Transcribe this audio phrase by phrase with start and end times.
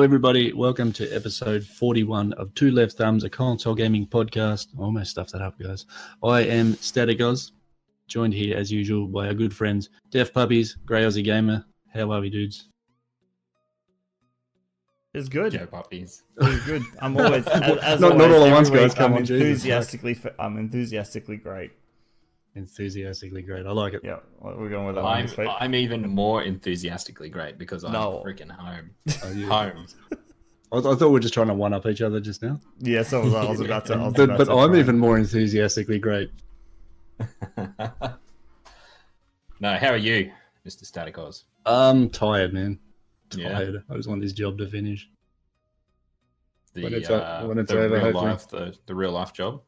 [0.00, 0.54] Hello, everybody.
[0.54, 4.68] Welcome to episode 41 of Two Left Thumbs, a console gaming podcast.
[4.78, 5.84] I almost stuffed that up, guys.
[6.24, 7.52] I am Static Oz,
[8.08, 11.66] joined here as usual by our good friends, Deaf Puppies, Grey Aussie Gamer.
[11.92, 12.70] How are we, dudes?
[15.12, 15.52] It's good.
[15.52, 16.22] Joe puppies.
[16.40, 16.82] It's good.
[17.02, 18.94] I'm always as, as Not- not always, all at once, every guys.
[18.94, 19.42] Come I'm on, Jesus.
[19.42, 20.12] enthusiastically.
[20.12, 21.72] f- I'm enthusiastically great.
[22.56, 23.64] Enthusiastically great.
[23.66, 24.00] I like it.
[24.02, 25.48] Yeah, we're going with that I'm, this week.
[25.60, 28.22] I'm even more enthusiastically great because I'm No.
[28.26, 28.90] freaking home.
[29.24, 29.86] Oh, you- Home.
[30.72, 32.60] I, I thought we were just trying to one up each other just now.
[32.78, 33.44] Yeah, so was I.
[33.44, 33.94] I was about to.
[33.94, 34.78] I was But, about but to I'm try.
[34.80, 36.30] even more enthusiastically great.
[39.60, 40.32] no, how are you,
[40.66, 40.84] Mr.
[40.84, 41.44] Static Oz?
[41.66, 42.78] I'm tired, man.
[43.34, 43.52] Yeah.
[43.52, 43.84] Tired.
[43.90, 45.08] I just want this job to finish.
[46.74, 48.24] The, When it's uh, when it's the over, real hopefully.
[48.30, 49.62] life, the, the real life job.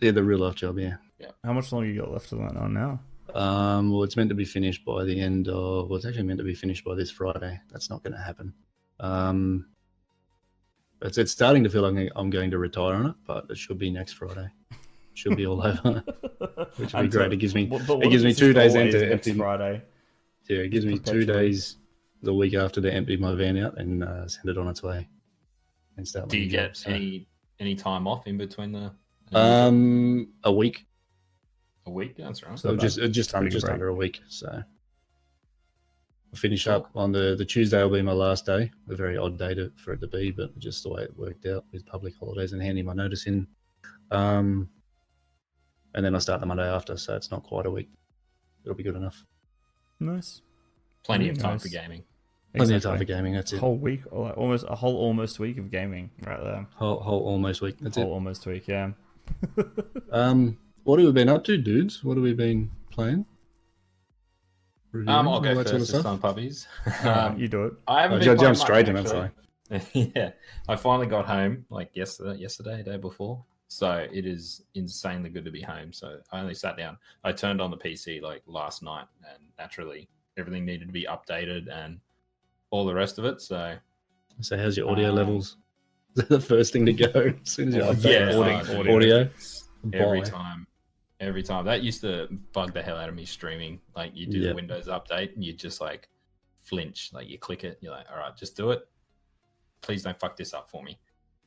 [0.00, 0.96] Yeah, the real life job, yeah.
[1.44, 3.00] How much longer you got left of that on now?
[3.34, 5.88] Um, well, it's meant to be finished by the end of.
[5.88, 7.60] Well, it's actually meant to be finished by this Friday.
[7.70, 8.54] That's not going to happen.
[9.00, 9.66] Um,
[11.02, 13.78] it's it's starting to feel like I'm going to retire on it, but it should
[13.78, 14.48] be next Friday.
[15.14, 16.02] Should be all over.
[16.76, 17.32] Which would be great.
[17.32, 19.32] It gives me But- but it gives me two days into empty.
[19.34, 19.82] Friday.
[20.48, 21.76] Yeah, it gives me two days
[22.22, 25.06] the week after to empty my van out and uh, send it on its way
[25.96, 26.28] and start.
[26.30, 27.28] Do you get job, so- any
[27.60, 28.92] any time off in between the
[29.36, 30.86] um a week?
[31.88, 32.16] A week?
[32.16, 32.58] That's right.
[32.58, 33.74] So just uh, just under, just great.
[33.74, 34.20] under a week.
[34.28, 36.74] So I'll finish Sure.
[36.74, 38.70] up on the the Tuesday will be my last day.
[38.90, 41.46] A very odd day to, for it to be, but just the way it worked
[41.46, 43.46] out with public holidays and handing my notice in.
[44.10, 44.68] Um,
[45.94, 47.88] and then I start the Monday after, so it's not quite a week.
[48.64, 49.24] It'll be good enough.
[50.00, 50.42] Nice.
[51.02, 51.62] Plenty of time Nice.
[51.62, 52.04] for gaming.
[52.54, 53.34] Plenty of time for gaming.
[53.34, 53.60] That's A it.
[53.60, 56.66] whole week, almost a whole almost week of gaming right there.
[56.74, 57.76] Whole, whole almost week.
[57.80, 58.10] That's whole it.
[58.10, 58.90] almost week, yeah.
[60.12, 60.56] Um,
[60.88, 62.02] what have we been up to, dudes?
[62.02, 63.26] What have we been playing?
[64.92, 65.68] Reviewing, Um, I'll go first.
[65.68, 66.20] sort of This stuff?
[66.22, 66.66] puppies.
[67.04, 67.74] Um, you do it.
[67.86, 69.12] I haven't Oh, been jump playing straight much, in, that's
[69.92, 70.10] actually.
[70.16, 70.30] yeah,
[70.66, 73.44] I finally got home like yesterday, yesterday, day before.
[73.68, 75.92] So it is insanely good to be home.
[75.92, 76.96] So I only sat down.
[77.22, 81.68] I turned on the PC like last night, and naturally everything needed to be updated
[81.70, 82.00] and
[82.70, 83.42] all the rest of it.
[83.42, 83.76] So
[84.40, 85.56] So, how's your audio Um, levels?
[86.14, 88.42] The first thing to go as soon as you update yeah, audio?
[88.42, 88.96] uh, audio.
[88.96, 89.30] audio?
[89.92, 90.28] every Bye.
[90.28, 90.66] time,
[91.20, 93.80] every time that used to bug the hell out of me streaming.
[93.96, 94.48] Like you do Yep.
[94.50, 96.08] the Windows update, and you just like
[96.62, 97.10] flinch.
[97.12, 98.86] Like you click it, you're like, all right, just do it.
[99.80, 100.98] Please don't fuck this up for me.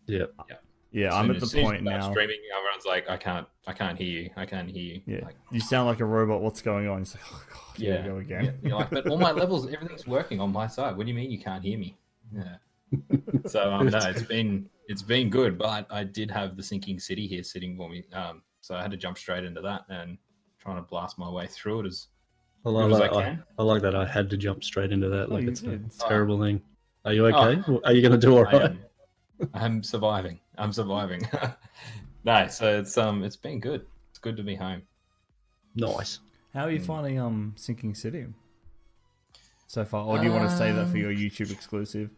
[0.08, 0.26] Yeah.
[0.94, 2.12] Yeah, As I'm at the as- soon as point you now.
[2.12, 4.30] Streaming, everyone's like, I can't, I can't hear you.
[4.36, 5.02] I can't hear you.
[5.06, 6.42] Yeah, Like, you sound like a robot.
[6.42, 7.02] What's going on?
[7.04, 8.02] It's like, oh god, here yeah.
[8.04, 8.58] we go again.
[8.62, 10.98] You're like, but all my levels, everything's working on my side.
[10.98, 11.98] What do you mean you can't hear me?
[12.36, 12.56] Yeah.
[13.48, 17.26] So um, no, it's been it's been good, but I did have the sinking city
[17.26, 18.04] here sitting for me.
[18.12, 20.18] Um, so I had to jump straight into that and
[20.58, 22.08] trying to blast my way through it as
[22.66, 23.16] I like, good as I that.
[23.18, 23.44] I, can.
[23.60, 25.28] I like that I had to jump straight into that.
[25.30, 25.92] Oh, Like you it's a did.
[26.00, 26.62] terrible thing.
[27.04, 27.30] Are you Oh.
[27.48, 27.62] okay?
[27.84, 28.56] Are you going to do all right?
[28.56, 28.80] I am,
[29.54, 30.40] I'm surviving.
[30.58, 31.28] I'm surviving.
[32.24, 33.86] no, so it's um it's been good.
[34.12, 34.84] It's good to be home.
[35.76, 36.20] Nice.
[36.54, 36.86] How are you Hmm.
[36.86, 38.26] finding um Sinking City
[39.68, 42.10] so far, or do you want to say that for Um, your YouTube exclusive?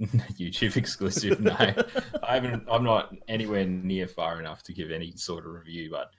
[0.00, 1.40] YouTube exclusive.
[1.40, 1.54] No,
[2.22, 2.64] I haven't.
[2.70, 5.90] I'm not anywhere near far enough to give any sort of review.
[5.90, 6.10] But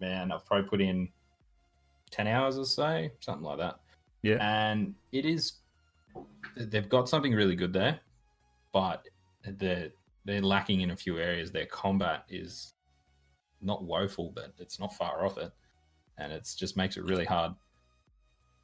[0.00, 1.08] man, I've probably put in
[2.10, 3.80] ten hours or so, something like that.
[4.22, 5.54] Yeah, And it is.
[6.56, 8.00] They've got something really good there,
[8.72, 9.06] but
[9.44, 9.90] they're
[10.24, 11.50] they're lacking in a few areas.
[11.50, 12.74] Their combat is
[13.60, 15.52] not woeful, but it's not far off it,
[16.18, 17.52] and it just makes it really hard.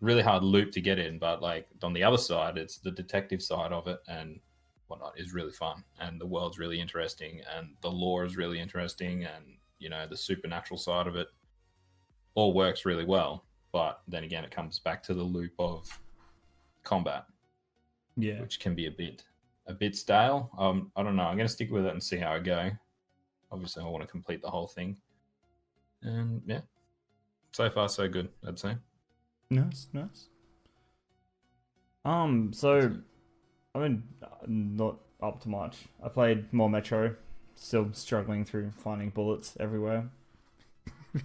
[0.01, 3.43] Really hard loop to get in, but like on the other side, it's the detective
[3.43, 4.39] side of it and
[4.89, 9.25] whatnot is really fun, and the world's really interesting, and the lore is really interesting,
[9.25, 9.45] and
[9.79, 11.29] you know the supernatural side of it
[12.35, 13.45] all works really well.
[13.73, 15.87] But then again, it comes back to the loop of
[16.85, 17.27] combat,
[18.17, 18.41] yeah.
[18.41, 19.25] which can be a bit
[19.67, 20.51] a bit stale.
[20.59, 21.25] Um, I don't know.
[21.25, 22.71] I'm gonna stick with it and see how I go.
[23.53, 24.97] Obviously, I want to complete the whole thing,
[26.03, 26.61] and yeah,
[27.53, 28.29] so far so good.
[28.47, 28.77] I'd say.
[29.51, 30.29] Nice, nice.
[32.05, 32.93] Um, so
[33.75, 34.03] I mean,
[34.47, 35.77] not up to much.
[36.03, 37.17] I played more Metro,
[37.55, 40.11] still struggling through finding bullets everywhere.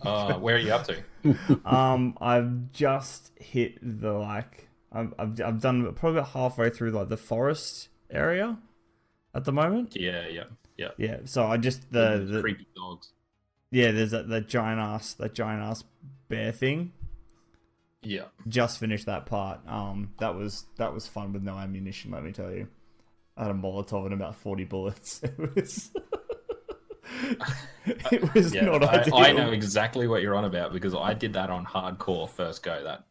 [0.01, 1.59] Uh, where are you up to?
[1.65, 7.09] um, I've just hit the like, I've, I've I've done probably about halfway through like
[7.09, 8.57] the forest area
[9.35, 9.95] at the moment.
[9.95, 10.43] Yeah, yeah,
[10.77, 10.89] yeah.
[10.97, 13.11] Yeah, so I just the, the creepy dogs.
[13.71, 15.83] yeah, there's that that giant ass that giant ass
[16.29, 16.93] bear thing.
[18.03, 18.25] Yeah.
[18.47, 19.59] just finished that part.
[19.67, 22.11] Um, that was that was fun with no ammunition.
[22.11, 22.67] Let me tell you,
[23.37, 25.21] I had a Molotov and about forty bullets.
[25.31, 25.91] It was,
[28.11, 29.15] it was Yeah, not I, ideal.
[29.17, 32.81] I know exactly what you're on about because I did that on hardcore first go.
[32.83, 33.03] That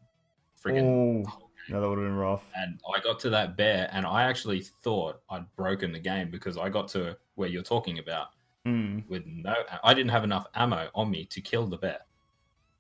[0.63, 2.43] freaking Oh, No, that would have been rough.
[2.57, 6.57] and I got to that bear, and I actually thought I'd broken the game because
[6.57, 8.29] I got to where you're talking about
[8.67, 9.09] Mm.
[9.09, 9.55] with no.
[9.83, 11.99] I didn't have enough ammo on me to kill the bear.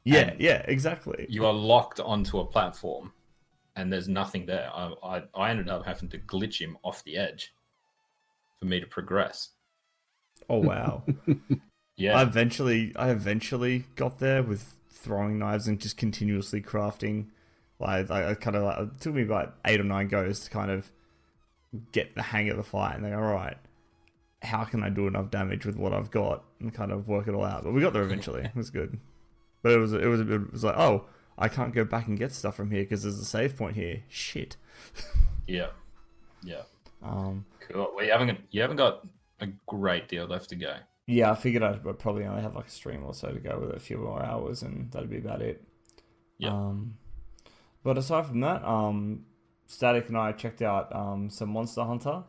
[0.04, 1.26] Yeah, yeah, exactly.
[1.28, 3.12] You are locked onto a platform,
[3.76, 4.70] and there's nothing there.
[4.74, 7.54] I, I, I ended up having to glitch him off the edge
[8.58, 9.50] for me to progress.
[10.48, 11.04] Oh wow.
[11.96, 17.26] Yeah, I eventually, I eventually got there with throwing knives and just continuously crafting.
[17.78, 20.50] Like, I, I kind of like, it took me about eight or nine goes to
[20.50, 20.90] kind of
[21.92, 23.56] get the hang of the fight, and then all right,
[24.42, 27.34] how can I do enough damage with what I've got, and kind of work it
[27.34, 27.62] all out.
[27.62, 28.42] But we got there eventually.
[28.44, 28.98] It was good.
[29.62, 31.06] But it was, it was, a bit, it was like, oh,
[31.38, 34.02] I can't go back and get stuff from here because there's a save point here.
[34.08, 34.56] Shit.
[35.46, 35.68] yeah,
[36.42, 36.62] yeah.
[37.02, 37.92] Um, Cool.
[37.94, 39.06] Well, you haven't you haven't got
[39.40, 40.74] a great deal left to go.
[41.06, 43.70] yeah, I figured I'd probably only have like a stream or so to go with
[43.70, 45.62] it, a few more hours, and that'd be about it.
[46.38, 46.50] Yeah.
[46.50, 46.94] Um,
[47.84, 49.24] but aside from that, um,
[49.66, 52.24] Static and I checked out um, some Monster Hunter.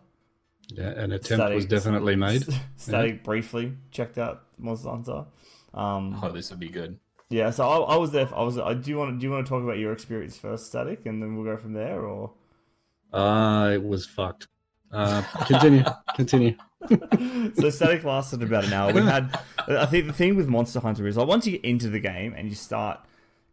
[0.69, 2.45] Yeah, an attempt was definitely made.
[2.77, 5.25] Static briefly checked out Monster Hunter.
[5.73, 6.99] Um, Oh, this would be good.
[7.33, 8.29] Yeah, so I, I was there.
[8.35, 8.59] I was.
[8.59, 11.05] I do you want to do you want to talk about your experience first, Static,
[11.07, 12.31] and then we'll go from there, or
[13.11, 14.47] Uh, it was fucked.
[14.91, 15.83] Uh, continue,
[16.15, 16.55] continue.
[17.55, 18.93] so static lasted about an hour.
[18.93, 21.89] We had, I think the thing with Monster Hunter is like once you get into
[21.89, 22.99] the game and you start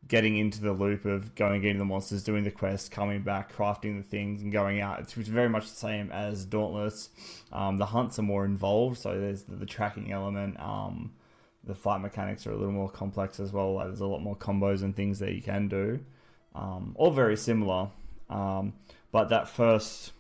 [0.07, 3.97] getting into the loop of going getting the monsters, doing the quest, coming back, crafting
[3.97, 7.09] the things, and going out, it's, it's very much the same as Dauntless.
[7.51, 10.61] Um, the hunts are more involved, so there's the, the tracking element.
[10.61, 11.13] Um,
[11.65, 13.75] the fight mechanics are a little more complex as well.
[13.75, 16.01] Like there's a lot more combos and things that you can do,
[16.55, 17.89] um, all very similar.
[18.29, 18.73] Um,
[19.13, 20.13] but that first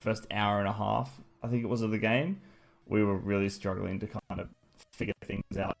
[0.00, 2.40] first hour and a half, I think it was of the game,
[2.86, 4.48] we were really struggling to kind of
[4.92, 5.76] figure things out,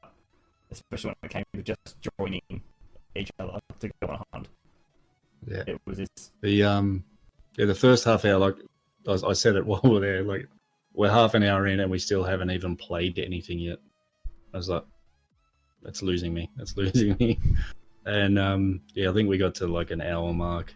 [0.70, 2.62] especially when it came to just joining
[3.14, 4.48] each other to go on a hunt.
[5.46, 6.32] Yeah, It was this.
[6.40, 7.04] the um,
[7.56, 8.56] yeah, the first half hour, like
[9.06, 10.48] I, I said it while we we're there, like
[10.92, 13.78] we're half an hour in and we still haven't even played anything yet.
[14.54, 14.84] I was like,
[15.82, 16.50] that's losing me.
[16.56, 17.38] That's losing me.
[18.06, 20.72] And um, yeah, I think we got to like an hour mark,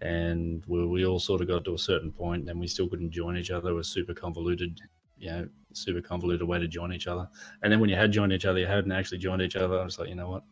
[0.00, 3.10] and we we all sort of got to a certain point, and we still couldn't
[3.10, 3.70] join each other.
[3.70, 4.80] It was super convoluted,
[5.18, 7.28] you know, super convoluted way to join each other.
[7.62, 9.80] And then when you had joined each other, you hadn't actually joined each other.
[9.80, 10.44] I was like, you know what,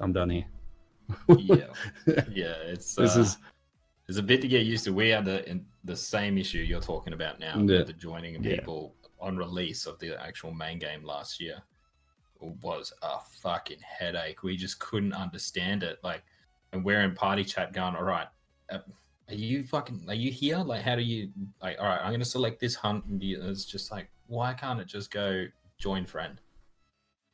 [0.00, 0.44] I'm done here.
[1.36, 1.66] Yeah,
[2.30, 2.54] yeah.
[2.66, 3.38] It's This uh, is
[4.06, 4.92] There's a bit to get used to.
[4.92, 7.82] We had the in, the same issue you're talking about now Yeah.
[7.84, 8.56] the joining of Yeah.
[8.56, 11.58] people on release of the actual main game last year.
[12.62, 14.42] Was a fucking headache.
[14.42, 15.98] We just couldn't understand it.
[16.04, 16.22] Like,
[16.72, 18.26] and we're in party chat going, all right,
[18.70, 18.78] uh,
[19.28, 20.58] are you fucking, are you here?
[20.58, 21.30] Like, how do you,
[21.62, 23.04] like, all right, I'm going to select this hunt.
[23.06, 25.46] And it's just like, why can't it just go
[25.78, 26.40] join friend?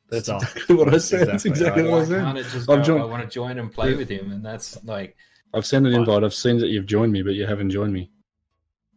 [0.09, 1.27] that's exactly what I said.
[1.27, 1.89] That's Exactly, exactly right.
[1.91, 2.23] what I Why said.
[2.23, 3.97] can't it just I've go, joined- I want to join and play Yeah.
[3.97, 4.31] with him?
[4.31, 5.17] And that's like,
[5.53, 6.23] I've sent an invite.
[6.23, 8.09] I've seen that you've joined me, but you haven't joined me.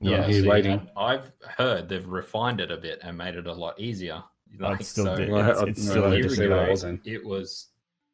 [0.01, 0.89] Yeah, I'm here see, waiting.
[0.97, 4.23] I've heard they've refined it a bit and made it a lot easier.
[4.59, 6.59] Like, it's still so di- Well, I- it's, it's still had here to see what
[6.69, 6.85] it was.
[7.05, 7.69] It was.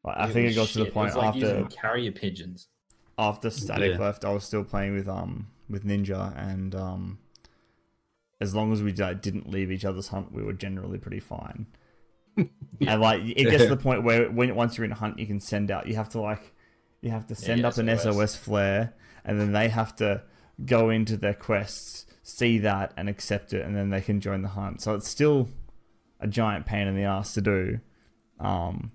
[0.04, 2.12] Like, I think it was got to the point it was like after using carrier
[2.12, 2.68] pigeons.
[3.18, 3.98] after Static Yeah.
[3.98, 7.18] left, I was still playing with um with Ninja, and um
[8.40, 11.66] as long as we like, didn't leave each other's hunt, we were generally pretty fine.
[12.80, 15.26] And like it gets to the point where when once you're in a hunt, you
[15.26, 15.86] can send out.
[15.86, 16.52] You have to like
[17.00, 18.02] you have to send Yeah, up an SOS.
[18.16, 20.22] SOS flare, and then they have to
[20.64, 24.48] go into their quests, see that, and accept it, and then they can join the
[24.48, 24.80] hunt.
[24.80, 25.48] So it's still
[26.20, 27.80] a giant pain in the ass to do.
[28.40, 28.92] Um,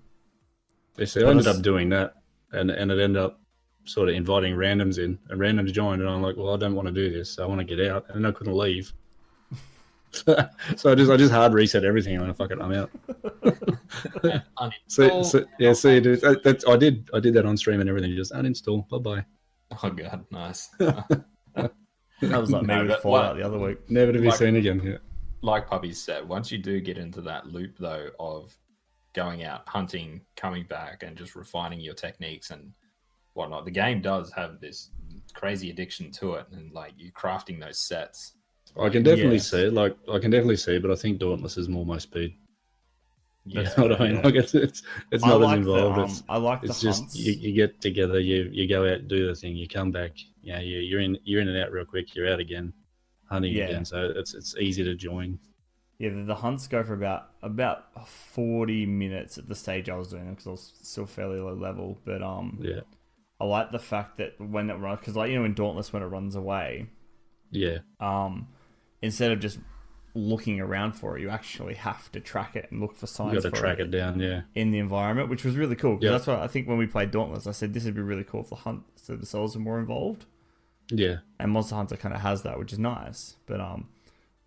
[0.96, 2.14] They said I But ended up doing that,
[2.52, 3.40] and and it ended up
[3.84, 6.88] sort of inviting randoms in, and randoms joined, and I'm like, well, I don't want
[6.88, 7.38] to do this.
[7.38, 8.92] I want to get out, and I couldn't leave.
[10.10, 12.90] so, so I just I just hard reset everything, and I fuck it, I'm out.
[14.88, 15.24] So, Uninstall.
[15.24, 18.14] so yeah, see, dude, that, that's I did I did that on stream and everything.
[18.14, 18.88] Just uninstall.
[18.88, 19.24] Bye bye.
[19.82, 20.68] Oh god, nice.
[22.20, 23.90] That was like me No, with but Fallout what- the other week.
[23.90, 24.80] Never to be Like- seen again.
[24.84, 24.98] Yeah.
[25.42, 28.56] like Puppy said, once you do get into that loop though of
[29.14, 32.72] going out hunting, coming back, and just refining your techniques and
[33.34, 34.90] whatnot, the game does have this
[35.34, 38.32] crazy addiction to it, and like you crafting those sets.
[38.80, 39.50] I can definitely Yes.
[39.50, 39.72] see it.
[39.72, 42.34] Like I can definitely see, it, but I think Dauntless is more my speed.
[43.46, 44.16] Yeah, That's what I mean.
[44.16, 44.20] yeah.
[44.22, 45.98] Like it's it's, it's not like as the, involved.
[45.98, 49.08] um, it's I like it's the just you, you get together, you you go out,
[49.08, 50.10] do the thing, you come back.
[50.48, 52.14] Yeah, you, you're in you're in and out real quick.
[52.14, 52.72] You're out again,
[53.30, 53.64] hunting Yeah.
[53.64, 53.84] again.
[53.84, 55.38] So it's it's easy to join.
[55.98, 60.08] Yeah, the, the hunts go for about about forty minutes at the stage I was
[60.08, 61.98] doing because I was still fairly low level.
[62.04, 62.80] But um, Yeah,
[63.40, 66.02] I like the fact that when it runs, because like you know in Dauntless when
[66.02, 66.86] it runs away,
[67.50, 68.48] yeah, um,
[69.02, 69.58] instead of just
[70.14, 71.22] looking around for it.
[71.22, 73.34] You actually have to track it and look for signs.
[73.34, 74.42] You got to track it, it down, yeah.
[74.54, 75.98] in the environment, which was really cool.
[76.00, 76.10] Yeah.
[76.10, 78.40] That's why I think when we played Dauntless, I said this would be really cool
[78.40, 80.26] if the hunts themselves are more involved.
[80.90, 81.16] Yeah.
[81.38, 83.36] And Monster Hunter kind of has that, which is nice.
[83.46, 83.88] But um,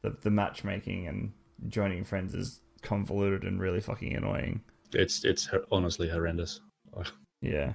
[0.01, 1.31] the the matchmaking and
[1.67, 4.61] joining friends is convoluted and really fucking annoying.
[4.93, 6.61] It's it's honestly horrendous.
[7.41, 7.73] Yeah.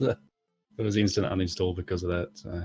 [0.78, 2.30] It was instant uninstall because of that.
[2.32, 2.62] So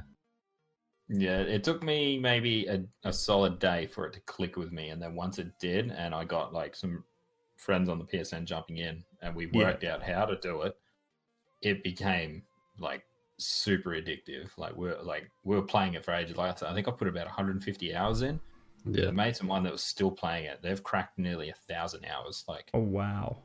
[1.09, 4.89] Yeah, it took me maybe a, a solid day for it to click with me,
[4.89, 7.03] and then once it did, and I got like some
[7.57, 9.65] friends on the PSN jumping in, and we Yeah.
[9.65, 10.77] worked out how to do it,
[11.61, 12.43] it became
[12.79, 13.03] like
[13.37, 14.49] super addictive.
[14.57, 16.37] Like we're like we were playing it for ages.
[16.37, 18.39] Like I think I put about 150 hours in.
[18.85, 22.05] yeah, The mates of mine that was still playing it, they've cracked nearly a thousand
[22.05, 22.43] hours.
[22.47, 23.37] Like Oh wow.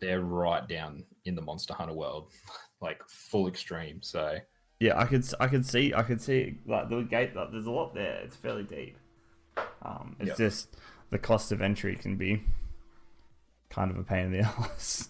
[0.00, 2.32] they're right down in the Monster Hunter world,
[2.80, 4.00] like full extreme.
[4.02, 4.36] So
[4.80, 7.34] Yeah, I could I could see I could see like the gate.
[7.36, 8.20] Like, there's a lot there.
[8.24, 8.96] It's fairly deep.
[9.82, 10.36] Um, it's Yep.
[10.38, 10.76] just
[11.10, 12.42] the cost of entry can be
[13.70, 15.08] kind of a pain in the ass.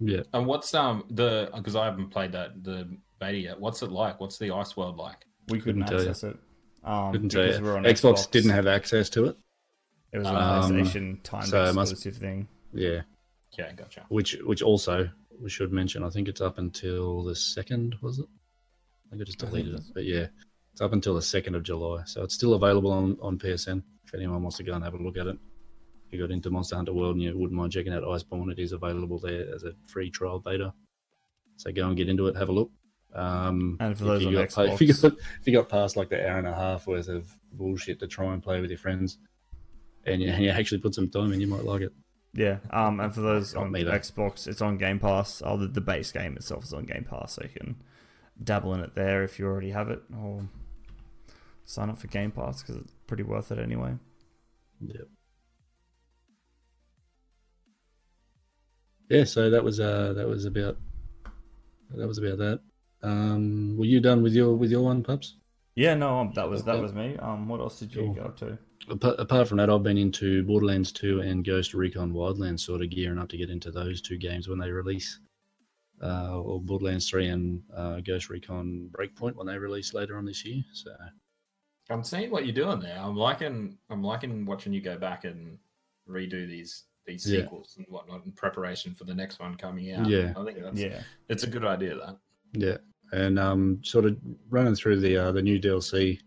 [0.00, 0.22] yeah.
[0.32, 2.88] And what's um the because I haven't played that the
[3.22, 3.60] beta yet.
[3.60, 4.20] What's it like?
[4.20, 5.24] What's the ice world like?
[5.48, 6.10] We couldn't Couldn't tell you.
[6.10, 6.36] access it.
[6.84, 7.64] Um, Couldn't tell because you.
[7.64, 9.36] we're on Xbox, Xbox didn't have access to it.
[10.12, 12.48] It was an Um, PlayStation time so it must- exclusive thing.
[12.74, 13.02] Yeah,
[13.58, 14.04] Yeah, gotcha.
[14.08, 15.08] which which also
[15.40, 16.02] we should mention.
[16.02, 17.96] I think it's up until the second.
[18.02, 18.26] Was it?
[19.06, 20.26] I think I just deleted it it, but yeah,
[20.72, 22.02] it's up until the second of July.
[22.04, 25.02] So it's still available on on PSN if anyone wants to go and have a
[25.02, 25.38] look at it.
[26.06, 28.58] If you got into Monster Hunter World and you wouldn't mind checking out Iceborne, it
[28.58, 30.72] is available there as a free trial beta.
[31.56, 32.70] So go and get into it, have a look.
[33.14, 35.52] Um, And for if those you on got pa- if you Xbox- got if you
[35.52, 38.60] got past like the hour and a half worth of bullshit to try and play
[38.60, 39.18] with your friends,
[40.06, 41.92] and you, and you actually put some time in, you might like it.
[42.34, 42.58] Yeah.
[42.70, 43.90] Um, and for those Not on me, though.
[43.92, 45.42] Xbox, it's on Game Pass.
[45.44, 47.76] Oh, the, the base game itself is on Game Pass, so you can
[48.42, 50.48] dabble in it there if you already have it, or
[51.66, 53.94] sign up for Game Pass because it's pretty worth it anyway.
[54.80, 55.02] Yeah.
[59.10, 60.78] Yeah, so that was uh that was about
[61.94, 62.60] that was about that.
[63.02, 65.36] Um were you done with your with your one, pups?
[65.74, 66.82] Yeah, no, um, that was that Okay.
[66.82, 67.16] was me.
[67.16, 68.14] Um, what else did you Cool.
[68.14, 68.58] go up to?
[68.88, 72.90] Apart, apart from that, I've been into Borderlands 2 and Ghost Recon Wildlands, sort of
[72.90, 75.20] gearing up to get into those two games when they release.
[76.02, 80.44] Uh, or Borderlands 3 and uh, Ghost Recon Breakpoint when they release later on this
[80.44, 80.62] year.
[80.72, 80.90] So
[81.90, 82.98] I'm seeing what you're doing there.
[82.98, 85.58] I'm liking I'm liking watching you go back and
[86.08, 87.42] redo these these Yeah.
[87.42, 90.08] sequels and whatnot in preparation for the next one coming out.
[90.08, 90.32] Yeah.
[90.36, 92.18] I think that's Yeah, it's a good idea that.
[92.52, 92.78] Yeah,
[93.12, 94.16] and um, sort of
[94.50, 96.18] running through the uh, the new DLC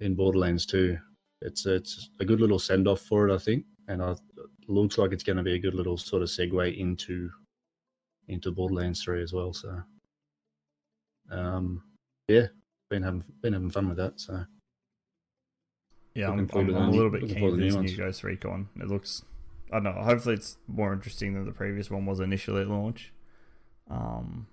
[0.00, 0.96] in Borderlands 2.
[1.42, 4.18] It's it's a good little send off for it, I think, and I, it
[4.68, 7.30] looks like it's going to be a good little sort of segue into
[8.28, 9.52] into Borderlands 3 as well.
[9.52, 9.82] So,
[11.30, 11.82] um,
[12.28, 12.46] yeah,
[12.90, 14.20] been having been having fun with that.
[14.20, 14.44] So
[16.14, 16.30] yeah.
[16.30, 17.96] I'm, I'm, I'm a little bit keen forward for this new new.
[17.96, 18.68] Ghost Recon.
[18.80, 19.24] It looks,
[19.72, 20.02] I don't know.
[20.02, 23.12] Hopefully, it's more interesting than the previous one was initially at launch.
[23.90, 24.46] Um,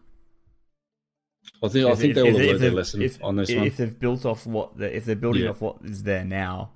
[1.63, 3.67] I think I think they will if have their lesson if- on this if, one.
[3.67, 5.49] If they've built off what, the, if they're building Yeah.
[5.49, 6.71] off what is there now,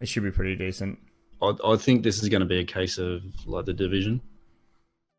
[0.00, 0.98] it should be pretty decent.
[1.42, 4.20] I, I think this is going to be a case of like the division.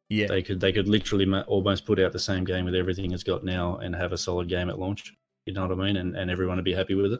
[0.09, 3.11] Yeah, They could they could literally ma- almost put out the same game with everything
[3.11, 5.13] it's got now and have a solid game at launch.
[5.45, 5.97] You know what I mean?
[5.97, 7.19] And and everyone would be happy with it.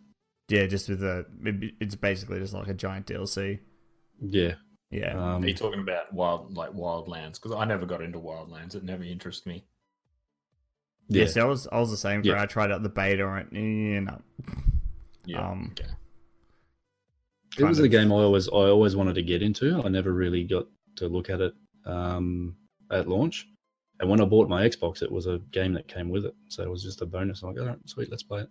[0.50, 0.66] yeah.
[0.68, 1.26] Just with a,
[1.82, 3.60] it's basically just like a giant DLC.
[4.22, 4.54] Yeah.
[4.90, 7.34] Yeah, Um, Are you talking about wild like wildlands?
[7.42, 8.74] Because I never got into wildlands.
[8.74, 9.66] It never interested me.
[11.10, 11.24] Yeah.
[11.24, 11.28] yeah.
[11.28, 12.22] See, I was I was the same.
[12.24, 12.36] Yeah.
[12.36, 12.42] Yeah.
[12.42, 14.22] I tried out the beta and yeah, no.
[15.26, 15.50] Yeah.
[15.50, 15.90] Um, okay.
[17.58, 19.82] it was kind a game I always I always wanted to get into.
[19.84, 20.66] I never really got
[20.98, 21.54] to look at it
[21.86, 22.56] um,
[22.92, 23.48] at launch.
[24.00, 26.62] And when I bought my Xbox, it was a game that came with it, so
[26.62, 27.42] it was just a bonus.
[27.42, 28.50] I'm like, all right, sweet, let's play it.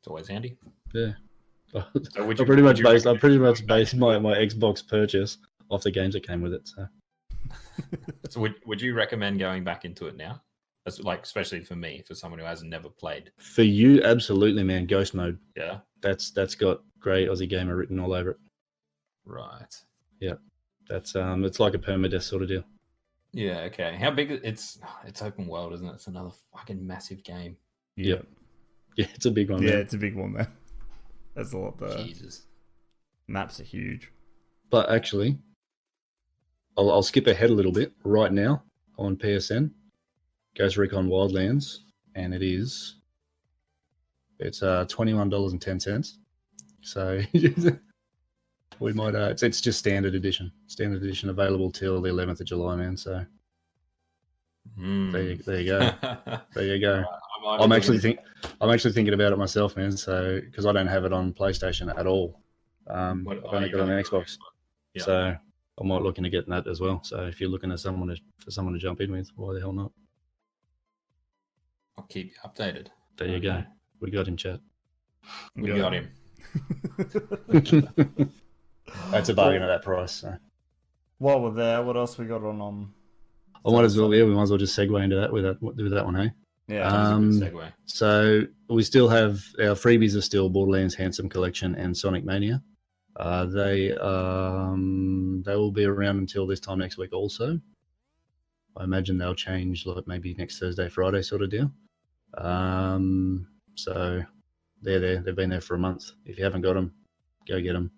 [0.00, 0.56] It's always handy.
[0.94, 1.12] Yeah.
[1.70, 1.84] So
[2.16, 5.36] I would pretty much would based I pretty much based my, my Xbox purchase
[5.68, 6.66] off the games that came with it.
[6.66, 6.86] So
[8.30, 10.42] So would would you recommend going back into it now?
[10.84, 13.30] That's like especially for me, for someone who has never played.
[13.38, 14.86] for you, absolutely, man.
[14.86, 15.38] Ghost mode.
[15.56, 15.78] Yeah.
[16.00, 18.36] That's that's got great Aussie gamer written all over it.
[19.24, 19.74] Right.
[20.20, 20.34] Yeah.
[20.88, 22.64] That's um, it's like a permadeath sort of deal.
[23.32, 23.60] Yeah.
[23.62, 23.96] Okay.
[24.00, 24.30] How big?
[24.30, 25.92] It's it's open world, isn't it?
[25.94, 27.56] It's another fucking massive game.
[27.96, 28.22] yeah,
[28.96, 29.62] Yeah, it's a big one.
[29.62, 29.70] yeah.
[29.72, 29.78] man.
[29.80, 30.48] It's a big one, man.
[31.34, 31.78] That's a lot.
[31.78, 32.46] The Jesus.
[33.26, 34.10] maps are huge.
[34.70, 35.36] But actually,
[36.76, 38.62] I'll, I'll skip ahead a little bit right now
[38.98, 39.70] on PSN.
[40.56, 41.78] Ghost Recon Wildlands,
[42.14, 42.96] and it is
[44.40, 46.18] it's uh twenty one dollars and ten cents.
[46.82, 47.20] So
[48.80, 52.46] we might uh it's, it's just standard edition, standard edition available till the eleventh of
[52.46, 52.96] July, man.
[52.96, 53.24] So
[54.76, 55.10] Hmm.
[55.10, 55.90] there you, there you go,
[56.54, 57.02] there you go.
[57.46, 58.18] I'm, I'm actually think
[58.60, 59.96] I'm actually thinking about it myself, man.
[59.96, 62.38] So because I don't have it on PlayStation at all,
[62.86, 64.36] Um, What- I've oh, only you got an got Xbox,
[64.94, 65.02] Yeah.
[65.04, 65.36] so
[65.80, 67.00] I might look into getting that as well.
[67.02, 69.60] So if you're looking at someone to, for someone to jump in with, why the
[69.60, 69.90] hell not?
[71.98, 72.86] I'll keep you updated.
[73.16, 73.64] There you go.
[74.00, 74.60] We got him, chat.
[75.56, 76.08] We got him.
[79.10, 80.12] That's a bargain at that price.
[80.12, 80.34] So.
[81.18, 82.60] While we're there, what else we got on?
[82.62, 82.94] Um,
[83.66, 84.14] I might as well.
[84.14, 86.30] Yeah, we might as well just segue into that with that with that one, hey.
[86.68, 87.72] yeah, That was Um, segue.
[87.86, 92.62] So we still have our freebies are still Borderlands Handsome Collection and Sonic Mania.
[93.16, 97.12] Uh, they um, they will be around until this time next week.
[97.12, 97.60] Also,
[98.76, 101.72] I imagine they'll change like maybe next Thursday, Friday sort of deal.
[102.36, 104.22] Um, so
[104.82, 105.22] they're there.
[105.22, 106.10] They've been there for a month.
[106.26, 106.92] If you haven't got them,
[107.48, 107.90] go get them.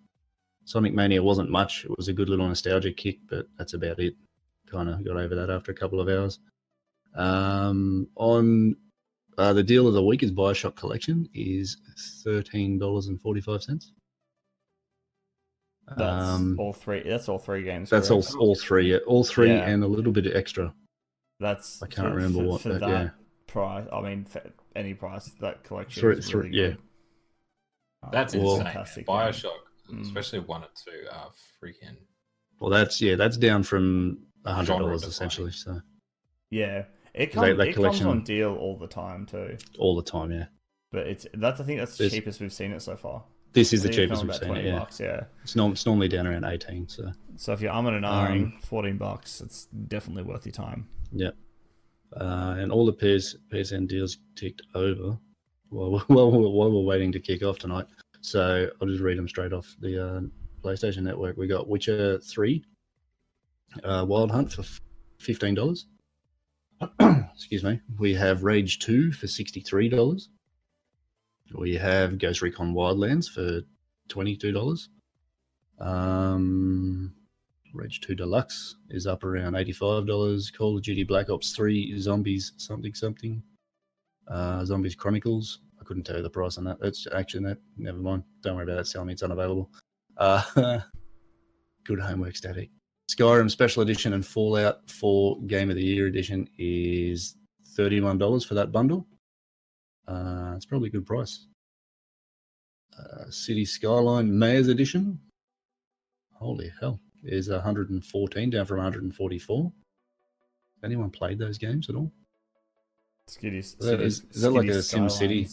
[0.64, 1.84] Sonic Mania wasn't much.
[1.84, 4.14] It was a good little nostalgia kick, but that's about it.
[4.70, 6.38] Kind of got over that after a couple of hours.
[7.16, 8.76] Um, on
[9.36, 11.76] uh, the deal of the week is Bioshock Collection is
[12.22, 13.92] thirteen dollars and forty five cents.
[15.96, 17.02] that's Um, all three.
[17.02, 17.90] That's all three games.
[17.90, 18.36] that's all correct?
[18.36, 19.68] all three, yeah, all three, Yeah.
[19.68, 20.72] and a little bit extra.
[21.40, 23.10] That's I can't for- remember for, what, for that yeah.
[23.50, 23.86] Price.
[23.92, 24.42] I mean, for
[24.76, 26.66] any price that collection Three- is three- really yeah.
[26.68, 26.78] good.
[28.02, 28.64] Uh, That's well- insane.
[28.66, 29.16] fantastic man.
[29.32, 29.32] game.
[29.32, 29.58] Bioshock,
[29.92, 30.00] Mm.
[30.02, 31.30] especially one and two, are
[31.62, 31.96] freaking.
[32.60, 35.50] Well, that's yeah, that's down from a hundred dollars essentially.
[35.52, 35.80] So
[36.50, 37.58] Yeah, it, They- comes.
[37.58, 39.56] that it comes on deal all the time too.
[39.78, 40.46] all the time, yeah.
[40.92, 43.24] But it's that's I think that's the There's- cheapest we've seen it so far.
[43.52, 44.64] This is I the cheapest we've seen it.
[44.64, 45.24] Yeah, bucks, yeah.
[45.42, 46.88] it's, norm- it's normally down around eighteen.
[46.88, 50.88] So So if you're umming and Um, ahhing, fourteen bucks, it's definitely worth your time.
[51.12, 51.30] yeah,
[52.16, 55.18] uh, and all the PS PSN deals ticked over
[55.68, 57.86] while while we're, while we're waiting to kick off tonight.
[58.20, 60.20] So I'll just read them straight off the uh,
[60.62, 61.36] PlayStation Network.
[61.36, 62.64] We got Witcher Three,
[63.84, 64.64] uh, Wild Hunt for
[65.18, 65.86] fifteen dollars.
[67.34, 67.80] Excuse me.
[67.98, 70.28] We have Rage Two for sixty three dollars.
[71.54, 73.62] We have Ghost Recon Wildlands for
[74.08, 74.88] twenty two dollars.
[75.78, 77.14] Um,
[77.72, 80.56] Rage 2 Deluxe is up around $85.
[80.56, 83.42] Call of Duty Black Ops 3 Zombies something something.
[84.28, 85.60] Uh, Zombies Chronicles.
[85.80, 86.78] I couldn't tell you the price on that.
[86.82, 87.58] It's actually that.
[87.76, 88.24] Never mind.
[88.42, 88.90] Don't worry about that.
[88.90, 89.70] Tell me it's unavailable.
[90.16, 90.42] Uh,
[91.84, 92.70] good homework, Static.
[93.10, 97.36] Skyrim Special Edition and Fallout 4 Game of the Year Edition is
[97.76, 99.06] $31 for that bundle.
[100.06, 101.46] Uh, it's probably a good price.
[102.98, 105.18] Uh, City Skyline Mayor's Edition.
[106.34, 109.72] Holy hell is 114 down from 144.
[110.84, 112.10] Anyone played those games at all?
[113.28, 115.46] Skitty, that- is- is that like a Sim City?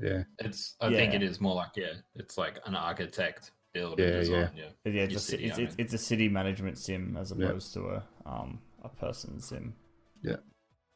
[0.00, 0.76] Yeah, It's.
[0.80, 1.94] I think it is more like yeah.
[2.14, 4.50] It's like an architect build Yeah, and design.
[4.56, 4.64] Yeah.
[4.84, 5.84] Yeah, Your it's a, city, it's, I it's, mean.
[5.84, 7.46] it's a city management sim as Yeah.
[7.48, 9.74] opposed to a um a person sim.
[10.22, 10.36] Yeah.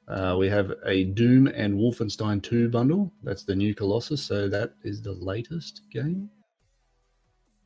[0.09, 3.13] Uh, we have a Doom and Wolfenstein 2 bundle.
[3.23, 4.23] That's the new Colossus.
[4.23, 6.31] So that is the latest game.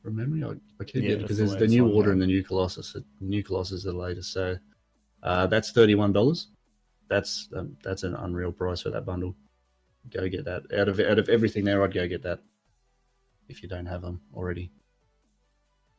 [0.06, 2.08] From memory, I, I keep Yeah, getting that's because there's the latest new one, order
[2.10, 2.12] yeah.
[2.12, 2.92] and the new Colossus.
[2.92, 4.32] The new Colossus is the latest.
[4.32, 4.56] So
[5.24, 6.46] uh, that's thirty-one dollars.
[7.08, 9.34] That's um, that's an unreal price for that bundle.
[10.10, 11.82] Go get that out of out of everything there.
[11.82, 12.38] I'd go get that
[13.48, 14.70] if you don't have them already.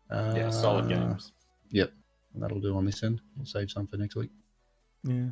[0.10, 1.34] Uh, Yeah, solid games.
[1.72, 1.92] Yep,
[2.36, 3.20] that'll do on this end.
[3.36, 4.32] We'll save some for next week.
[5.04, 5.32] Yeah.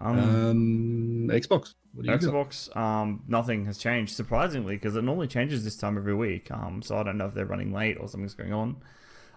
[0.00, 1.74] Um, Um, Xbox.
[1.92, 2.16] What do you?
[2.18, 6.50] Xbox, um, nothing has changed surprisingly because it normally changes this time every week.
[6.50, 8.76] Um, so I don't know if they're running late or something's going on.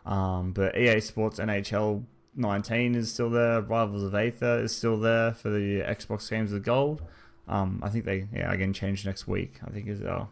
[0.06, 2.04] Um, but EA Sports NHL
[2.36, 3.62] 19 is still there.
[3.62, 7.02] Rivals of Aether is still there for the Xbox games with gold.
[7.47, 9.60] Um, I think they yeah again change next week.
[9.65, 10.26] I think is uh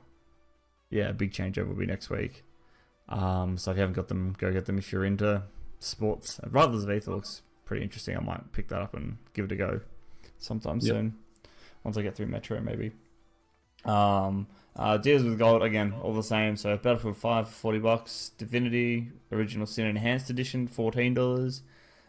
[0.90, 2.44] yeah big changeover will be next week.
[3.10, 5.44] Um, so if you haven't got them, go get them if you're into
[5.80, 6.40] sports.
[6.48, 8.16] Rivals of Aether looks pretty interesting.
[8.16, 9.82] I might pick that up and give it a go
[10.40, 10.84] sometime Yep.
[10.84, 11.16] soon.
[11.84, 12.92] Once I get through Metro, maybe.
[13.86, 16.56] Um, uh, Deals with Gold again, all the same.
[16.58, 21.62] So Battlefield Five for forty bucks, Divinity Original Sin Enhanced Edition fourteen dollars,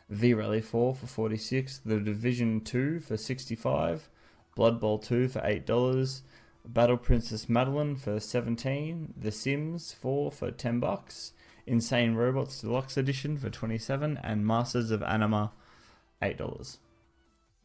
[0.09, 4.09] V Rally Four for forty six, The Division Two for sixty five,
[4.57, 6.23] Blood Bowl Two for eight dollars,
[6.67, 11.33] Battle Princess Madeline for seventeen, The Sims Four for ten bucks,
[11.67, 15.53] Insane Robots Deluxe Edition for twenty seven, and Masters of Anima
[16.21, 16.79] eight dollars.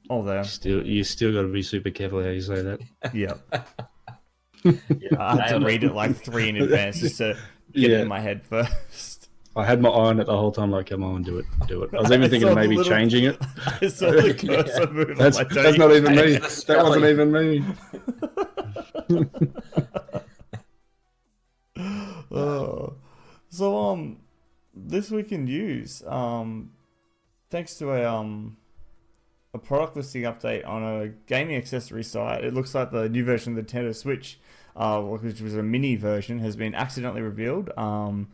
[0.09, 0.43] All there.
[0.43, 2.79] Still, you still got to be super careful how you say that.
[3.13, 3.39] Yep.
[4.63, 7.37] Yeah, I had to read it like three in advance just to
[7.71, 9.29] get it in my head first.
[9.55, 10.71] I had my eye on it the whole time.
[10.71, 11.93] Like, come on, do it, do it.
[11.93, 13.37] I was even I thinking of maybe little- changing it.
[13.81, 15.17] I saw the cursor move.
[15.19, 16.37] That's on my that's not even me.
[16.37, 17.63] That wasn't even me.
[22.31, 22.95] Oh.
[23.49, 24.17] So um,
[24.73, 26.71] this week in news, um,
[27.49, 28.57] thanks to a um,
[29.55, 33.57] a product listing update on a gaming accessory site, it looks like the new version
[33.57, 34.37] of the Nintendo Switch
[34.75, 37.71] uh, which was a mini version, has been accidentally revealed.
[37.77, 38.27] Um,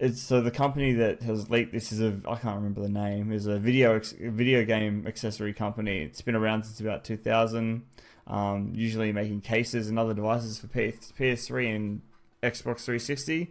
[0.00, 3.30] it's so the company that has leaked this is a I can't remember the name
[3.30, 6.02] is a video video game accessory company.
[6.02, 7.84] It's been around since about 2000.
[8.26, 12.02] Um, usually making cases and other devices for PS, PS3 and
[12.42, 13.50] Xbox 360.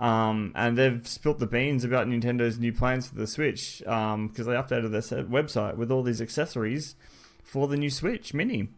[0.00, 4.32] Um, and they've spilt the beans about Nintendo's new plans for the Switch because um,
[4.34, 6.96] they updated their website with all these accessories
[7.44, 8.68] for the new Switch Mini.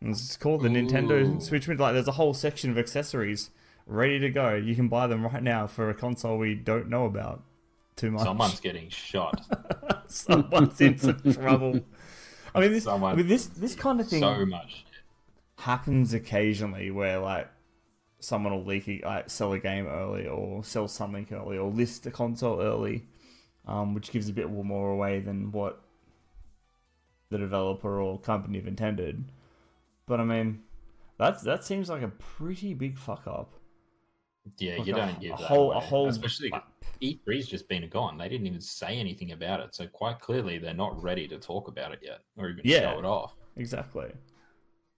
[0.00, 0.72] And it's called the Ooh.
[0.72, 1.78] Nintendo Switch Mini.
[1.78, 3.50] Like, there's a whole section of accessories
[3.86, 4.54] ready to go.
[4.54, 7.44] You can buy them right now for a console we don't know about
[7.94, 8.24] too much.
[8.24, 9.40] Someone's getting shot.
[10.08, 11.80] Someone's in some trouble.
[12.56, 14.84] I mean, this, Someone, I mean, this this kind of thing so much
[15.58, 17.48] happens occasionally where like
[18.20, 22.06] someone will leak a, like sell a game early or sell something early or list
[22.06, 23.04] a console early,
[23.66, 25.80] um, which gives a bit more away than what
[27.30, 29.24] the developer or company have intended.
[30.06, 30.62] But I mean,
[31.18, 33.52] that that seems like a pretty big fuck up.
[34.58, 35.78] Yeah, like you don't give a whole, away.
[35.78, 36.52] a whole, especially
[37.02, 38.16] E3's just been gone.
[38.16, 41.68] They didn't even say anything about it, so quite clearly they're not ready to talk
[41.68, 43.34] about it yet, or even yeah, show it off.
[43.56, 44.12] Exactly.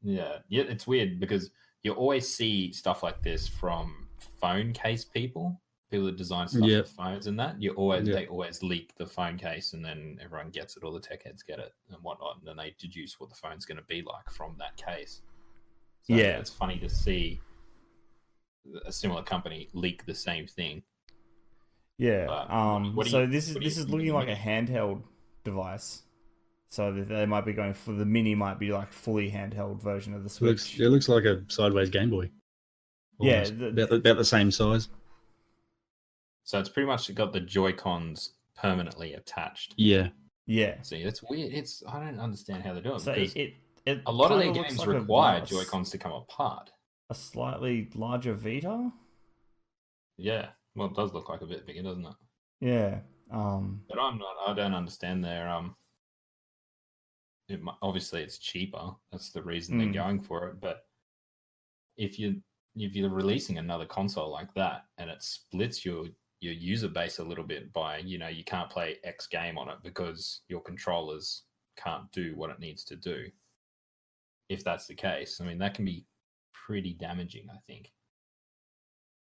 [0.02, 1.50] Yeah, yeah, it's weird because
[1.82, 4.08] you always see stuff like this from
[4.40, 5.60] phone case people,
[5.90, 6.86] people that design stuff yep.
[6.86, 7.60] for phones and that.
[7.60, 8.16] You always yep.
[8.16, 11.42] they always leak the phone case, and then everyone gets it, all the tech heads
[11.42, 14.30] get it and whatnot, and then they deduce what the phone's going to be like
[14.30, 15.22] from that case.
[16.02, 17.40] So yeah, it's funny to see
[18.86, 20.82] a similar company leak the same thing.
[21.98, 22.26] Yeah.
[22.26, 22.98] But um.
[23.06, 25.02] so you, this is this is looking like a handheld
[25.44, 26.02] device.
[26.70, 28.34] So they might be going for the mini.
[28.34, 30.48] Might be like fully handheld version of the Switch.
[30.48, 32.30] Looks, it looks like a sideways Game Boy.
[33.18, 33.54] Almost.
[33.54, 34.88] Yeah, the, about, about the same size.
[36.44, 39.74] So it's pretty much got the Joy Cons permanently attached.
[39.76, 40.08] Yeah.
[40.46, 40.80] Yeah.
[40.82, 41.52] See, it's weird.
[41.52, 43.54] It's I don't understand how they're doing so because it,
[43.86, 46.70] it, a lot of their games like require Joy Cons to come apart
[47.10, 48.90] a slightly larger Vita.
[50.16, 52.14] Yeah, well, it does look like a bit bigger, doesn't it?
[52.60, 52.98] Yeah.
[53.30, 54.34] Um, but I'm not.
[54.46, 55.74] I don't understand their um.
[57.48, 58.90] It, obviously, it's cheaper.
[59.10, 59.78] That's the reason mm.
[59.78, 60.08] they're hmm.
[60.08, 60.60] going for it.
[60.60, 60.84] But
[61.96, 62.40] if you
[62.76, 66.06] if you're releasing another console like that and it splits your
[66.40, 69.68] your user base a little bit by you know you can't play X game on
[69.68, 71.42] it because your controllers
[71.76, 73.24] can't do what it needs to do.
[74.48, 76.04] If that's the case, I mean that can be
[76.52, 77.90] pretty damaging, I think.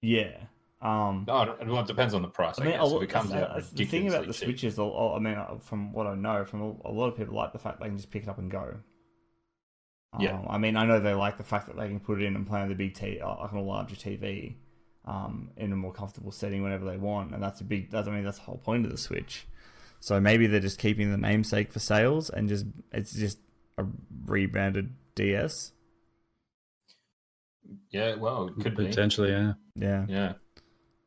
[0.02, 0.38] Yeah.
[0.82, 2.58] Um, oh, well, it depends on the price.
[2.58, 2.92] I, I mean, guess.
[2.92, 6.08] If it comes out the thing about the switch is, I mean, uh, from what
[6.08, 8.30] I know, from a lot of people like the fact they can just pick it
[8.30, 8.78] up and go.
[10.20, 10.34] Yeah.
[10.34, 12.36] Um, I mean, I know they like the fact that they can put it in
[12.36, 14.56] and play on the big TV, uh, like on a larger TV,
[15.06, 17.92] um, in a more comfortable setting whenever they want, and that's a big.
[17.92, 19.46] That's I mean, that's the whole point of the Switch.
[20.00, 23.38] So maybe they're just keeping the namesake for sales and just it's just
[23.78, 23.86] a
[24.26, 25.74] rebranded DS.
[27.92, 29.34] Yeah, well, it could potentially, be.
[29.34, 30.34] yeah, yeah, yeah.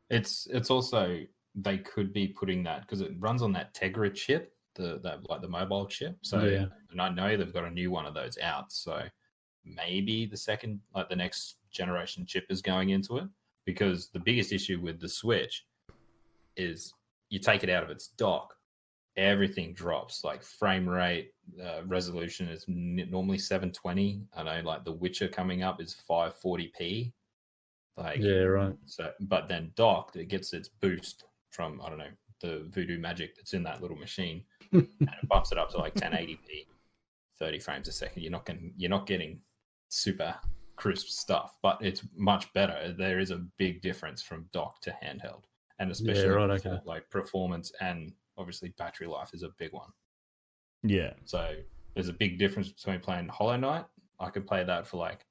[0.09, 1.21] It's it's also
[1.55, 5.41] they could be putting that because it runs on that Tegra chip, the that like
[5.41, 6.17] the mobile chip.
[6.21, 6.65] So, yeah.
[6.91, 8.71] and I know they've got a new one of those out.
[8.71, 9.01] So
[9.63, 13.25] maybe the second, like the next generation chip is going into it
[13.65, 15.65] because the biggest issue with the Switch
[16.55, 16.93] is
[17.29, 18.55] you take it out of its dock
[19.17, 21.31] everything drops like frame rate
[21.63, 27.13] uh, resolution is n- normally 720 i know like the witcher coming up is 540p
[27.97, 32.05] like yeah right so but then docked it gets its boost from i don't know
[32.41, 35.93] the voodoo magic that's in that little machine and it bumps it up to like
[35.95, 36.67] 1080p
[37.39, 39.39] 30 frames a second you're not getting you're not getting
[39.89, 40.35] super
[40.75, 45.43] crisp stuff but it's much better there is a big difference from dock to handheld
[45.79, 46.79] and especially yeah, right, okay.
[46.85, 49.89] like performance and obviously battery life is a big one.
[50.83, 51.13] Yeah.
[51.25, 51.53] So
[51.93, 53.85] there's a big difference between playing Hollow Knight.
[54.19, 55.25] I could play that for like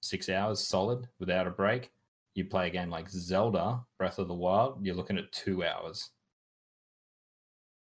[0.00, 1.90] six hours solid without a break.
[2.34, 6.10] You play a game like Zelda Breath of the Wild, you're looking at two hours.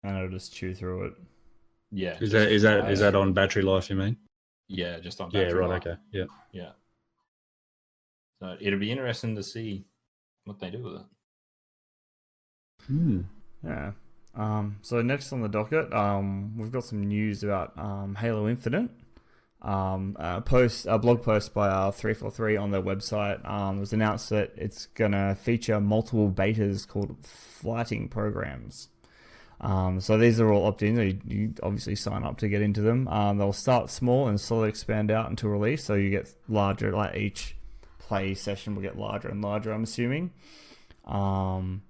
[0.03, 1.12] And I'll just chew through it.
[1.92, 2.16] Yeah.
[2.20, 3.88] Is that is that is that on battery life?
[3.88, 4.16] You mean?
[4.68, 5.31] Yeah, just on.
[5.31, 5.68] Battery yeah, right.
[5.68, 5.87] Life.
[5.87, 6.01] Okay.
[6.11, 6.25] Yeah.
[6.53, 6.70] Yeah.
[8.40, 9.85] So it'll be interesting to see
[10.44, 11.03] what they do with it.
[12.87, 13.20] Hmm.
[13.64, 13.92] Yeah.
[14.35, 18.90] Um, so next on the docket, um, we've got some news about um, Halo Infinite.
[19.62, 24.29] Um, a post, a blog post by uh, 343 on their website um, was announced
[24.31, 28.88] that it's going to feature multiple betas called flighting programs.
[29.61, 30.98] Um, so these are all opt-ins.
[30.98, 33.07] You, you obviously sign up to get into them.
[33.07, 35.85] Um, they'll start small and slowly expand out until release.
[35.85, 36.90] So you get larger.
[36.90, 37.55] Like each
[38.01, 39.72] play session will get larger and larger.
[39.72, 40.33] I'm assuming.
[41.05, 41.83] Um,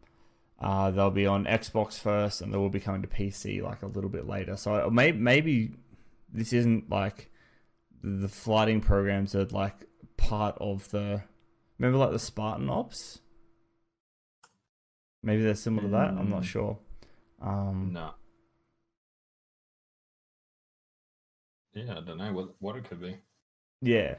[0.60, 3.86] uh, they'll be on Xbox first, and they will be coming to PC like a
[3.86, 4.58] little bit later.
[4.58, 5.72] So maybe maybe
[6.32, 7.30] this isn't like
[8.02, 9.86] the flighting programs are like
[10.16, 11.22] part of the.
[11.78, 13.20] Remember, like the Spartan Ops.
[15.22, 16.08] Maybe they're similar to that.
[16.10, 16.46] I'm not Mm.
[16.46, 16.78] sure.
[17.40, 18.14] Um, No.
[21.74, 23.16] Yeah, I don't know what what it could be.
[23.80, 24.16] Yeah.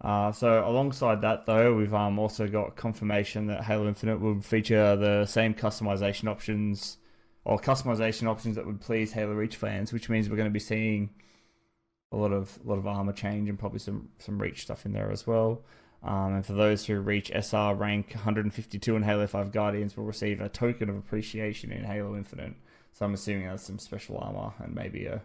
[0.00, 4.94] Uh, so alongside that, though, we've um, also got confirmation that Halo Infinite will feature
[4.96, 6.98] the same customization options
[7.44, 10.58] or customization options that would please Halo Reach fans, which means we're going to be
[10.58, 11.10] seeing
[12.12, 14.92] a lot of a lot of armor change and probably some some Reach stuff in
[14.92, 15.62] there as well.
[16.02, 20.40] Um, and for those who reach SR rank 152 in Halo 5 Guardians, will receive
[20.40, 22.54] a token of appreciation in Halo Infinite.
[22.92, 25.20] So I'm assuming that's some special armor and maybe a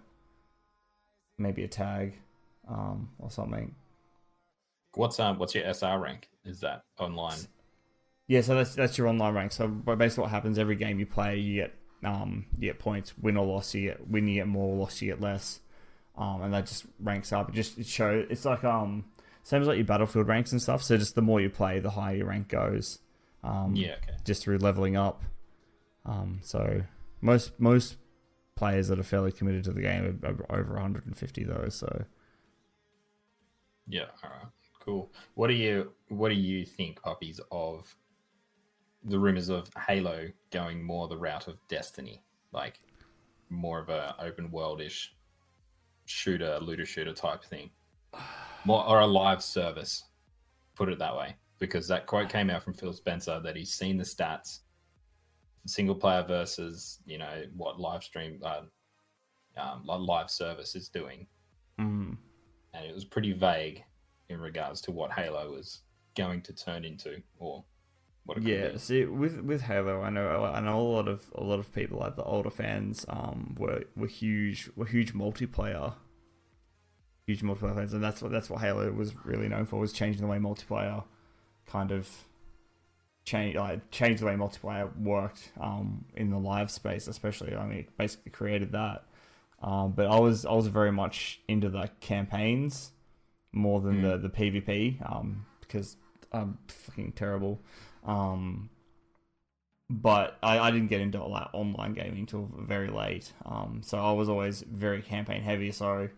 [1.38, 2.16] maybe a tag
[2.68, 3.76] um, or something.
[4.96, 6.30] What's um what's your SR rank?
[6.44, 7.40] Is that online?
[8.28, 9.52] Yeah, so that's that's your online rank.
[9.52, 13.18] So basically, what happens every game you play, you get um you get points.
[13.18, 14.76] Win or loss, you get win, you get more.
[14.76, 15.60] Loss, you get less.
[16.18, 17.50] Um, and that just ranks up.
[17.50, 19.06] It just it show it's like um
[19.44, 20.84] same as like your battlefield ranks and stuff.
[20.84, 23.00] So just the more you play, the higher your rank goes.
[23.44, 24.18] Um, Yeah, okay.
[24.24, 25.24] just through leveling up.
[26.06, 26.84] Um, so
[27.22, 27.98] most most
[28.56, 31.70] players that are fairly committed to the game are, are over 150 though.
[31.70, 32.06] So
[33.88, 34.48] Yeah, all right.
[34.80, 35.12] Cool.
[35.36, 37.96] What do you what do you think, puppies, of
[39.04, 42.24] the rumors of Halo going more the route of Destiny?
[42.52, 42.80] Like
[43.50, 45.08] more of a open worldish
[46.12, 47.70] shooter, looter shooter type thing.
[48.66, 50.04] More or a live service.
[50.76, 51.36] Put it that way.
[51.60, 54.60] Because that quote came out from Phil Spencer that he's seen the stats
[55.68, 58.62] single player versus, you know, what live stream uh,
[59.58, 61.28] um, live service is doing
[61.80, 62.18] mm,
[62.74, 63.84] and it was pretty vague
[64.30, 65.82] in regards to what Halo was
[66.16, 67.71] going to turn into or what it could
[68.40, 71.74] Yeah, see, with with Halo, I know I know a lot of a lot of
[71.74, 75.96] people, like the older fans, um, were were huge were huge multiplayer,
[77.26, 80.22] huge multiplayer fans, and that's what that's what Halo was really known for was changing
[80.22, 81.04] the way multiplayer,
[81.66, 82.10] kind of,
[83.26, 87.56] change like change the way multiplayer worked, um, in the live space, especially.
[87.56, 89.04] I mean, it basically created that.
[89.62, 92.92] Um, but I was I was very much into the campaigns
[93.52, 95.98] more than the the PvP, um, because
[96.32, 97.60] I'm fucking terrible.
[98.06, 98.70] Um,
[99.90, 103.32] but I, I didn't get into like online gaming until very late.
[103.46, 105.72] Um, so I was always very campaign heavy.
[105.72, 106.10] So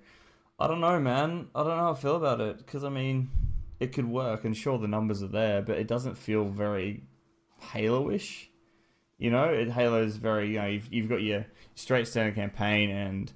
[0.59, 1.47] I don't know, man.
[1.55, 3.29] I don't know how I feel about it because I mean,
[3.79, 7.03] it could work, and sure the numbers are there, but it doesn't feel very
[7.59, 8.49] Halo-ish.
[9.17, 13.31] You know, it, Halo's very you know you've, you've got your straight standard campaign and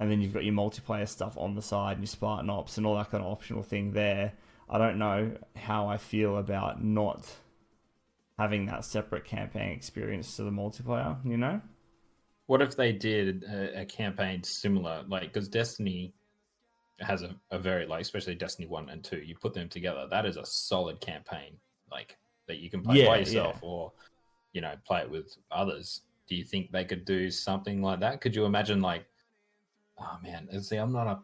[0.00, 2.86] and then you've got your multiplayer stuff on the side and your Spartan Ops and
[2.86, 4.32] all that kind of optional thing there.
[4.70, 7.26] I don't know how I feel about not
[8.38, 11.60] having that separate campaign experience to the multiplayer, you know?
[12.46, 16.14] What if they did a, a campaign similar, like because Destiny
[17.00, 19.18] has a, a very like, especially Destiny one and two.
[19.18, 21.58] You put them together, that is a solid campaign,
[21.90, 23.20] like that you can play Yeah, by yeah.
[23.20, 23.92] yourself or
[24.52, 26.02] you know play it with others.
[26.28, 28.20] Do you think they could do something like that?
[28.20, 29.04] Could you imagine like,
[29.98, 31.18] oh man, see, I'm not a,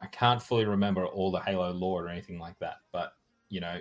[0.00, 3.12] I can't fully remember all the Halo lore or anything like that, but
[3.48, 3.80] you know,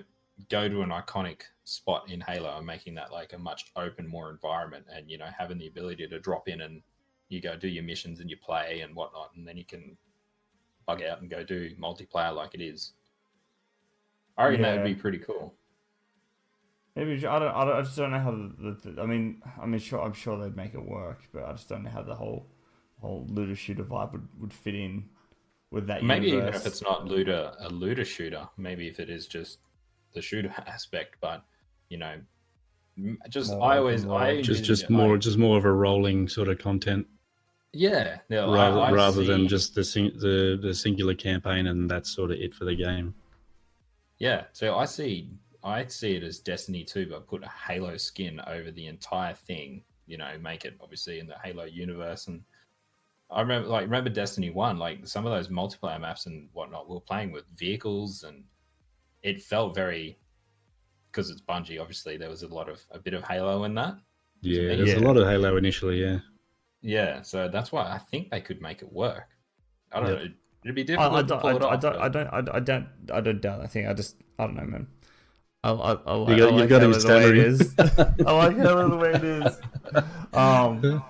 [0.50, 4.30] go to an iconic spot in Halo and making that like a much open, more
[4.30, 6.82] environment, and you know, having the ability to drop in and
[7.30, 9.98] you go do your missions and you play and whatnot, and then you can
[10.86, 12.94] bug out and go do multiplayer like it is.
[14.38, 15.54] I reckon that would be pretty cool.
[16.96, 17.76] Maybe I don't, I don't.
[17.76, 19.02] I just don't know how the, the.
[19.02, 21.84] I mean, I mean, sure, I'm sure they'd make it work, but I just don't
[21.84, 22.48] know how the whole
[23.00, 25.06] whole looter shooter vibe would, would fit in
[25.72, 26.04] with that.
[26.04, 26.62] Maybe even universe.
[26.62, 29.60] if it's not looter a looter shooter, maybe if it is just
[30.14, 31.44] the shooter aspect, but
[31.90, 32.16] you know,
[33.30, 34.22] just More I always world.
[34.22, 37.08] I Just just more like- just more of a rolling sort of content
[37.74, 42.14] yeah, yeah rather I rather than just the sing, the the singular campaign and that's
[42.14, 43.14] sort of it for the game.
[44.20, 45.30] Yeah, so I see
[45.64, 49.84] I see it as Destiny 2, but put a Halo skin over the entire thing,
[50.06, 52.28] you know, make it obviously in the Halo universe.
[52.28, 52.42] And
[53.30, 56.98] I remember like remember Destiny 1, like some of those multiplayer maps and whatnot, we
[56.98, 58.44] are playing with vehicles and
[59.24, 60.18] it felt very
[61.12, 63.96] because it's Bungie, obviously there was a lot of a bit of Halo in that.
[64.42, 65.00] Yeah, me, there's yeah.
[65.00, 66.02] a lot of Halo initially.
[66.02, 66.20] Yeah,
[66.82, 69.28] Yeah, so that's why I think they could make it work.
[69.92, 70.16] I don't Yeah.
[70.16, 70.28] know.
[70.64, 72.28] It'd be I, difficult I to don't, pull I, it I off, don't, I don't,
[72.28, 73.62] I, I don't, I don't doubt.
[73.62, 74.88] I think I just, I don't know, man.
[75.64, 77.62] I, I, I, like- You got- I you've like got him Halo the way it
[77.62, 78.28] stammering.
[78.28, 79.60] I like Halo the way it is.
[80.34, 81.04] Um,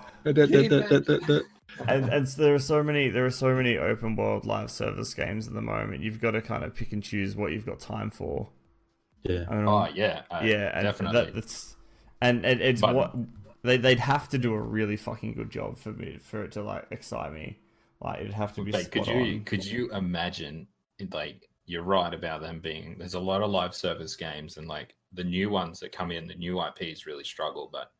[1.88, 5.12] and, and so there are so many there are so many open world live service
[5.14, 7.80] games at the moment you've got to kind of pick and choose what you've got
[7.80, 8.48] time for
[9.22, 9.44] yeah.
[9.48, 11.24] I mean, Oh yeah, uh, yeah and definitely.
[11.26, 11.76] that, that's
[12.20, 13.14] and it, it's But- what
[13.64, 16.62] they, they'd have to do a really fucking good job for me for it to
[16.62, 17.58] like excite me
[18.00, 19.44] like it'd have to be Like, could you on.
[19.44, 20.66] could you imagine
[21.12, 24.94] like you're right about them being there's a lot of live service games and like
[25.12, 27.68] the new ones that come in, the new IPs really struggle.
[27.70, 27.92] But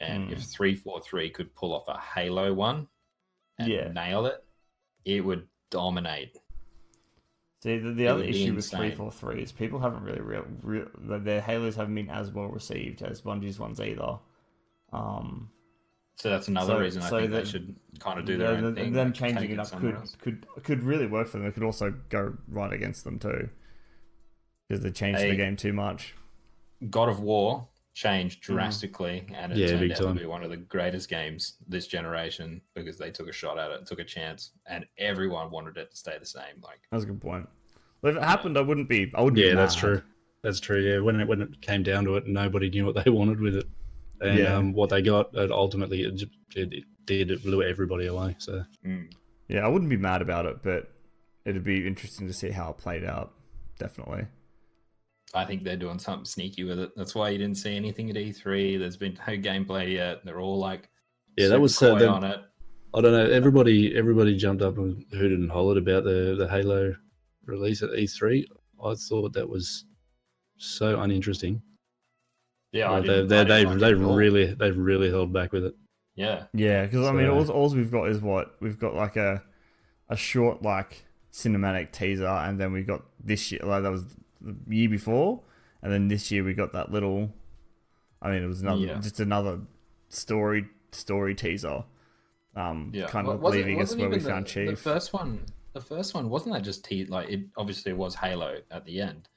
[0.00, 0.32] and Hmm.
[0.34, 2.88] if three four three could pull off a Halo one
[3.64, 3.88] and Yeah.
[3.92, 4.44] nail it,
[5.04, 6.38] it would dominate.
[7.62, 10.86] See, the, the other issue with three four three is people haven't really real, real
[10.98, 14.18] their Halos haven't been as well received as Bungie's ones either.
[14.92, 15.50] Um,
[16.16, 18.56] So that's another So- reason I so think the- they should kind of do their
[18.60, 18.92] the- own thing.
[18.92, 20.16] Them like, changing it up could else.
[20.16, 21.46] could could really work for them.
[21.46, 23.48] It could also go right against them too,
[24.68, 26.14] because they changed the game too much.
[26.90, 28.54] God of War changed Mm-hmm.
[28.54, 30.14] drastically, and it Yeah, turned out time.
[30.14, 33.70] to be one of the greatest games this generation because they took a shot at
[33.70, 36.60] it, took a chance, and everyone wanted it to stay the same.
[36.62, 37.48] Like, That's a good point.
[38.00, 39.12] Well, if it happened, I wouldn't be.
[39.14, 39.36] I wouldn't.
[39.36, 40.02] be Yeah, that's true.
[40.42, 40.80] That's true.
[40.80, 43.56] Yeah, when it when it came down to it, nobody knew what they wanted with
[43.56, 43.66] it,
[44.20, 44.56] and Yeah.
[44.56, 45.34] um, what they got.
[45.34, 46.20] It ultimately, it,
[46.56, 47.30] it, it did.
[47.30, 48.34] It blew everybody away.
[48.38, 49.08] So mm,
[49.48, 50.90] Yeah, I wouldn't be mad about it, but
[51.44, 53.34] it'd be interesting to see how it played out.
[53.78, 54.26] Definitely.
[55.34, 56.90] I think they're doing something sneaky with it.
[56.96, 58.78] That's why you didn't see anything at E3.
[58.78, 60.24] There's been no gameplay yet.
[60.24, 60.88] They're all like,
[61.36, 62.40] Yeah, that was, uh, coy on it.
[62.94, 63.24] I don't know.
[63.30, 66.94] Everybody everybody jumped up and hooted and hollered about the the Halo
[67.46, 68.44] release at E3.
[68.84, 69.86] I thought that was
[70.58, 71.62] so uninteresting.
[72.72, 75.08] Yeah, I Like, didn't- they I they didn't they like it they've really they've really
[75.10, 75.74] held back with it.
[76.14, 79.42] yeah, Yeah, because I mean, all, all we've got is what we've got like a
[80.10, 84.21] a short like cinematic teaser, and then we got this year like that was the
[84.68, 85.42] year before,
[85.82, 87.32] and then this year we got that little.
[88.20, 88.98] I mean, it was another Yeah.
[89.00, 89.60] just another
[90.08, 91.84] story story teaser.
[92.54, 93.06] Um, yeah.
[93.06, 94.68] kind of wasn't- leaving us where we even found the, Chief.
[94.70, 95.40] The first one,
[95.72, 99.30] the first one wasn't that just te- like it obviously was Halo at the end,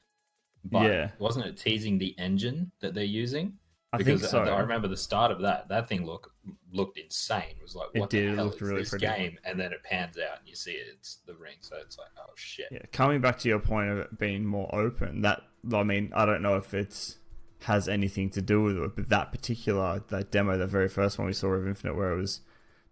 [0.65, 1.11] but Yeah.
[1.17, 3.57] wasn't it teasing the engine that they're using?
[3.95, 4.43] I because think so.
[4.43, 5.67] I remember the start of that.
[5.69, 6.29] That thing looked
[6.71, 7.55] looked insane.
[7.57, 9.05] It was like, It what did, the it hell looked is really this pretty.
[9.05, 9.37] game?
[9.43, 11.55] And then it pans out and you see it, it's the ring.
[11.61, 12.67] So it's like, oh shit.
[12.71, 15.41] Yeah, coming back to your point of it being more open, that
[15.73, 17.17] I mean, I don't know if it's
[17.63, 21.25] has anything to do with it, but that particular that demo, the very first one
[21.27, 22.41] we saw of Infinite, where it was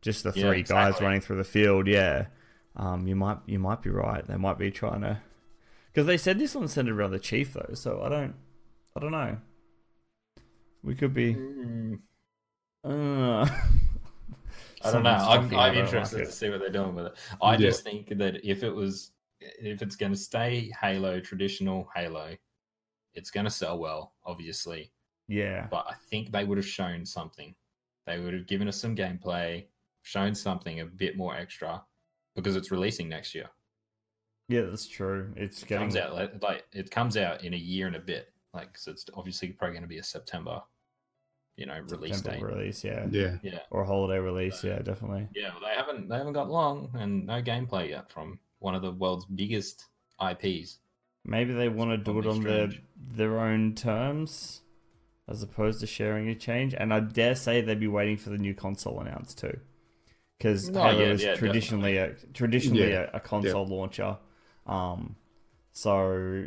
[0.02, 2.28] just the Yeah, three guys running through the field, yeah,
[2.76, 4.26] um, you might you might be right.
[4.26, 5.22] They might be trying to
[5.92, 8.34] because they said this one centered around the chief though, so I don't
[8.96, 9.38] I don't know.
[10.84, 11.36] We could be.
[11.36, 12.00] Mm,
[12.84, 13.48] Uh,
[14.86, 15.10] I don't know.
[15.12, 17.14] I'm, I'm interested like to see what they're doing with it.
[17.42, 17.58] I Yeah.
[17.70, 22.36] just think that if it was, if it's going to stay Halo, traditional Halo,
[23.14, 24.92] it's going to sell well, obviously.
[25.30, 27.56] Yeah, But I think they would have shown something.
[28.06, 29.68] They would have given us some gameplay,
[30.02, 31.82] shown something a bit more extra,
[32.36, 33.50] because it's releasing next year.
[34.50, 35.32] yeah, that's true.
[35.38, 38.00] It's It getting comes out like, like it comes out in a year and a
[38.02, 38.34] bit.
[38.54, 40.62] Like so, it's obviously probably going to be a September,
[41.58, 42.56] you know, release September date.
[42.58, 43.08] release, yeah.
[43.12, 43.60] Yeah, Yeah.
[43.70, 45.28] or holiday release, yeah, definitely.
[45.36, 48.82] Yeah, well, they haven't they haven't got long and no gameplay yet from one of
[48.82, 49.86] the world's biggest
[50.20, 50.80] IPs.
[51.26, 52.84] Maybe they want to do it on their strange.
[53.16, 54.62] their own terms,
[55.28, 56.74] as opposed to sharing a change.
[56.74, 59.60] And I dare say they'd be waiting for the new console announced too,
[60.38, 64.18] because Oh, Halo yeah, is yeah, traditionally a traditionally Yeah, a, a console launcher.
[64.66, 65.16] Um,
[65.72, 66.46] so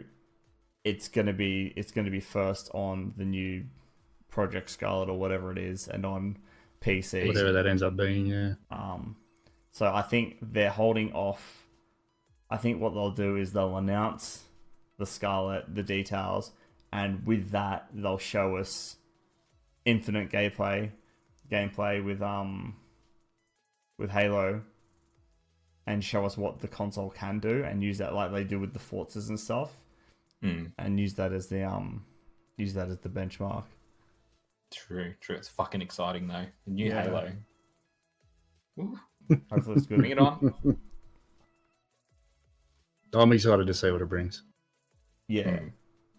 [0.85, 3.65] it's gonna be it's gonna be first on the new
[4.37, 6.37] Project Scarlett or whatever it is, and on
[6.83, 7.27] PC.
[7.27, 8.27] whatever that ends up being.
[8.27, 9.17] Yeah, Um,
[9.73, 11.67] so I think they're holding off.
[12.51, 14.43] I think what they'll do is they'll announce
[14.99, 16.53] the Scarlett, the details,
[16.93, 18.97] and with that they'll show us
[19.87, 20.91] infinite gameplay,
[21.51, 22.77] gameplay with um,
[23.99, 24.61] with Halo,
[25.87, 28.75] and show us what the console can do, and use that like they do with
[28.75, 29.71] the Forzas and stuff,
[30.43, 32.05] Hmm, and use that as the um,
[32.59, 33.65] use that as the benchmark.
[34.77, 35.37] True, true.
[35.37, 36.47] It's fucking exciting though.
[36.67, 37.03] The new Yeah.
[37.03, 37.33] Halo.
[38.81, 38.99] Ooh,
[39.51, 39.99] Hopefully it's good.
[39.99, 40.55] bring it on.
[43.15, 44.43] I'm excited to see what it brings.
[45.29, 45.59] Yeah.
[45.61, 45.69] Hmm.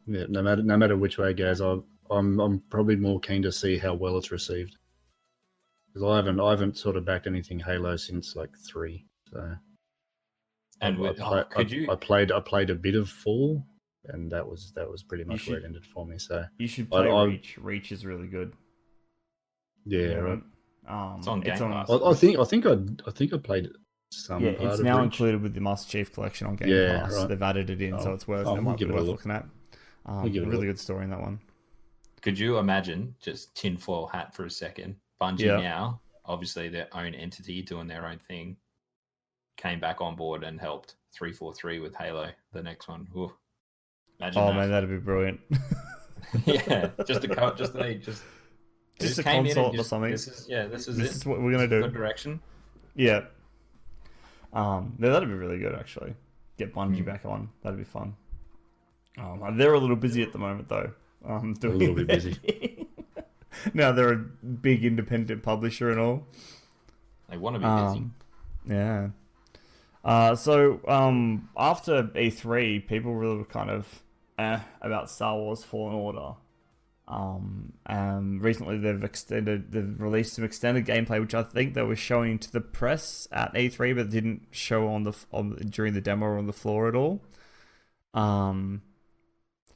[0.07, 1.77] Yeah, no matter no matter which way it goes, I,
[2.09, 4.75] I'm I'm probably more keen to see how well it's received.
[5.93, 9.05] Because I haven't I haven't sort of backed anything Halo since like three.
[9.31, 9.53] So
[10.81, 11.91] And I, with, I, oh, could I- you?
[11.91, 13.63] I played I played a bit of Four,
[14.09, 16.17] and that was that was pretty much where it ended for me.
[16.17, 17.57] So You should I- play I- Reach.
[17.57, 18.53] Reach is really good.
[19.85, 20.41] yeah, right.
[20.87, 21.89] Um, It's on Game Pass.
[21.89, 22.77] I, I think I think I
[23.07, 23.69] I think I played
[24.11, 24.43] some.
[24.43, 25.05] yeah, part it's of now Reach.
[25.05, 27.13] included with the Master Chief Collection on Game Yeah, Pass.
[27.15, 27.27] right.
[27.27, 28.93] They've added it in, so Oh, it's worth oh, it we'll might be give it
[28.93, 29.17] worth look.
[29.25, 29.45] looking at.
[30.05, 30.75] Um, We'll give it a really look.
[30.75, 31.39] good story in that one.
[32.21, 34.95] Could you imagine just tinfoil hat for a second?
[35.21, 35.57] Bungie Yeah.
[35.61, 38.57] now, obviously their own entity doing their own thing,
[39.57, 42.29] came back on board and helped three four three with Halo.
[42.53, 43.07] The next one.
[43.15, 43.33] Ooh.
[44.19, 44.55] Imagine Oh that.
[44.55, 45.39] man, that'd be brilliant.
[46.45, 48.21] yeah, just a co- just they just
[48.99, 50.11] they Just a came in consult or something.
[50.11, 51.15] This is yeah, this is this it.
[51.17, 51.89] is what we're gonna Good do.
[51.91, 52.39] direction.
[52.95, 53.21] Yeah.
[54.53, 56.15] Um, no, that'd be really good actually.
[56.57, 57.03] get Bungie Hmm.
[57.03, 57.49] back on.
[57.63, 58.15] That'd be fun.
[59.19, 60.91] Um, they're a little busy at the moment though.
[61.25, 62.87] Um, doing little bit their busy.
[63.73, 66.27] now they're a big independent publisher and all.
[67.29, 67.99] They want to be busy.
[67.99, 68.15] Um,
[68.65, 69.07] yeah.
[70.03, 74.01] Uh, so um, after E3, people really were kind of
[74.37, 76.35] eh, about Star Wars Fallen Order.
[77.07, 77.71] Um,
[78.41, 82.51] recently they've extended, they've released some extended gameplay, which I think they were showing to
[82.51, 86.47] the press at E3, but didn't show on the on during the demo or on
[86.47, 87.23] the floor at all.
[88.13, 88.81] Um,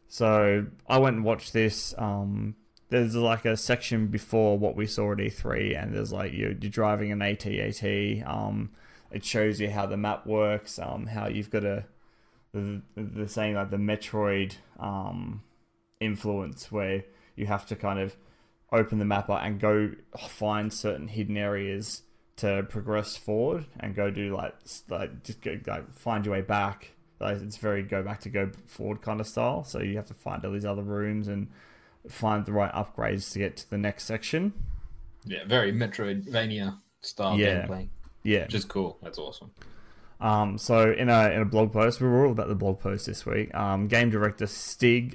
[0.08, 1.94] so I went and watched this.
[1.98, 2.56] Um,
[2.90, 6.70] there's like a section before what we saw at E3, and there's like you're, you're
[6.70, 8.28] driving an AT-AT.
[8.28, 8.72] Um,
[9.10, 11.86] it shows you how the map works, um, how you've got a
[12.54, 15.42] the, the saying like the Metroid um,
[16.00, 17.04] influence, where
[17.36, 18.16] you have to kind of
[18.72, 19.92] open the map up and go
[20.30, 22.04] find certain hidden areas
[22.38, 24.56] to progress forward and go do like
[24.90, 26.92] like just go like find your way back.
[27.20, 29.64] Like it's very go back to go forward kind of style.
[29.64, 31.50] So you have to find all these other rooms and
[32.10, 34.54] find the right upgrades to get to the next section.
[35.26, 37.68] Yeah, very Metroidvania style Yeah.
[37.68, 37.90] gameplay,
[38.24, 38.44] Yeah.
[38.46, 38.98] which is cool.
[39.04, 39.52] That's awesome.
[40.22, 43.08] Um, so in a in a blog post, we were all about the blog post
[43.08, 43.54] this week.
[43.56, 45.14] Um, game director Stig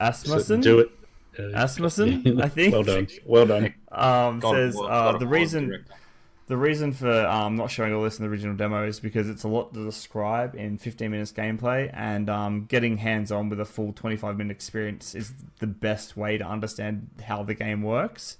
[0.00, 0.90] So Asmussen do it.
[1.38, 2.72] Uh, Asmussen, I think.
[2.72, 3.08] Well done.
[3.24, 3.74] Well done.
[3.92, 5.94] um, God says War- uh, the reason director.
[6.48, 9.44] the reason for um, not showing all this in the original demo is because it's
[9.44, 13.64] a lot to describe in 15 minutes gameplay, and um, getting hands on with a
[13.64, 18.36] full 25 minute experience is the best way to understand how the game works.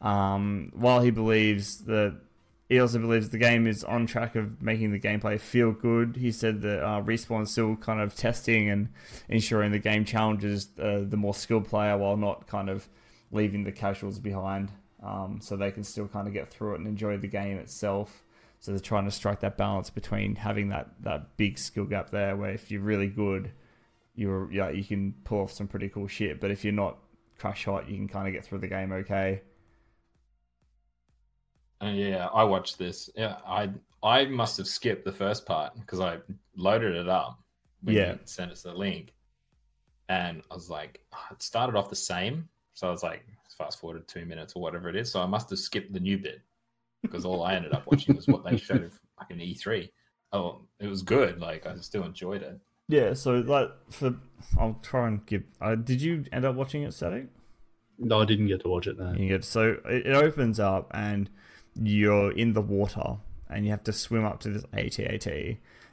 [0.00, 2.16] Um, while he believes that
[2.68, 6.16] he also believes the game is on track of making the gameplay feel good.
[6.16, 8.90] He said that uh, Respawn is still kind of testing and
[9.28, 12.88] ensuring the game challenges uh, the more skilled player while not kind of
[13.30, 14.70] leaving the casuals behind
[15.02, 18.22] um, so they can still kind of get through it and enjoy the game itself.
[18.60, 22.36] So they're trying to strike that balance between having that, that big skill gap there,
[22.36, 23.52] where if you're really good,
[24.14, 26.40] you're yeah you can pull off some pretty cool shit.
[26.40, 26.98] But if you're not
[27.38, 29.42] crush hot, you can kind of get through the game okay.
[31.82, 33.08] Uh, yeah, I watched this.
[33.14, 33.70] Yeah, I
[34.02, 36.18] I must have skipped the first part because I
[36.56, 37.40] loaded it up.
[37.82, 38.12] When Yeah.
[38.14, 39.12] you sent us the link,
[40.08, 42.48] and I was like, oh, it started off the same.
[42.74, 43.24] So I was like,
[43.56, 45.10] fast forwarded two minutes or whatever it is.
[45.10, 46.40] So I must have skipped the new bit
[47.02, 49.88] because all I ended up watching was what they showed of like an E3.
[50.32, 51.40] Oh, it was good.
[51.40, 52.58] Like I still enjoyed it.
[52.88, 54.14] Yeah, so like for
[54.58, 55.42] I'll try and give.
[55.60, 57.26] Uh, did you end up watching it, Static?
[57.98, 58.98] No, I didn't get to watch it.
[58.98, 59.12] No.
[59.12, 61.28] You get so it, it opens up and
[61.82, 63.16] you're in the water
[63.50, 65.26] and you have to swim up to this AT-AT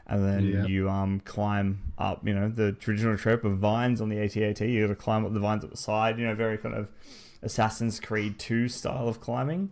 [0.08, 0.66] and then Yeah.
[0.66, 2.28] you um climb up.
[2.28, 4.62] You know the traditional trope of vines on the AT-AT.
[4.62, 6.20] You got to climb up the vines at the side.
[6.20, 6.88] You know, very kind of
[7.42, 9.72] Assassin's Creed Two style of climbing.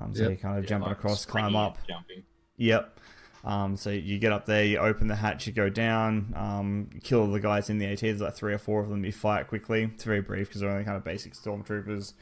[0.00, 0.30] Um, so Yep.
[0.30, 1.78] you're kind of Yeah, jumping like across, climb up.
[1.88, 2.22] jumping.
[2.56, 3.00] Yep.
[3.44, 7.00] Um, so you get up there, you open the hatch, you go down, um, you
[7.00, 8.00] kill the guys in the AT.
[8.00, 9.04] There's like three or four of them.
[9.04, 9.84] You fight quickly.
[9.94, 12.12] It's very brief because they're only kind of basic stormtroopers.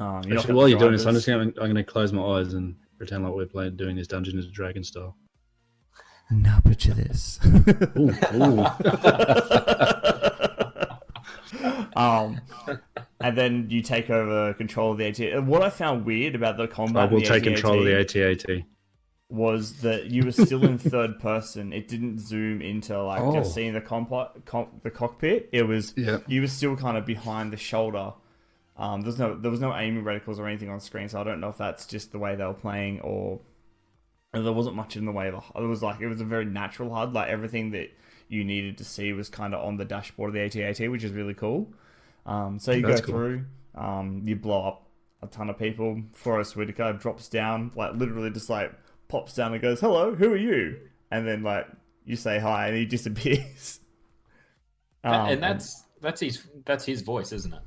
[0.00, 1.48] Um, you Actually, while you're doing this, I'm just going.
[1.48, 4.54] I'm going to close my eyes and pretend like we're playing doing this Dungeons and
[4.54, 5.16] Dragon style.
[6.30, 7.40] Now picture this.
[7.96, 8.64] Ooh, ooh.
[11.96, 12.40] um,
[13.20, 15.44] and then you take over control of the AT.
[15.44, 17.98] What I found weird about the combat, I in will the take control of the
[17.98, 18.64] AT-AT AT-AT.
[19.28, 21.72] was that you were still in third person.
[21.72, 23.34] It didn't zoom into like Oh.
[23.34, 25.48] just seeing the compo- com- the cockpit.
[25.52, 26.18] It was Yeah.
[26.26, 28.12] you were still kind of behind the shoulder.
[28.76, 31.40] Um, there's no there was no aiming reticles or anything on screen, so I don't
[31.40, 33.40] know if that's just the way they were playing or
[34.34, 36.24] or there wasn't much in the way of a, it was like it was a
[36.24, 37.12] very natural HUD.
[37.12, 37.90] Like everything that
[38.28, 41.12] you needed to see was kind of on the dashboard of the AT-AT, which is
[41.12, 41.72] really cool.
[42.24, 43.14] Um, so you That's go cool.
[43.14, 43.44] through,
[43.74, 44.88] um, you blow up
[45.22, 46.00] a ton of people.
[46.12, 48.72] Forest Whitaker drops down, like literally just like
[49.08, 50.78] pops down and goes, "Hello, who are you?"
[51.10, 51.66] And then like
[52.06, 53.80] you say hi, and he disappears.
[55.04, 57.62] Um, and that's that's his that's his voice, isn't it?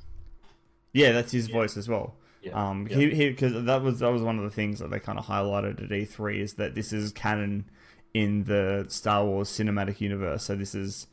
[0.96, 2.14] Yeah, that's his voice as well.
[2.42, 2.52] Yeah.
[2.52, 2.96] Um, yeah.
[2.96, 5.26] he he because that was that was one of the things that they kind of
[5.26, 7.68] highlighted at E3 is that this is canon
[8.14, 10.44] in the Star Wars cinematic universe.
[10.44, 11.06] So this is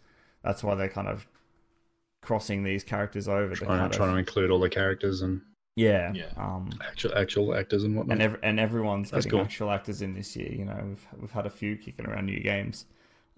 [0.44, 1.28] that's why they're kind of
[2.22, 3.56] crossing these characters over.
[3.56, 5.42] Trying, kind to, trying of, to include all the characters and
[5.76, 6.30] yeah, Yeah.
[6.38, 8.14] Um, actual actual actors and whatnot.
[8.14, 9.46] and ev- and everyone's That's getting cool.
[9.46, 10.52] actual actors in this year.
[10.52, 12.86] You know, we've we've had a few kicking around new games,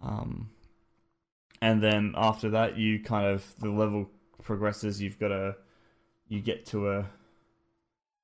[0.04, 0.50] um,
[1.62, 4.10] and then after that, you kind of the level
[4.44, 5.02] progresses.
[5.02, 5.56] You've got a
[6.28, 7.10] you get to a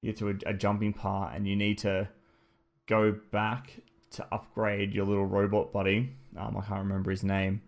[0.01, 2.07] you get to a, a jumping part, and you need to
[2.87, 3.79] go back
[4.11, 6.15] to upgrade your little robot buddy.
[6.37, 7.61] Um, I can't remember his name.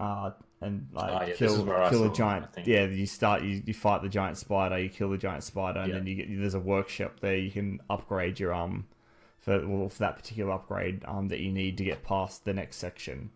[0.00, 2.46] Uh, and like Ah, yeah, kill is where I kill a giant.
[2.64, 4.78] Yeah, you start you, you fight the giant spider.
[4.78, 5.98] You kill the giant spider, and Yeah.
[5.98, 7.36] then you get there's a workshop there.
[7.36, 8.86] You can upgrade your um
[9.38, 12.76] for well, for that particular upgrade um, that you need to get past the next
[12.78, 13.30] section.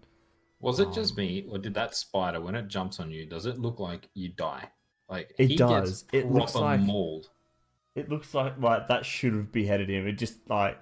[0.60, 3.46] Was it just Um, me, or did that spider, when it jumps on you, does
[3.46, 4.70] it look like you die?
[5.08, 6.02] Like It he does.
[6.04, 7.28] Gets It looks like- mauled.
[7.94, 10.06] It looks like like that should have beheaded him.
[10.06, 10.78] It just like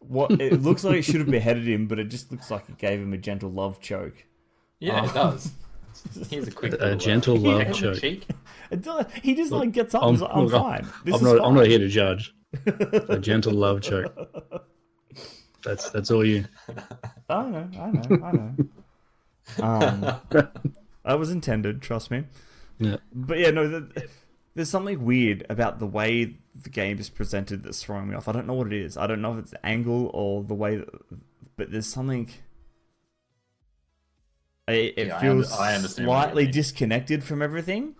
[0.00, 2.76] what it looks like it should have beheaded him, but it just looks like it
[2.78, 4.24] gave him a gentle love choke.
[4.80, 5.06] Yeah, Oh.
[5.06, 5.52] it does.
[6.30, 8.00] Here's a quick A little, uh, gentle love on choke.
[8.00, 8.26] cheek.
[8.70, 10.02] It does, he just Look, like gets up.
[10.02, 10.86] I'm- and he's like, I'm look, fine.
[11.04, 11.44] This I'm is not.
[11.46, 12.34] I'm not here to judge.
[13.08, 14.12] A gentle love choke.
[15.64, 16.44] That's that's all you.
[17.28, 18.54] I know, I know, I know.
[19.62, 20.00] Um,
[21.04, 22.24] that was intended, trust me.
[22.78, 22.96] Yeah.
[23.12, 24.08] But yeah, no, the,
[24.54, 28.28] there's something weird about the way the game is presented that's throwing me off.
[28.28, 28.96] I don't know what it is.
[28.96, 30.88] I don't know if it's the angle or the way, that,
[31.56, 32.28] but there's something.
[34.68, 37.94] It, it Yeah, I under- feels I understand slightly disconnected from everything.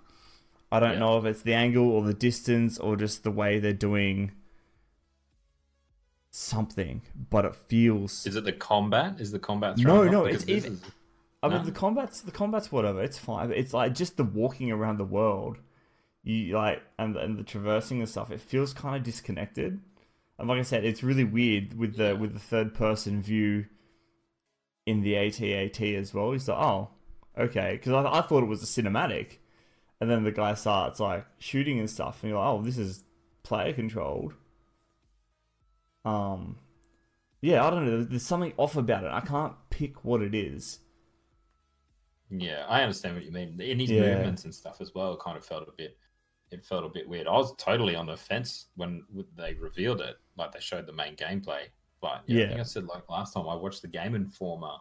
[0.73, 0.99] I don't Yeah.
[0.99, 4.33] know if it's the angle or the distance or just the way they're doing
[6.31, 8.27] something, but it feels.
[8.27, 9.21] Is it the combat?
[9.21, 9.79] Is the combat?
[9.79, 10.33] No, throwing no, off?
[10.33, 10.91] it's Because this even- is-
[11.47, 11.65] I mean, No?
[11.65, 13.03] the combat's the combat's whatever.
[13.03, 13.49] It's fine.
[13.49, 15.59] but It's like just the walking around the world,
[16.23, 18.31] you like, and and the traversing and stuff.
[18.31, 19.81] It feels kind of disconnected.
[20.39, 22.13] And like I said, it's really weird with the Yeah.
[22.13, 23.67] with the third person view
[24.85, 26.33] in the AT-AT as well.
[26.33, 26.91] He's like, oh,
[27.37, 29.39] okay, because I, I thought it was a cinematic,
[30.01, 33.03] and then the guy starts like shooting and stuff, and you're like, oh, this is
[33.43, 34.35] player controlled.
[36.05, 36.59] Um,
[37.41, 38.05] yeah, I don't know.
[38.05, 39.11] There's something off about it.
[39.11, 40.79] I can't pick what it is.
[42.31, 43.61] Yeah, I understand what you mean.
[43.61, 44.01] In his Yeah.
[44.01, 45.99] movements and stuff as well, it kind of felt a bit.
[46.51, 47.27] It felt a bit weird.
[47.27, 49.05] I was totally on the fence when
[49.37, 51.69] they revealed it, like they showed the main gameplay.
[52.01, 54.77] But yeah, I think I said like last time I watched the Game Informer,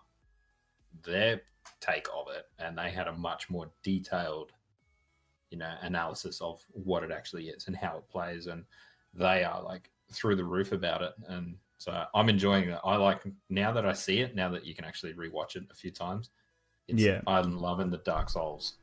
[1.03, 1.41] their
[1.81, 4.51] take of it, and they had a much more detailed,
[5.49, 8.65] you know, analysis of what it actually is and how it plays, and
[9.13, 11.13] they are like through the roof about it.
[11.27, 12.79] And so I'm enjoying it.
[12.83, 15.75] I like now that I see it, now that you can actually rewatch it a
[15.75, 16.29] few times.
[16.87, 17.21] It's, Yeah.
[17.27, 18.75] I'm loving the Dark Souls,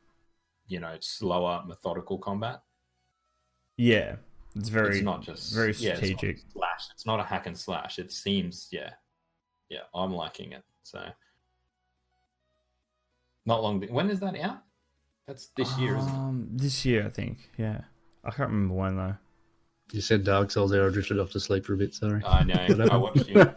[0.67, 2.61] you know, slower, methodical combat.
[3.77, 4.17] Yeah,
[4.55, 6.43] it's very it's not just very yeah, it's not strategic.
[6.53, 6.87] slash.
[6.93, 7.97] It's not a hack and slash.
[7.97, 8.91] It seems, yeah,
[9.69, 9.79] yeah.
[9.95, 10.63] I'm liking it.
[10.83, 11.03] So,
[13.45, 13.81] not long.
[13.89, 14.59] When is that out?
[15.27, 16.15] That's this year, isn't it?
[16.15, 17.49] Um, this year I think.
[17.57, 17.81] Yeah,
[18.23, 19.15] I can't remember when though.
[19.91, 20.85] You said Dark Souls there.
[20.87, 21.93] I drifted off to sleep for a bit.
[21.95, 22.21] Sorry.
[22.25, 22.85] I know.
[22.91, 23.35] I watched you.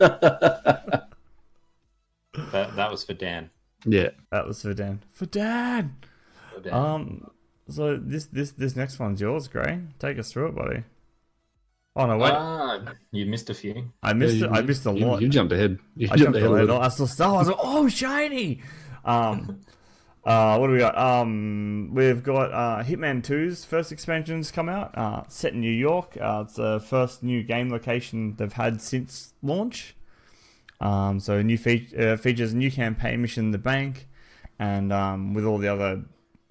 [2.53, 3.51] That that was for Dan.
[3.87, 4.11] Yeah.
[4.31, 5.01] That was for Dan.
[5.13, 5.97] For Dan.
[6.55, 6.73] For Dan.
[6.75, 7.31] Um.
[7.69, 9.81] So this this this next one's yours, Gray.
[9.99, 10.85] Take us through it, buddy.
[11.97, 12.33] Oh no, wait!
[12.35, 12.81] Ah,
[13.11, 13.91] you missed a few.
[14.03, 14.51] I missed Yeah, it.
[14.51, 15.23] you- I missed a you, lot.
[15.23, 15.79] You jumped ahead.
[15.97, 16.51] You I jumped jumped ahead.
[16.51, 16.79] a little.
[16.81, 17.49] I saw Star Wars.
[17.49, 18.61] I was like, oh, shiny.
[19.05, 19.61] Um.
[20.25, 20.99] Uh, what do we got?
[20.99, 24.91] Um, we've got uh, Hitman 2's first expansions come out.
[24.99, 26.17] Uh, set in New York.
[26.21, 29.95] Uh, it's the first new game location they've had since launch.
[30.81, 34.09] Um, so new fe- uh, features new campaign mission, the bank,
[34.59, 36.05] and um, with all the other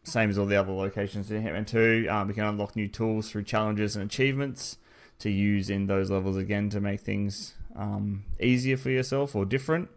[0.07, 3.29] same as all the other locations in Hitman 2, um, we can unlock new tools
[3.29, 4.77] through challenges and achievements
[5.19, 9.89] to use in those levels again to make things um, easier for yourself or different.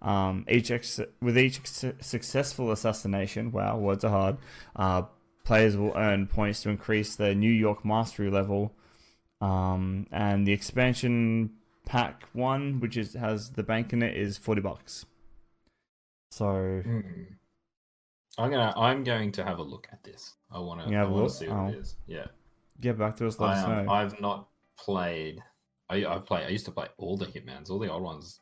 [0.00, 4.36] Um, each ex- with each successful assassination, wow, words are hard.
[4.76, 5.02] Uh,
[5.44, 8.74] players will earn points to increase their New York mastery level.
[9.40, 11.50] Um, and the expansion
[11.88, 15.06] pack one, which is has the bank in it, is forty bucks.
[16.30, 17.00] So Hmm.
[18.36, 18.72] I'm gonna.
[18.76, 20.34] I'm going to have a look at this.
[20.50, 20.88] I want to.
[20.90, 21.66] You I have want to see what Oh.
[21.68, 21.96] it is.
[22.06, 22.26] Yeah.
[22.80, 23.40] get back to us.
[23.40, 23.92] Let I, us know.
[23.92, 25.42] I've not played.
[25.90, 26.44] I, I've played.
[26.46, 27.70] I used to play all the Hitmans.
[27.70, 28.40] All the old ones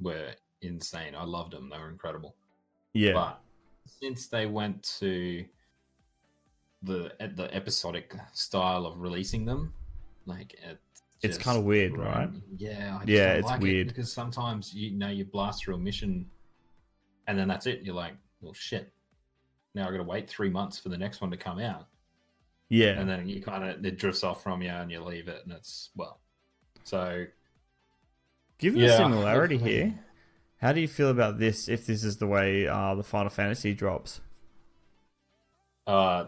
[0.00, 0.30] were
[0.62, 1.14] insane.
[1.14, 1.68] I loved them.
[1.68, 2.36] They were incredible.
[2.94, 3.40] yeah, But
[3.86, 5.44] since they went to
[6.82, 9.74] the the episodic style of releasing them,
[10.24, 10.78] like it
[11.24, 12.30] It's kinda weird, thrown- right?
[12.56, 13.86] Yeah, I just Yeah, it's like it weird.
[13.88, 16.30] because sometimes you know you blast through a mission,
[17.26, 17.82] and then that's it.
[17.82, 18.92] You're like, well, shit.
[19.74, 21.88] Now I got to wait three months for the next one to come out,
[22.68, 22.98] yeah.
[23.00, 25.52] and then you kind of it drifts off from you, and you leave it, and
[25.52, 26.20] it's well.
[26.84, 27.26] So
[28.58, 29.98] Given yeah, the similarity here,
[30.58, 31.68] how do you feel about this?
[31.68, 34.20] If this is the way uh, the Final Fantasy drops,
[35.86, 36.26] Uh,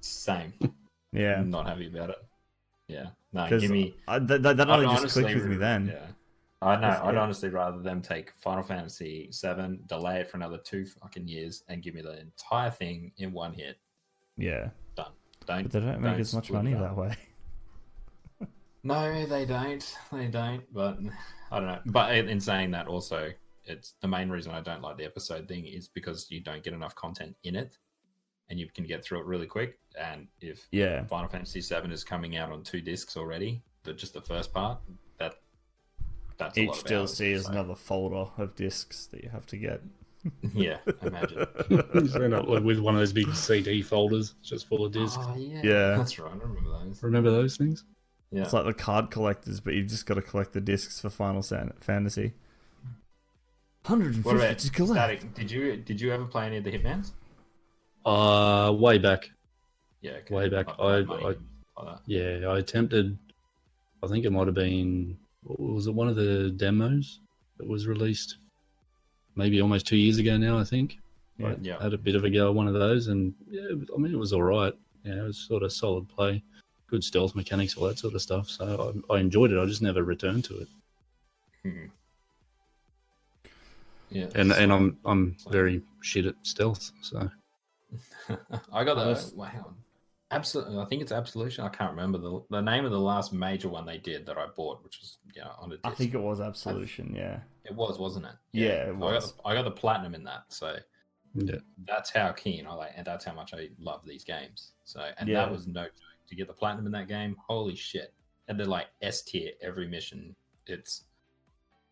[0.00, 0.52] same.
[1.12, 2.16] yeah, I'm not happy about it.
[2.92, 3.94] Yeah, no, give me.
[4.06, 5.88] that, that, that I'd only just honestly clicked with me then.
[5.88, 6.06] Yeah.
[6.62, 7.00] I know.
[7.04, 11.64] I'd honestly rather them take Final Fantasy VII, delay it for another two fucking years,
[11.68, 13.78] and give me the entire thing in one hit.
[14.36, 15.06] Yeah, Done.
[15.46, 15.64] Don't.
[15.64, 17.16] but they don't make don't as much money that way.
[18.84, 19.96] No, they don't.
[20.10, 20.62] They don't.
[20.74, 20.98] But
[21.50, 21.78] I don't know.
[21.86, 23.30] But in saying that, also,
[23.64, 26.72] it's the main reason I don't like the episode thing is because you don't get
[26.72, 27.78] enough content in it,
[28.52, 29.78] and you can get through it really quick.
[29.98, 34.12] And if Yeah, Final Fantasy VII is coming out on two discs already, but just
[34.14, 34.78] the first part,
[35.18, 35.36] that
[36.36, 39.30] that's a Each lot of hours, DLC is so- another folder of discs that you
[39.30, 39.80] have to get.
[40.54, 41.38] Yeah, imagine.
[41.40, 45.16] Up with one of those big CD folders just full of ah, discs.
[45.18, 45.96] Oh, yeah, Yeah.
[45.96, 46.30] that's right.
[46.30, 47.02] I remember those.
[47.02, 47.82] Remember those things?
[48.30, 51.10] Yeah, It's like the card collectors, but you've just got to collect the discs for
[51.10, 52.34] Final San- Fantasy.
[53.84, 54.92] what 150 about to collect.
[55.22, 55.34] Static?
[55.34, 57.10] Did you did you ever play any of the Hitmans?
[58.04, 59.30] Uh, way back.
[60.00, 60.34] Yeah, okay.
[60.34, 61.38] Way back, Like I- I- and like
[61.84, 62.00] that.
[62.06, 63.16] Yeah, I attempted.
[64.02, 65.16] I think it might have been.
[65.44, 67.20] Was it one of the demos
[67.58, 68.38] that was released?
[69.36, 70.58] Maybe almost two years ago now.
[70.58, 70.98] I think.
[71.38, 71.46] Yeah.
[71.48, 71.82] I Yeah.
[71.82, 74.18] had a bit of a go at one of those, and yeah, I mean it
[74.18, 74.74] was all right.
[75.04, 76.42] Yeah, it was sort of solid play,
[76.88, 78.48] good stealth mechanics, all that sort of stuff.
[78.48, 79.58] So I, I enjoyed it.
[79.58, 80.68] I just never returned to it,
[81.62, 81.86] Hmm.
[84.10, 86.92] Yeah, and and I'm I'm So- very shit at stealth.
[87.00, 87.30] So
[88.72, 89.74] I got the Honest- wow.
[90.30, 91.62] Absolutely, I think it's Absolution.
[91.64, 94.46] I can't remember the the name of the last major one they did that I
[94.56, 95.80] bought, which was you know on a disc.
[95.86, 97.40] I think it was Absolution, yeah.
[97.66, 98.32] it was, wasn't it?
[98.52, 100.76] Yeah, it I got, the, I got the platinum in that, so
[101.34, 104.72] yeah, that's how keen I like, and that's how much I love these games.
[104.84, 105.40] So, and Yeah.
[105.44, 105.92] that was no joke
[106.28, 107.36] to get the platinum in that game.
[107.46, 108.14] Holy shit!
[108.48, 110.34] And they're like S tier every mission.
[110.66, 111.04] It's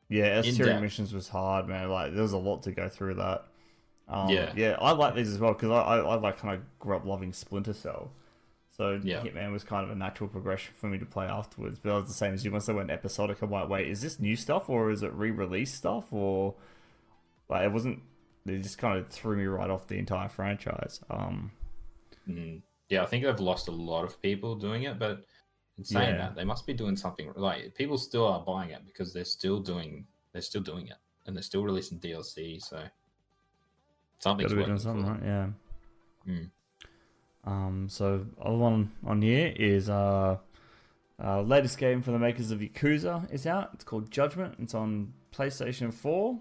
[0.08, 1.90] Yeah, S tier missions was hard, man.
[1.90, 3.48] Like there was a lot to go through that.
[4.10, 4.52] Um, Yeah.
[4.56, 7.04] yeah, I like these as well because I, I, I like kind of grew up
[7.06, 8.10] loving Splinter Cell,
[8.76, 9.22] so Yeah.
[9.22, 11.78] Hitman was kind of a natural progression for me to play afterwards.
[11.82, 12.50] But I was the same as you.
[12.52, 15.76] Once I went episodic, I'm like, wait, is this new stuff or is it re-released
[15.76, 16.54] stuff or
[17.48, 18.02] like it wasn't?
[18.46, 21.00] They just kind of threw me right off the entire franchise.
[21.10, 21.52] Um,
[22.28, 25.24] mm, yeah, I think they've lost a lot of people doing it, but
[25.78, 26.18] in saying Yeah.
[26.18, 27.32] that, they must be doing something.
[27.36, 30.96] Like people still are buying it because they're still doing they're still doing it,
[31.26, 32.60] and they're still releasing DLC.
[32.60, 32.82] So
[34.20, 35.20] something's Got to be doing something, right?
[35.24, 35.46] Yeah.
[36.28, 36.50] Mm.
[37.44, 37.86] Um.
[37.90, 40.36] So other one on here is uh,
[41.22, 43.70] uh, latest game from the makers of Yakuza is out.
[43.74, 44.56] It's called Judgment.
[44.60, 46.38] It's on PlayStation Four.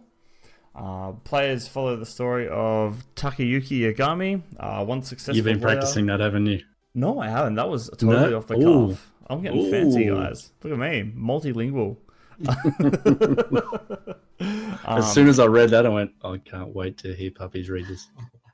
[0.76, 5.36] Uh, players follow the story of Takayuki Yagami, uh, one successful.
[5.36, 6.62] you've been lawyer- practicing that, haven't you?
[6.94, 7.56] No, I haven't.
[7.56, 8.38] That was totally No?
[8.38, 8.90] off the Ooh.
[8.90, 9.12] cuff.
[9.30, 10.52] I'm getting fancy, guys.
[10.64, 11.98] Look at me, multilingual.
[14.40, 17.70] As Um, soon as I read that, I went, I can't wait to hear puppies
[17.70, 18.08] read this.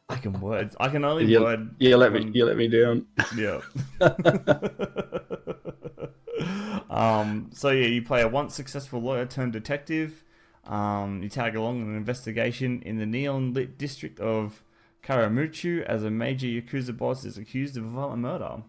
[0.09, 0.75] I can words.
[0.79, 1.75] I can only You, word.
[1.79, 3.05] you let me, you let me down.
[3.36, 3.61] Yeah.
[6.89, 10.23] um, so yeah, you play a once successful lawyer turned detective.
[10.65, 14.63] Um, you tag along an investigation in the neon lit district of
[15.03, 18.63] Karamuchu as a major yakuza boss is accused of a violent murder.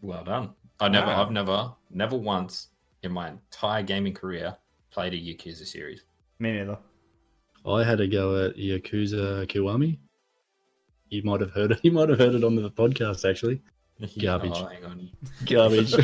[0.00, 0.50] Well done.
[0.78, 1.24] I never, Wow.
[1.24, 2.68] I've never, never once
[3.02, 4.56] in my entire gaming career
[4.90, 6.04] played a Yakuza series.
[6.38, 6.78] Me neither.
[7.66, 9.98] I had a go at Yakuza Kiwami.
[11.10, 11.80] You might have heard it.
[11.84, 13.62] You might have heard it on the podcast actually.
[14.18, 14.52] Garbage.
[14.54, 15.10] Oh, hang on.
[15.46, 15.94] Garbage.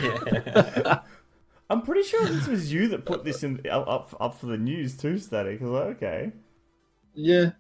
[1.69, 4.59] I'm pretty sure this was you that put this in up up, up for the
[4.59, 5.61] news too, Static.
[5.61, 6.33] I was like, okay,
[7.15, 7.51] yeah.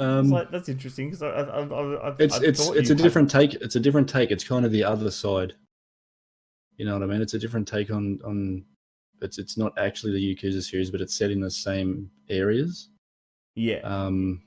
[0.00, 2.94] Um, like that's interesting because I, I, I, I, I it's I it's it's a
[2.94, 3.54] had- different take.
[3.54, 4.30] It's a different take.
[4.30, 5.54] It's kind of the other side.
[6.76, 7.20] You know what I mean?
[7.20, 8.64] It's a different take on on.
[9.22, 12.90] It's it's not actually the Yakuza series, but it's set in the same areas.
[13.54, 14.42] Yeah, Um,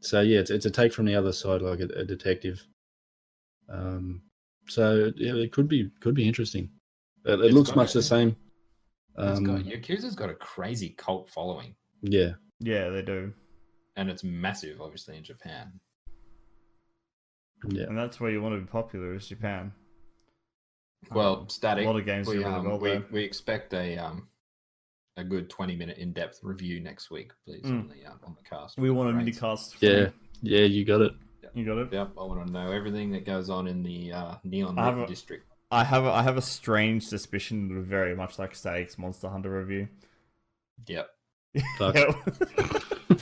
[0.00, 2.66] so yeah, it's it's a take from the other side, like a, a detective.
[3.68, 4.22] Um,
[4.68, 6.70] so yeah, it could be could be interesting.
[7.26, 8.36] It, it looks much a- the same.
[9.16, 13.32] It's got, Um, Yakuza's got a crazy cult following, yeah, yeah, they do,
[13.96, 15.72] and it's massive, obviously, in Japan.
[17.68, 17.84] yeah.
[17.84, 19.72] and that's where you want to be popular is Japan.
[21.12, 21.84] Well, Um, static.
[21.84, 24.28] A lot of games we, um, well we, we expect a um
[25.16, 27.80] a good twenty minute in depth review next week, please, Mm.
[27.80, 28.78] on the um, on the cast.
[28.78, 29.24] We want a Great.
[29.26, 29.76] mini cast.
[29.80, 30.08] Yeah,
[30.42, 31.12] yeah, you got it.
[31.54, 31.92] you got it.
[31.92, 35.06] Yep, I want to know everything that goes on in the uh, Neon I a-
[35.06, 35.46] district.
[35.70, 39.58] I have a, I have a strange suspicion that very much like Static's Monster Hunter
[39.58, 39.88] review.
[40.86, 41.08] Yep.
[41.78, 41.96] Fuck.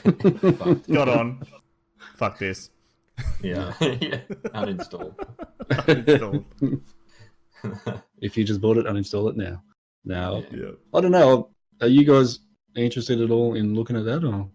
[0.05, 0.87] Yep.
[0.91, 1.41] Got on.
[2.15, 2.69] Fuck this.
[3.41, 3.73] Yeah.
[3.81, 4.21] yeah.
[4.53, 5.15] Uninstall.
[5.69, 6.81] Uninstalled.
[8.21, 9.61] if you just bought it, uninstall it now.
[10.05, 10.57] Now, Yeah.
[10.65, 10.71] yeah.
[10.93, 11.49] I don't know.
[11.81, 12.39] Are you guys
[12.75, 14.49] interested at all in looking at that, or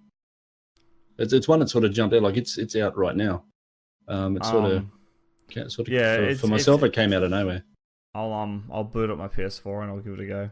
[1.19, 2.23] it's it's one that sort of jumped out?
[2.23, 3.45] Like it's it's out right now.
[4.09, 4.93] Um, it's sort of Um,
[5.69, 7.65] sort of yeah, for, it's- for myself, it came out of nowhere.
[8.15, 10.51] I'll um I'll boot up my PS4 and I'll give it a go.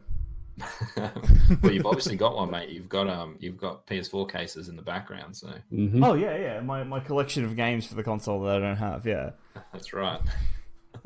[1.62, 2.70] well, you've obviously got one, mate.
[2.70, 6.60] You've got um, you've got PS4 cases in the background, so hmm Oh yeah, yeah.
[6.60, 9.06] My my collection of games for the console that I don't have.
[9.06, 9.30] Yeah.
[9.72, 10.20] that's right.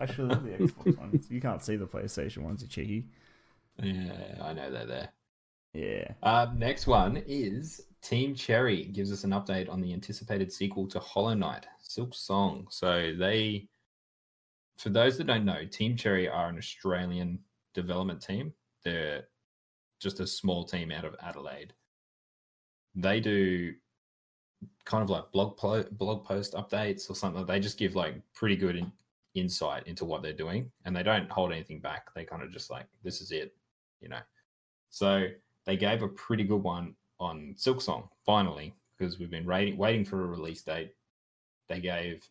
[0.00, 1.30] I actually love the Xbox ones.
[1.30, 3.04] You can't see the PlayStation ones, you cheeky.
[3.82, 5.12] Yeah, I know they're there.
[5.74, 6.08] Yeah.
[6.22, 10.98] Uh, next one is Team Cherry gives us an update on the anticipated sequel to
[11.00, 12.64] Hollow Knight, Silksong.
[12.70, 13.68] So they,
[14.78, 17.38] for those that don't know, Team Cherry are an Australian
[17.74, 18.54] development team.
[18.84, 19.24] They're
[20.00, 21.74] just a small team out of Adelaide.
[22.94, 23.74] They do
[24.84, 27.44] kind of like blog po- blog post updates or something.
[27.44, 28.76] They just give like pretty good
[29.34, 32.12] insight into what they're doing, and they don't hold anything back.
[32.14, 33.54] They kind of just like this is it,
[34.00, 34.20] you know.
[34.90, 35.26] So
[35.66, 40.22] they gave a pretty good one on Silksong finally because we've been waiting waiting for
[40.22, 40.92] a release date.
[41.68, 42.28] They gave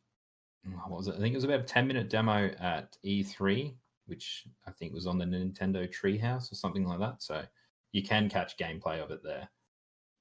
[0.87, 1.15] what was it?
[1.15, 3.73] I think it was about a 10 minute demo at E3,
[4.07, 7.23] which I think was on the Nintendo Treehouse or something like that.
[7.23, 7.43] So
[7.91, 9.49] you can catch gameplay of it there.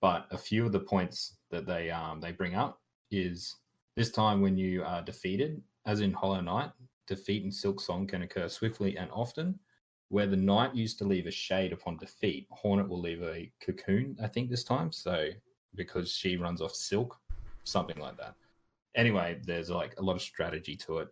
[0.01, 3.57] But a few of the points that they um they bring up is
[3.97, 6.71] this time when you are defeated, as in Hollow Knight,
[7.07, 9.59] defeat in Silksong can occur swiftly and often.
[10.11, 14.17] Where the knight used to leave a shade upon defeat, Hornet will leave a cocoon,
[14.23, 14.93] I think, this time.
[14.93, 15.31] So
[15.75, 17.19] because she runs off silk,
[17.65, 18.35] something like that.
[18.97, 21.09] Anyway, there's like a lot of strategy to it.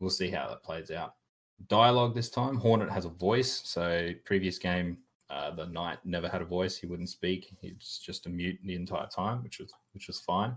[0.00, 1.14] We'll see how that plays out.
[1.68, 2.56] Dialogue this time.
[2.56, 3.62] Hornet has a voice.
[3.64, 6.76] So previous game, uh, the knight never had a voice.
[6.76, 7.54] He wouldn't speak.
[7.60, 10.56] He's just a mute the entire time, which was which was fine.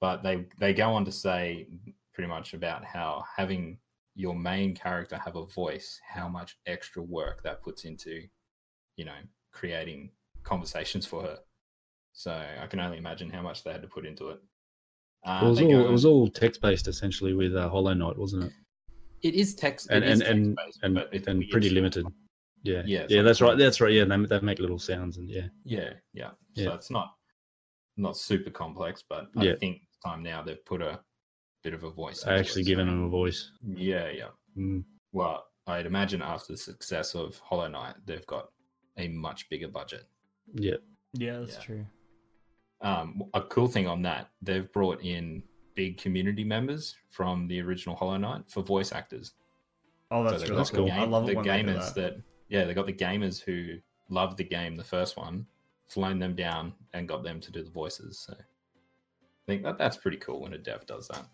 [0.00, 1.68] But they they go on to say
[2.14, 3.78] pretty much about how having
[4.14, 8.22] your main character have a voice, how much extra work that puts into,
[8.96, 9.16] you know,
[9.52, 10.10] creating
[10.44, 11.38] conversations for her.
[12.12, 14.38] So I can only imagine how much they had to put into it.
[15.26, 18.16] Uh, it was all go it was all text based essentially with uh, Hollow Knight,
[18.16, 18.52] wasn't it?
[19.22, 22.06] It is text And is and and and, and pretty limited.
[22.62, 23.58] Yeah, Yeah, yeah, that's right.
[23.58, 23.92] That's right.
[23.92, 26.30] Yeah, they, they make little sounds and yeah, Yeah, yeah.
[26.54, 26.64] Yeah.
[26.64, 27.14] So it's not
[27.96, 29.52] not super complex, but Yeah.
[29.52, 31.00] I think time now they've put a
[31.64, 32.24] bit of a voice.
[32.26, 33.50] I actually it, given so- them a voice.
[33.66, 34.28] Yeah, yeah.
[34.56, 38.50] Mm, Well, I'd imagine after the success of Hollow Knight, they've got
[38.98, 40.04] a much bigger budget.
[40.52, 40.76] yeah,
[41.14, 41.60] Yeah, that's Yeah.
[41.60, 41.86] true.
[42.82, 45.42] Um, a cool thing on that, they've brought in
[45.74, 49.32] big community members from the original Hollow Knight for voice actors.
[50.10, 50.84] Oh, that's they've really that's cool.
[50.84, 51.00] the, cool.
[51.00, 52.16] I love the it when they do gamers that.
[52.16, 52.22] that.
[52.48, 53.78] yeah, they got the gamers who
[54.10, 55.46] loved the game, the first one,
[55.86, 58.18] flown them down and got them to do the voices.
[58.18, 58.42] So I
[59.46, 61.26] think that that's pretty cool when a dev does that.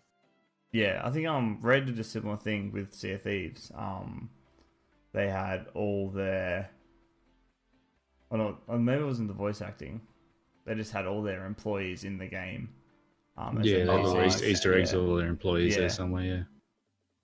[0.71, 3.71] Yeah, I think um Rare did a similar thing with Sea of Thieves.
[3.75, 4.29] Um,
[5.13, 6.69] they had all their,
[8.31, 10.01] oh no, or maybe it wasn't the voice acting.
[10.65, 12.69] They just had all their employees in the game.
[13.37, 13.77] Um, as yeah.
[13.77, 14.23] their They little.
[14.23, 14.99] Easter, Easter eggs, Yeah.
[14.99, 15.81] all their employees Yeah.
[15.81, 16.23] there somewhere.
[16.23, 16.43] Yeah,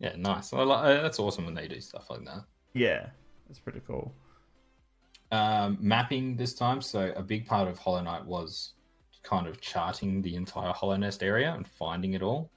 [0.09, 0.51] Yeah, nice.
[0.53, 2.43] I li- uh, that's awesome when they do stuff like that.
[2.73, 3.09] Yeah,
[3.47, 4.13] that's pretty cool.
[5.31, 6.81] Um, mapping this time.
[6.81, 8.73] So a big part of Hollow Knight was
[9.23, 12.49] kind of charting the entire Hallownest area and finding it all.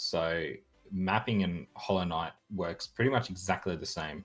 [0.00, 0.44] So
[0.92, 4.24] mapping in Hollow Knight works pretty much exactly the same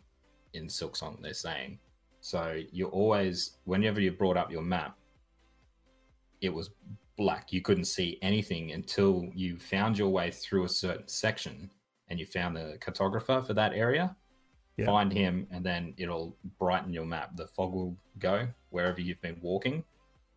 [0.54, 1.20] in Silksong.
[1.20, 1.80] They're saying
[2.22, 4.96] so you always whenever you brought up your map,
[6.42, 6.70] it was
[7.18, 7.52] black.
[7.52, 11.72] You couldn't see anything until you found your way through a certain section
[12.08, 14.16] and you found the cartographer for that area
[14.78, 14.86] Yeah.
[14.86, 17.36] find him, and then it'll brighten your map.
[17.36, 19.84] The fog will go wherever you've been walking.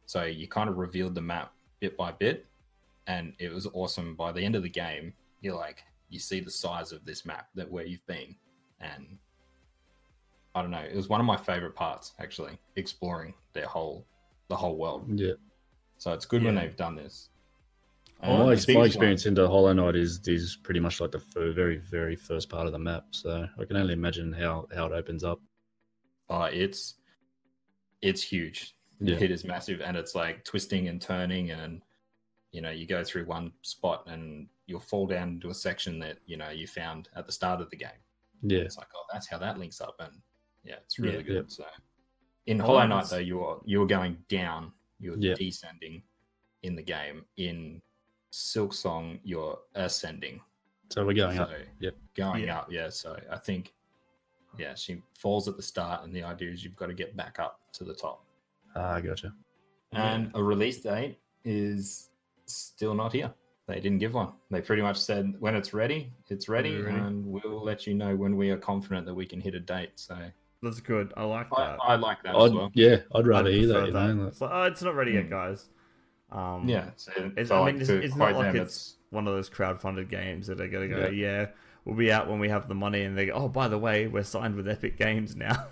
[0.06, 2.46] So you kind of revealed the map bit by bit,
[3.06, 4.16] and it was awesome.
[4.16, 7.48] By the end of the game, you're like, you see the size of this map
[7.54, 8.34] that where you've been,
[8.80, 9.18] and
[10.54, 10.78] I don't know.
[10.78, 14.06] It was one of my favorite parts actually, exploring their whole
[14.48, 15.04] the whole world.
[15.18, 15.32] yeah.
[15.98, 17.30] So it's good when they've done this.
[18.22, 21.10] my, Um, the ex- my biggest experience into Hollow Knight is is pretty much like
[21.10, 23.06] the f- very very first part of the map.
[23.10, 25.40] So I can only imagine how how it opens up.
[26.28, 26.94] one, uh, it's
[28.02, 28.74] it's huge.
[29.00, 29.16] Yeah.
[29.20, 31.82] It is massive, and it's like twisting and turning, and
[32.52, 36.18] you know, you go through one spot and you'll fall down into a section that
[36.26, 38.00] you know you found at the start of the game.
[38.42, 40.12] Yeah, It's like, oh, that's how that links up, and
[40.64, 41.22] yeah, it's really Yeah.
[41.22, 41.34] good.
[41.36, 41.50] Yep.
[41.50, 41.64] So,
[42.46, 45.38] in Hollow Knight, that's- though, you are you're going down, you're Yep.
[45.38, 46.02] descending
[46.62, 47.24] in the game.
[47.36, 47.82] In
[48.32, 50.40] Silksong, you're ascending.
[50.90, 51.50] so we're going up.
[51.80, 51.96] Yep.
[52.14, 52.58] Going Yeah.
[52.60, 52.88] up, yeah.
[52.90, 53.74] So I think,
[54.56, 57.40] yeah, she falls at the start, and the idea is you've got to get back
[57.40, 58.24] up to the top.
[58.76, 59.34] Ah, gotcha.
[59.92, 62.05] And a release date is
[62.46, 63.32] still not here.
[63.66, 64.32] They didn't give one.
[64.50, 66.96] They pretty much said when it's ready, it's ready, Ready.
[66.96, 69.90] and we'll let you know when we are confident that we can hit a date.
[69.96, 70.16] So
[70.62, 71.12] That's good.
[71.16, 71.78] I like that.
[71.82, 72.70] I like that as I'd, well.
[72.74, 73.86] yeah, I'd rather I'd hear that.
[73.88, 75.66] You know, It's like, oh, it's not ready yet, guys.
[76.30, 79.26] Um, Yeah, so, It's, so I like mean, it's, it's not like them, it's one
[79.26, 81.40] of those crowd-funded games that are gonna go, Yeah.
[81.40, 81.46] yeah.
[81.84, 84.06] we'll be out when we have the money, and they go, oh, by the way,
[84.06, 85.66] we're signed with Epic Games now,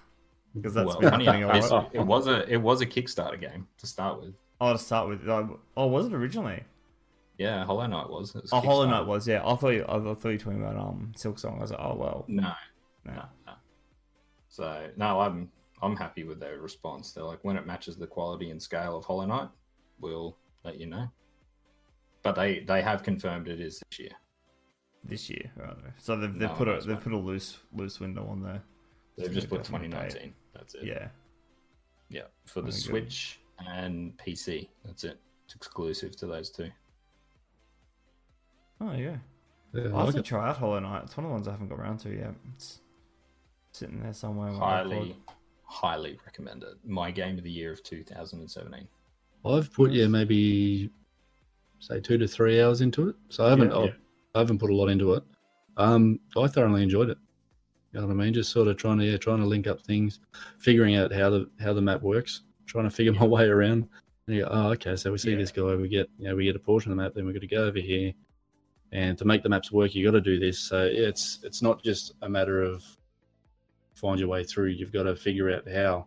[0.54, 1.90] because that's well, been funny happening a enough, lot.
[1.94, 4.34] it was a it was a Kickstarter game to start with.
[4.60, 6.64] Oh, to start with, oh, was it originally?
[7.38, 8.34] Yeah, Hollow Knight was.
[8.34, 9.46] Was Oh, Hollow Knight was, yeah.
[9.46, 11.58] I thought you, I thought you were talking about um Silksong.
[11.58, 12.52] I was like, oh well, No,
[13.04, 13.12] no.
[13.12, 13.52] no, no.
[14.48, 15.48] So no, I'm
[15.80, 17.12] I'm happy with their response.
[17.12, 19.48] They're like, when it matches the quality and scale of Hollow Knight,
[20.00, 21.08] we'll let you know.
[22.24, 24.10] But they they have confirmed it is this year.
[25.04, 25.52] this year.
[25.56, 25.76] Right.
[25.98, 28.62] So they've, they've No, put a they've put a loose loose window on there.
[29.16, 30.34] They've just put definitely 2019.
[30.54, 30.84] That's it.
[30.84, 31.08] Yeah,
[32.10, 32.72] Yeah, for the.
[32.72, 34.68] Switch and PC.
[34.84, 35.18] That's it.
[35.46, 36.70] It's exclusive to those two.
[38.80, 39.16] Oh yeah.
[39.74, 41.02] Yeah, I I'll have like to try out Hollow Knight.
[41.04, 42.34] It's one of the ones I haven't got around to yet.
[42.54, 42.80] It's
[43.72, 44.52] sitting there somewhere.
[44.52, 45.16] Highly,
[45.64, 46.74] highly recommend it.
[46.84, 48.86] My game of the year of 2017.
[49.44, 50.90] I've put yeah maybe
[51.80, 53.78] say two to three hours into it, so I haven't Yeah.
[53.78, 53.94] I've-
[54.34, 55.24] I haven't put a lot into it.
[55.78, 57.18] Um, I thoroughly enjoyed it.
[57.92, 58.34] You know what I mean?
[58.34, 60.20] Just sort of trying to yeah trying to link up things,
[60.58, 63.88] figuring out how the how the map works, trying to figure my way around.
[64.26, 65.38] And you go, oh okay, so we see Yeah.
[65.38, 67.32] this guy, we get you know we get a portion of the map, then we're
[67.32, 68.12] going to go over here,
[68.92, 70.58] and to make the maps work, you got to do this.
[70.60, 72.84] So yeah, it's it's not just a matter of
[73.94, 74.68] find your way through.
[74.68, 76.06] You've got to figure out how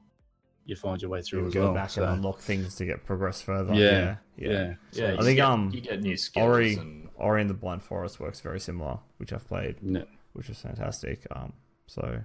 [0.66, 1.74] you find your way through You go well.
[1.74, 3.74] back so, and unlock things to get progress further.
[3.74, 4.50] Yeah, yeah.
[4.50, 7.42] yeah, Yeah, So- you I think, get, um, you get new skills Ori, and Ori
[7.42, 10.04] and the Blind Forest works very similar, which I've played, Yeah.
[10.34, 11.26] which was fantastic.
[11.32, 11.54] Um,
[11.88, 12.22] so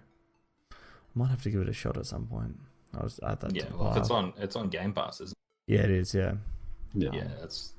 [0.71, 0.77] I
[1.15, 2.59] might have to give it a shot at some point.
[2.95, 3.55] I'll just add that.
[3.55, 5.37] yeah, to the well, if it's on it's on Game Pass, isn't
[5.69, 5.75] it?
[5.75, 6.15] Yeah, it is.
[6.15, 6.35] Yeah.
[6.95, 7.09] yeah.
[7.09, 7.15] it?
[7.15, 7.73] Yeah, it's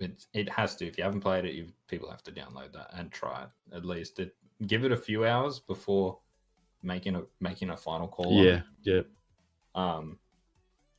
[0.00, 0.86] it, it has to.
[0.86, 3.84] If you haven't played it, you people have to download that and try it at
[3.84, 4.18] least.
[4.18, 4.34] It,
[4.66, 6.18] give it a few hours before
[6.82, 8.44] making a making a final call.
[8.44, 9.06] Yeah, it.
[9.74, 10.18] yeah, Um,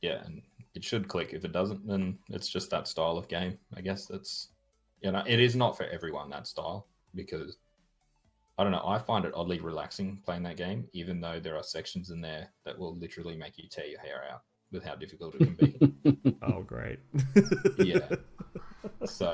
[0.00, 0.42] yeah, and
[0.74, 1.32] it should click.
[1.32, 3.58] If it doesn't, then it's just that style of game.
[3.76, 4.48] I guess that's
[5.04, 7.58] you know, it is not for everyone that style because
[8.56, 8.84] I don't know.
[8.86, 12.48] I find it oddly relaxing playing that game, even though there are sections in there
[12.64, 16.34] that will literally make you tear your hair out with how difficult it can be.
[16.42, 16.98] Oh, great.
[17.78, 18.08] yeah.
[19.06, 19.32] So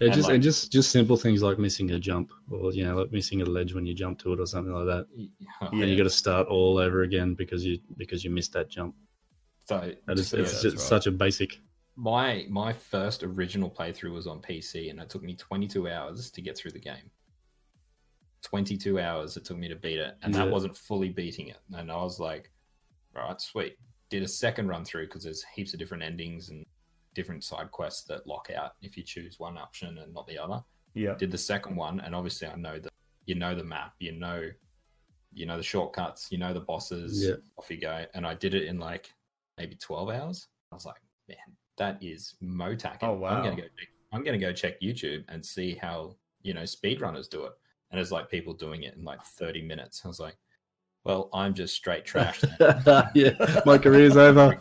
[0.00, 2.84] Yeah, And just like- and just just simple things like missing a jump or you
[2.84, 5.06] know like missing a ledge when you jump to it or something like that.
[5.16, 5.68] yeah.
[5.70, 8.94] And you got to start all over again because you because you missed that jump.
[9.68, 10.80] So That is yeah, it's just right.
[10.94, 11.60] such a basic.
[11.96, 16.40] my my first original playthrough was on PC, and it took me 22 hours to
[16.42, 17.10] get through the game.
[18.42, 21.58] 22 hours it took me to beat it, and that wasn't fully beating it.
[21.72, 22.50] And I was like,
[23.16, 23.76] "All right, sweet."
[24.08, 26.64] Did a second run through because there's heaps of different endings and
[27.14, 30.62] different side quests that lock out if you choose one option and not the other.
[30.94, 31.14] yeah.
[31.14, 32.92] Did the second one, and obviously I know that
[33.26, 34.50] you know the map, you know,
[35.32, 37.24] you know the shortcuts, you know the bosses.
[37.24, 37.34] Yeah.
[37.58, 39.12] Off you go, and I did it in like
[39.58, 40.48] maybe 12 hours.
[40.72, 41.38] I was like, man,
[41.78, 42.98] that is motac.
[43.02, 43.42] Oh, I'm wow.
[43.42, 43.62] gonna go.
[43.62, 47.52] Check, I'm gonna go check YouTube and see how you know speedrunners do it.
[47.90, 50.02] And it's like people doing it in like 30 minutes.
[50.04, 50.36] I was like,
[51.04, 52.42] well, I'm just straight trash.
[52.58, 53.04] then.
[53.14, 54.58] yeah, my career's over.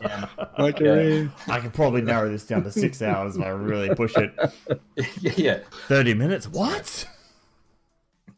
[0.57, 1.31] My career.
[1.47, 4.33] I can probably narrow this down to six hours if I really push it.
[5.21, 5.59] yeah, yeah.
[5.87, 6.47] 30 minutes?
[6.47, 7.07] What?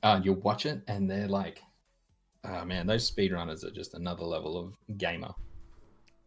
[0.01, 1.61] Uh, you'll watch it, and they're like,
[2.43, 5.33] oh man, those speedrunners are just another level of gamer.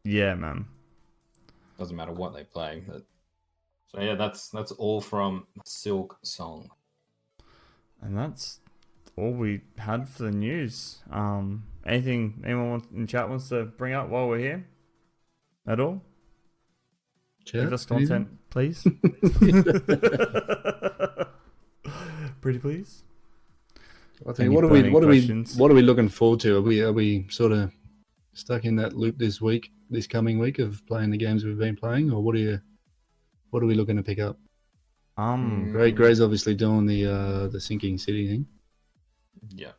[0.04, 0.66] Yeah, man.
[1.78, 2.84] Doesn't matter what they play.
[2.86, 3.02] But...
[3.88, 6.68] So yeah, that's that's all from Silksong.
[8.04, 8.60] And that's
[9.16, 10.98] all we had for the news.
[11.10, 14.66] Um, anything anyone wants, in chat wants to bring up while we're here?
[15.66, 16.02] At all?
[17.46, 18.82] Chat, Give us content, please.
[22.42, 23.04] Pretty please.
[24.26, 25.26] I Any think what are we what are we
[25.56, 26.58] what are we looking forward to?
[26.58, 27.72] Are we are we sort of
[28.34, 31.76] stuck in that loop this week, this coming week of playing the games we've been
[31.76, 32.60] playing, or what are you
[33.50, 34.38] what are we looking to pick up?
[35.16, 38.46] Um, Gray Gray's obviously doing the uh the sinking city thing.
[39.54, 39.72] Yeah.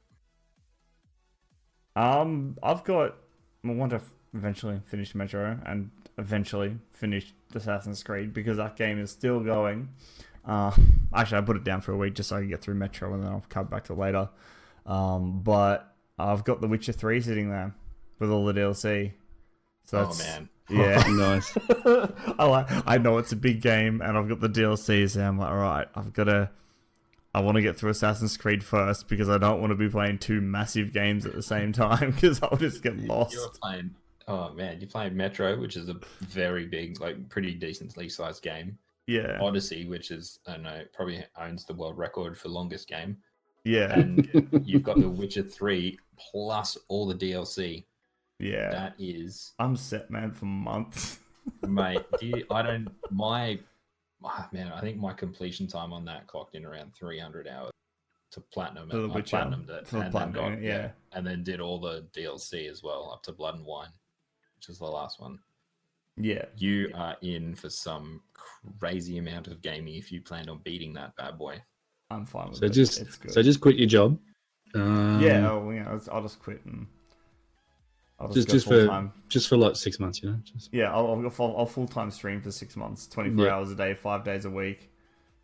[1.95, 3.15] Um, I've got.
[3.63, 4.01] I want to
[4.33, 9.89] eventually finish Metro and eventually finish Assassin's Creed because that game is still going.
[10.45, 10.71] Uh,
[11.13, 13.13] actually, I put it down for a week just so I can get through Metro
[13.13, 14.29] and then I'll come back to it later.
[14.85, 17.73] Um, but I've got The Witcher Three sitting there
[18.19, 19.13] with all the DLC.
[19.85, 20.49] So oh that's, man.
[20.69, 21.03] Yeah.
[21.09, 21.57] nice.
[22.39, 22.67] I like.
[22.87, 25.57] I know it's a big game, and I've got the DLCs, and I'm like, all
[25.57, 26.49] right, I've got to.
[27.33, 30.19] I want to get through Assassin's Creed first because I don't want to be playing
[30.19, 33.33] two massive games at the same time because I'll just get lost.
[33.33, 33.91] You're playing.
[34.27, 38.77] Oh man, you're playing Metro, which is a very big, like pretty decently sized game.
[39.07, 43.17] Yeah, Odyssey, which is I don't know, probably owns the world record for longest game.
[43.65, 47.83] yeah, And you've got The Witcher Three plus all the DLC.
[48.39, 48.69] Yeah.
[48.71, 51.19] That is I'm set, man, for months.
[51.67, 52.03] mate.
[52.19, 53.59] Do you, I don't my
[54.23, 54.71] ah, man.
[54.71, 57.71] I think my completion time on that clocked in around 300 hours
[58.31, 58.89] to platinum.
[58.89, 60.89] For The I Witcher, platinumed it, for the and then platinum, got- yeah.
[61.13, 63.89] and then did all the DLC as well up to Blood and Wine,
[64.57, 65.39] which is the last one.
[66.17, 68.21] Yeah, You are in for some
[68.79, 71.61] crazy amount of gaming if you planned on beating that bad boy.
[72.09, 72.69] I'm fine with So it.
[72.71, 73.31] just it's good.
[73.31, 74.17] so just quit your job.
[74.75, 75.89] Um, yeah, oh, yeah.
[75.89, 77.04] I'll, I'll just quit and I'll
[78.33, 79.11] just just, just for time.
[79.29, 80.39] just for like six months, you know.
[80.43, 83.53] Just Yeah, I'll, I'll, go full, I'll full time stream for six months, 24 Yeah.
[83.53, 84.91] hours a day, five days a week.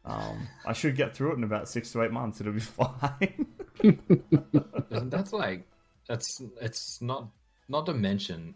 [0.06, 2.42] Um, I should get through it in about six to eight months.
[2.42, 3.48] It'll be fine.
[3.84, 5.68] And that's like
[6.08, 7.28] that's it's not
[7.70, 8.56] not to mention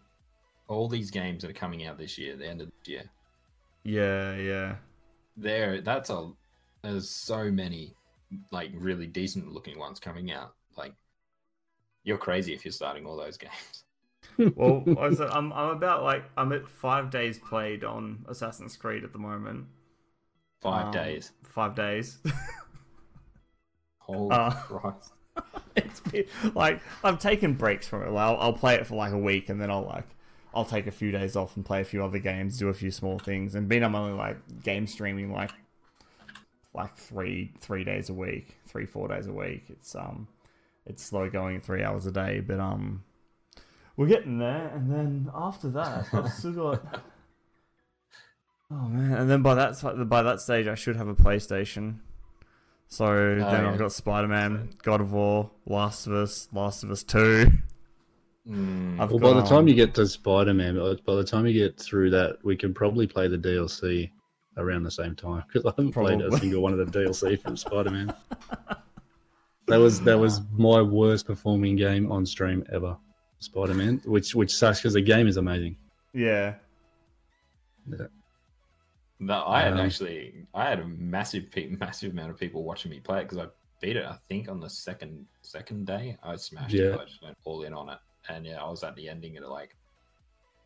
[0.67, 3.03] all these games that are coming out this year, the end of the year,
[3.83, 4.75] Yeah, yeah.
[5.37, 6.31] there that's a
[6.81, 7.93] there's so many
[8.51, 10.53] like really decent looking ones coming out.
[10.75, 10.93] Like
[12.03, 13.84] you're crazy if you're starting all those games.
[14.55, 19.03] Well, I said, I'm I'm about like I'm at five days played on Assassin's Creed
[19.03, 19.67] at the moment.
[20.59, 21.31] Five Um, days.
[21.43, 22.17] Five days.
[23.99, 25.13] Holy uh, Christ.
[25.75, 28.11] it's been, like I've taken breaks from it.
[28.11, 30.07] Like, I'll, I'll play it for like a week and then I'll like
[30.53, 32.91] I'll take a few days off and play a few other games, do a few
[32.91, 33.55] small things.
[33.55, 35.51] And being I'm only like game streaming like
[36.73, 39.65] like three three days a week, three four days a week.
[39.69, 40.27] It's um
[40.85, 43.03] it's slow going three hours a day, but um
[43.97, 44.71] we're getting there.
[44.73, 47.03] And then after that, I've still got.
[48.71, 49.13] Oh man!
[49.13, 51.99] And then by that by that stage, I should have a PlayStation.
[52.87, 53.71] So then yeah.
[53.71, 57.51] I've got Spider Man, God of War, Last of Us, Last of Us Two.
[58.47, 60.75] Mm, I've Well, by the time um, you get to Spider Man,
[61.05, 64.11] by the time you get through that, we can probably play the DLC
[64.57, 67.57] around the same time because I haven't played a single one of the DLC from
[67.57, 68.13] Spider Man.
[69.67, 72.95] That was that was my worst performing game on stream ever,
[73.39, 75.77] Spider Man, which which sucks because the game is amazing.
[76.13, 76.55] yeah,
[77.87, 78.07] Yeah.
[79.19, 82.91] No, I had Um, actually, I had a massive, pe- massive amount of people watching
[82.91, 83.47] me play it because I
[83.81, 84.05] beat it.
[84.05, 86.95] I think on the second second day, I smashed Yeah.
[86.95, 86.99] it.
[86.99, 89.47] I just went all in on it, and yeah, I was at the ending at
[89.49, 89.75] like,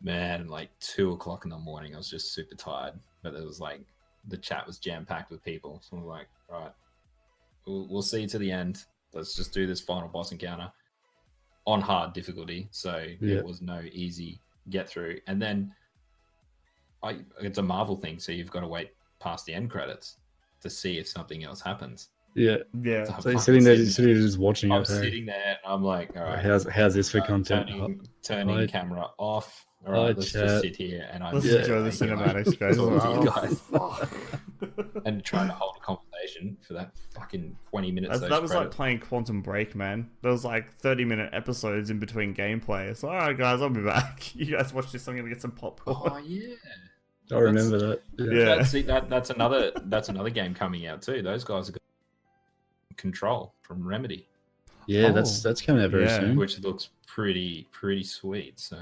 [0.02, 1.94] man, like two o'clock in the morning.
[1.94, 3.82] I was just super tired, but it was like
[4.28, 5.80] the chat was jam packed with people.
[5.82, 6.72] So I was like, right,
[7.66, 8.84] we'll, we'll see to the end.
[9.12, 10.72] Let's just do this final boss encounter
[11.66, 12.68] on hard difficulty.
[12.70, 13.36] So Yeah.
[13.36, 15.74] it was no easy get through, and then.
[17.02, 18.90] I, it's a Marvel thing, so you've got to wait
[19.20, 20.18] past the end credits
[20.60, 22.10] to see if something else happens.
[22.34, 23.04] Yeah, yeah.
[23.04, 24.88] So so you're sitting there, sitting there just watching I'm it.
[24.88, 24.94] hey?
[25.00, 27.68] sitting there, and I'm like, all right, How's how's this for uh, content?
[27.70, 28.66] Turning, turning Hi.
[28.66, 29.64] camera off.
[29.86, 30.46] All Hi, right, oh, let's chat.
[30.46, 31.60] just sit here and I'm Let's Yeah.
[31.60, 32.76] enjoy the cinematics, guys.
[32.76, 33.30] Talk to you
[33.72, 34.80] Oh, guys.
[35.06, 38.20] and trying to hold a conversation for that fucking 20 minutes.
[38.20, 40.10] That's, that was like playing Quantum Break, man.
[40.20, 42.90] There was like 30 minute episodes in between gameplay.
[42.90, 44.34] It's like, all right, guys, I'll be back.
[44.34, 45.06] You guys watch this.
[45.08, 45.96] I'm gonna get some popcorn.
[46.12, 46.54] Oh yeah.
[47.32, 48.02] I remember that.
[48.18, 48.26] Yeah.
[48.32, 48.44] Yeah.
[48.56, 51.22] That's, see, that, that's another that's another game coming out too.
[51.22, 51.82] Those guys are got
[52.96, 54.28] control from Remedy,
[54.86, 55.48] Yeah, that's Oh.
[55.48, 56.18] that's coming out very Yeah.
[56.20, 56.36] soon.
[56.36, 58.60] which looks pretty pretty sweet.
[58.60, 58.78] So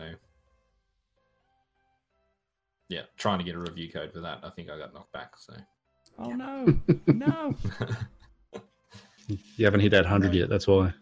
[2.89, 4.41] yeah, trying to get a review code for that.
[4.43, 5.33] I think I got knocked back.
[5.39, 5.55] So
[6.19, 7.55] Oh no, no.
[9.27, 10.49] You haven't hit that hundred yet.
[10.49, 10.95] That's why.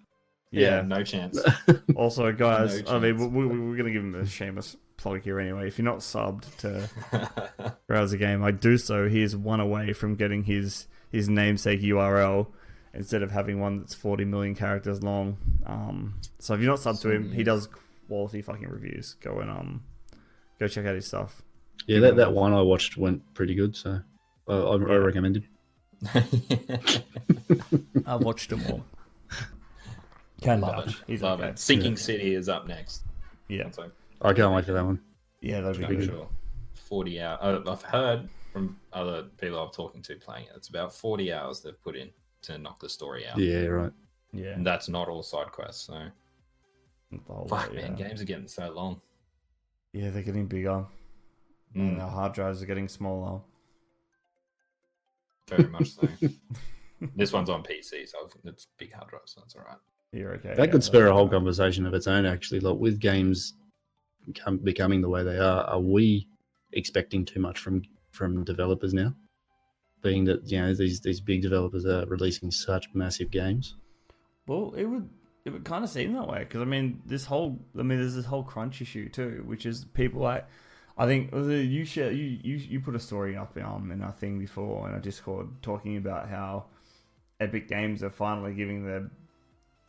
[0.50, 0.82] yeah, Yeah.
[0.82, 1.38] no chance.
[1.94, 5.38] Also, guys, No I mean, we, we, we're gonna give him a shameless plug here
[5.40, 5.68] anyway.
[5.68, 9.08] If you're not subbed to browser game, I do so.
[9.08, 12.48] He is one away from getting his his namesake URL
[12.92, 15.36] instead of having one that's 40 million characters long.
[15.64, 17.68] Um, so if you're not subbed to him, he does
[18.08, 19.14] quality fucking reviews.
[19.20, 19.84] Go and um,
[20.58, 21.42] go check out his stuff.
[21.86, 24.00] Yeah, that, that one I watched went pretty good, so
[24.48, 25.44] uh, I, I recommend it.
[28.06, 28.84] I watched them all.
[30.42, 30.94] Can love it.
[31.06, 31.50] He's Love okay.
[31.50, 31.58] it.
[31.58, 31.98] Sinking Yeah.
[31.98, 33.04] City is up next.
[33.48, 35.00] Yeah, So I can't wait for that one.
[35.40, 36.04] yeah, that'd be I'm good.
[36.06, 36.28] sure.
[36.74, 37.38] 40 hours.
[37.66, 40.52] Uh, I've heard from other people I've talking to playing it.
[40.56, 42.10] It's about 40 hours they've put in
[42.42, 43.38] to knock the story out.
[43.38, 43.92] Yeah, right.
[44.32, 45.86] Yeah, And that's not all side quests.
[45.86, 45.94] So,
[47.10, 48.08] the fuck, lot, man, yeah.
[48.08, 49.00] games are getting so long.
[49.92, 50.84] Yeah, they're getting bigger.
[51.76, 53.40] And Mm, our hard drives are getting smaller.
[55.48, 56.08] very much so.
[57.16, 59.76] this one's on PC, so it's big hard drive, so that's all right.
[60.12, 60.54] You're okay.
[60.56, 62.60] That yeah, could spur a whole that's- conversation of its own, actually.
[62.60, 63.54] Like with games
[64.26, 66.26] become, becoming the way they are, are we
[66.72, 69.14] expecting too much from from developers now?
[70.02, 73.76] Being that you know these these big developers are releasing such massive games.
[74.46, 75.08] Well, it would
[75.44, 78.14] it would kind of seem that way because I mean this whole I mean there's
[78.14, 80.46] this whole crunch issue too, which is people like
[80.98, 84.02] I think was it you share you, you you put a story up um in
[84.02, 86.64] our thing before in our Discord talking about how
[87.40, 89.10] Epic Games are finally giving their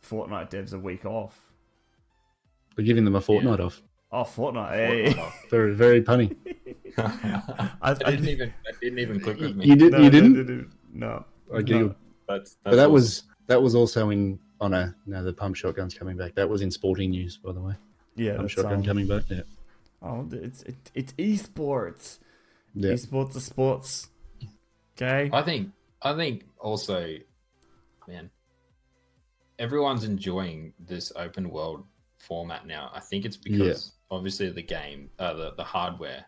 [0.06, 1.40] Fortnite devs a week off.
[2.76, 3.82] We're giving them a fortnight off.
[4.12, 4.70] Oh, Fortnite!
[4.72, 5.32] Hey.
[5.50, 6.36] Very very punny.
[6.98, 9.66] I, I didn't even that didn't even click with me.
[9.66, 10.32] You did no, you didn't?
[10.34, 11.56] no, no, no.
[11.56, 11.94] I giggled.
[12.28, 12.92] That's, But that awesome.
[12.92, 16.34] was that was also in on a no the pump shotgun's coming back.
[16.34, 17.74] That was in sporting news, by the way.
[18.16, 19.24] Yeah, Pump that's, shotgun um, coming back.
[19.28, 19.42] Yeah.
[20.02, 22.18] Oh, it's it, it's esports.
[22.74, 22.92] Yeah.
[22.92, 24.08] Esports are sports.
[24.96, 25.30] Okay.
[25.32, 25.70] I think
[26.02, 27.16] I think also,
[28.06, 28.30] man,
[29.58, 31.84] everyone's enjoying this open world
[32.18, 32.90] format now.
[32.94, 36.24] I think it's because obviously the game, uh, the the hardware,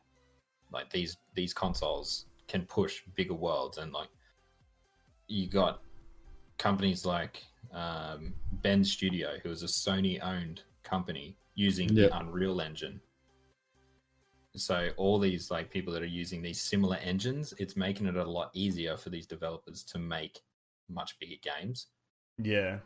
[0.72, 4.08] like these these consoles can push bigger worlds, and like
[5.28, 5.82] you got
[6.58, 12.08] companies like um, Bend Studio, who is a Sony owned company using Yeah.
[12.08, 13.00] the Unreal Engine.
[14.56, 18.24] So all these like people that are using these similar engines, it's making it a
[18.24, 20.40] lot easier for these developers to make
[20.88, 21.86] much bigger games.
[22.36, 22.78] Yeah.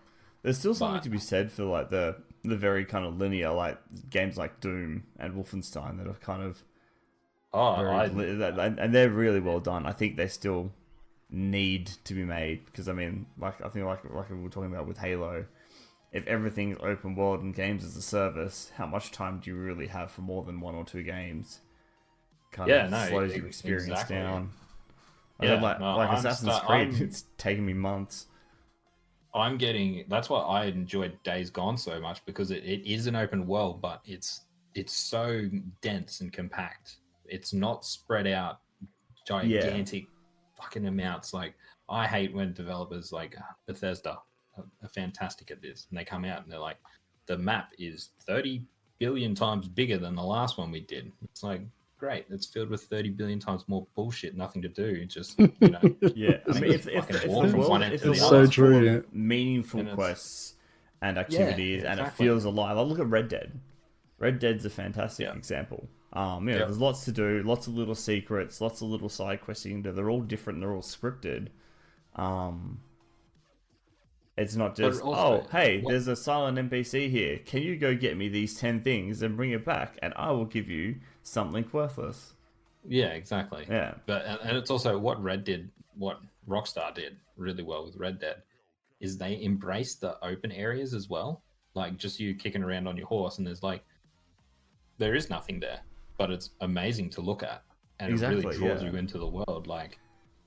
[0.43, 3.51] There's still something But- to be said for like the the very kind of linear
[3.53, 3.79] like
[4.11, 6.62] games like Doom and Wolfenstein that are kind of
[7.55, 9.87] Oh, very I, that, and and they're really well done.
[9.87, 10.73] I think they still
[11.31, 14.71] need to be made because I mean, like I think like like we were talking
[14.73, 15.47] about with Halo,
[16.15, 19.89] if everything's open world and games as a service, how much time do you really
[19.89, 21.59] have for more than one or two games?
[22.53, 24.17] Kind Yeah, of no, slows e- your experience exactly.
[24.17, 24.51] down.
[25.41, 28.27] I Yeah, like, no, like I'm Assassin's sta- Creed, I'm- it's taken me months.
[29.35, 33.17] I'm getting that's why I enjoyed Days Gone so much because it, it is an
[33.17, 34.43] open world, but it's
[34.77, 35.51] it's so
[35.83, 36.99] dense and compact.
[37.27, 38.61] It's not spread out
[39.27, 40.05] gigantic
[40.57, 41.35] fucking amounts.
[41.35, 41.55] Like
[41.89, 43.37] I hate when developers like
[43.67, 44.19] Bethesda
[44.59, 46.79] are, are fantastic at this, and they come out and they're like,
[47.27, 48.63] the map is 30
[48.99, 51.11] billion times bigger than the last one we did.
[51.25, 51.63] It's like
[51.99, 55.05] great, it's filled with 30 billion times more bullshit, nothing to do.
[55.07, 55.81] Just you know,
[56.15, 58.29] Yeah, I mean, if, Just if, fucking if the world, if the the world's other.
[58.29, 60.55] So full true, of meaningful And quests
[61.03, 62.77] and activities, and it feels alive.
[62.77, 63.59] I look at Red Dead.
[64.19, 65.35] Red Dead's a fantastic Yeah.
[65.35, 65.89] example.
[66.13, 66.65] Um, yeah, Yeah.
[66.67, 69.83] there's lots to do, lots of little secrets, lots of little side quests you can
[69.83, 69.93] do.
[69.93, 70.61] They're all different.
[70.61, 71.49] They're all scripted.
[72.17, 72.81] Um,
[74.37, 77.39] it's not just also, oh hey, what- there's a silent NPC here.
[77.39, 80.45] Can you go get me these ten things and bring it back, and I will
[80.45, 82.35] give you something worthless.
[82.87, 83.66] yeah, exactly.
[83.68, 88.18] Yeah, But and, it's also what Red did, what Rockstar did really well with Red
[88.18, 88.43] Dead,
[89.01, 91.43] is they embraced the open areas as well.
[91.74, 93.85] Like just you kicking around on your horse, and there's like,
[94.99, 95.80] there is nothing there,
[96.18, 97.62] but it's amazing to look at,
[98.01, 98.91] and it really draws yeah.
[98.91, 99.66] you into the world.
[99.66, 99.99] Like,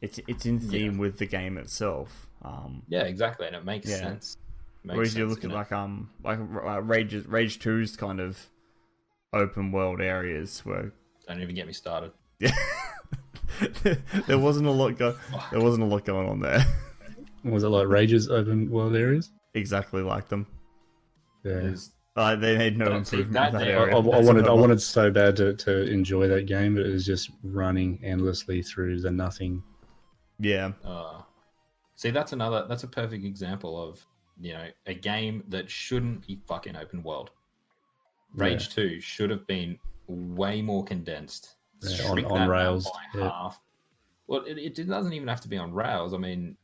[0.02, 2.28] it's it's in theme with the game itself.
[2.44, 3.98] Um, yeah, exactly, and it makes Yeah.
[3.98, 4.38] sense.
[4.84, 8.48] Makes Whereas you sense, look at like um like uh, Rage Rage 2's kind of
[9.34, 10.94] open world areas where
[11.28, 12.12] don't even get me started.
[12.40, 12.52] yeah
[14.28, 15.16] there wasn't a lot go
[15.52, 16.64] there wasn't a lot going on there.
[17.44, 19.32] Was it like Rage's open world areas?
[19.54, 20.46] exactly like them.
[21.44, 21.74] Yeah.
[22.16, 23.78] Uh, they made no Don't see improvement in that that.
[23.78, 23.92] I.
[23.92, 27.06] I- I wanted, I wanted so bad to, to enjoy that game, but it was
[27.06, 29.62] just running endlessly through the nothing.
[30.40, 31.22] Yeah, Uh,
[31.96, 32.66] see, that's another.
[32.68, 34.06] That's a perfect example of
[34.40, 37.32] you know a game that shouldn't be fucking open world.
[38.34, 41.56] Rage Two should have been way more condensed.
[41.82, 43.30] Yeah, on- on rails, by yeah.
[43.30, 43.62] half.
[44.28, 46.14] Well, it, it doesn't even have to be on rails.
[46.14, 46.58] I mean,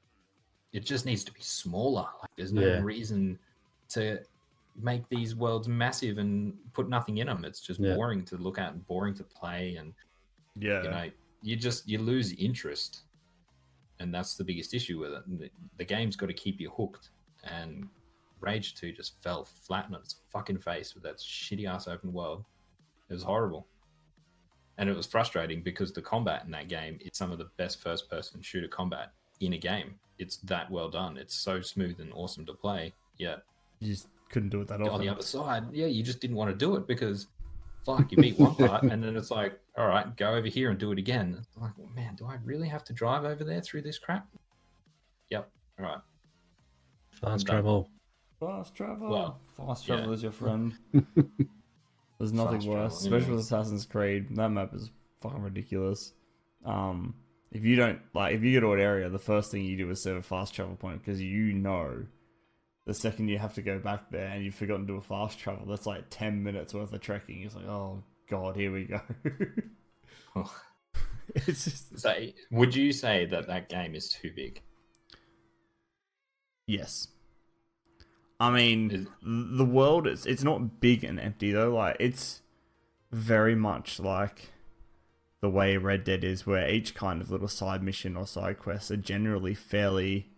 [0.74, 2.08] it just needs to be smaller.
[2.22, 2.82] Like, there's no Yeah.
[2.82, 3.40] reason
[3.90, 4.20] to
[4.76, 7.46] make these worlds massive and put nothing in them.
[7.46, 7.94] It's just Yeah.
[7.96, 9.94] boring to look at and boring to play, and
[10.56, 11.12] yeah, you know
[11.42, 13.04] you just you lose interest
[14.00, 15.40] and that's the biggest issue with it.
[15.40, 17.10] The, the game's got to keep you hooked.
[17.44, 17.88] And
[18.40, 22.46] rage 2 just fell flat on its fucking face with that shitty ass open world.
[23.10, 23.68] It was horrible.
[24.78, 27.82] And it was frustrating because the combat in that game is some of the best
[27.82, 29.96] first person shooter combat in a game.
[30.18, 31.18] It's that well done.
[31.18, 33.44] It's so smooth and awesome to play yet
[33.84, 36.50] you just couldn't do it that on the other side, yeah, you just didn't want
[36.50, 37.28] to do it because
[37.86, 40.80] fuck, you beat one part and then it's like, all right, go over here and
[40.80, 41.36] do it again.
[41.38, 44.28] It's like, well, man, do I really have to drive over there through this crap?
[45.30, 45.50] Yep.
[45.80, 46.00] All right.
[47.12, 47.56] Fast done.
[47.56, 47.90] travel.
[48.40, 49.10] Fast travel.
[49.10, 49.96] Well, Fast yeah.
[49.96, 50.74] travel is your friend.
[52.20, 53.46] There's nothing Fast worse, travel, especially with.
[53.46, 54.36] Assassin's Creed.
[54.36, 54.92] That map is
[55.22, 56.14] fucking ridiculous.
[56.66, 57.16] Um,
[57.52, 59.90] if you don't like, if you go to an area, the first thing you do
[59.90, 62.06] is serve a fast travel point because you know
[62.86, 65.40] the second you have to go back there and you've forgotten to do a fast
[65.40, 67.42] travel, that's like ten minutes worth of trekking.
[67.42, 69.02] It's like, oh god, here we go.
[71.36, 72.14] it's just So,
[72.52, 74.62] would you say that that game is too big?
[76.68, 77.08] Yes.
[78.40, 79.08] I mean, Is-
[79.58, 81.74] the world is it's not big and empty though.
[81.74, 82.42] Like it's
[83.12, 84.50] very much like
[85.42, 88.90] the way Red Dead is, where each kind of little side mission or side quest
[88.92, 90.33] are generally fairly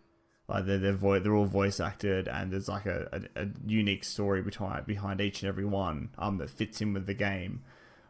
[0.47, 4.03] like they're they're, vo- they're all voice acted, and there's like a, a, a unique
[4.03, 7.63] story behind behind each and every one um that fits in with the game.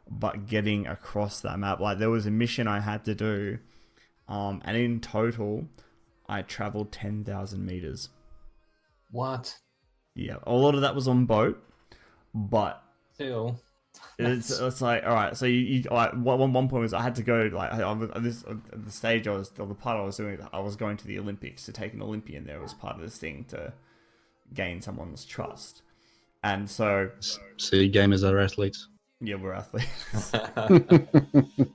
[0.10, 3.58] But getting across that map, like there was a mission I had to do,
[4.28, 5.68] um, and in total,
[6.30, 8.10] I traveled ten thousand meters.
[9.12, 9.58] What?
[10.14, 11.62] Yeah, a lot of that was on boat,
[12.34, 12.82] but
[13.14, 13.60] Still.
[14.18, 15.36] It's, it's like all right.
[15.36, 17.82] So you, you like one one one point was I had to go like I,
[17.82, 20.38] I was at this at the stage I was or the part I was doing
[20.54, 23.18] I was going to the Olympics to take an Olympian there as part of this
[23.18, 23.74] thing to
[24.54, 25.82] gain someone's trust,
[26.44, 27.10] and so
[27.58, 28.88] See, gamers are athletes.
[29.20, 30.32] yeah, we're athletes.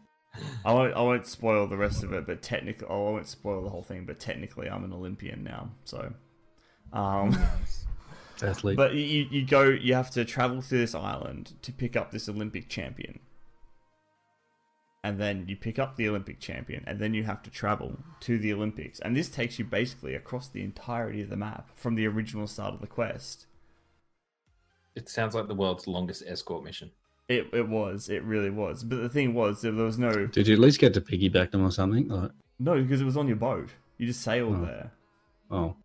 [0.64, 3.70] I won't I won't spoil the rest of it, but technically I won't spoil the
[3.70, 4.04] whole thing.
[4.06, 6.12] But technically, I'm an Olympian now, so.
[6.92, 7.38] Um,
[8.42, 8.76] Athlete.
[8.76, 12.28] But you, you go, you have to travel through this island to pick up this
[12.28, 13.20] Olympic champion.
[15.02, 18.38] and then you pick up the Olympic champion, and then you have to travel to
[18.38, 19.00] the Olympics.
[19.00, 22.74] And this takes you basically across the entirety of the map from the original start
[22.74, 23.46] of the quest.
[24.94, 26.90] It sounds like the world's longest escort mission.
[27.28, 28.82] It it was, it really was.
[28.84, 31.64] But the thing was, there was no Did you at least get to piggyback them
[31.64, 32.08] or something?
[32.08, 33.70] Like, no because it was on your boat.
[33.98, 34.64] You just sailed Oh.
[34.66, 34.92] there,
[35.50, 35.76] oh,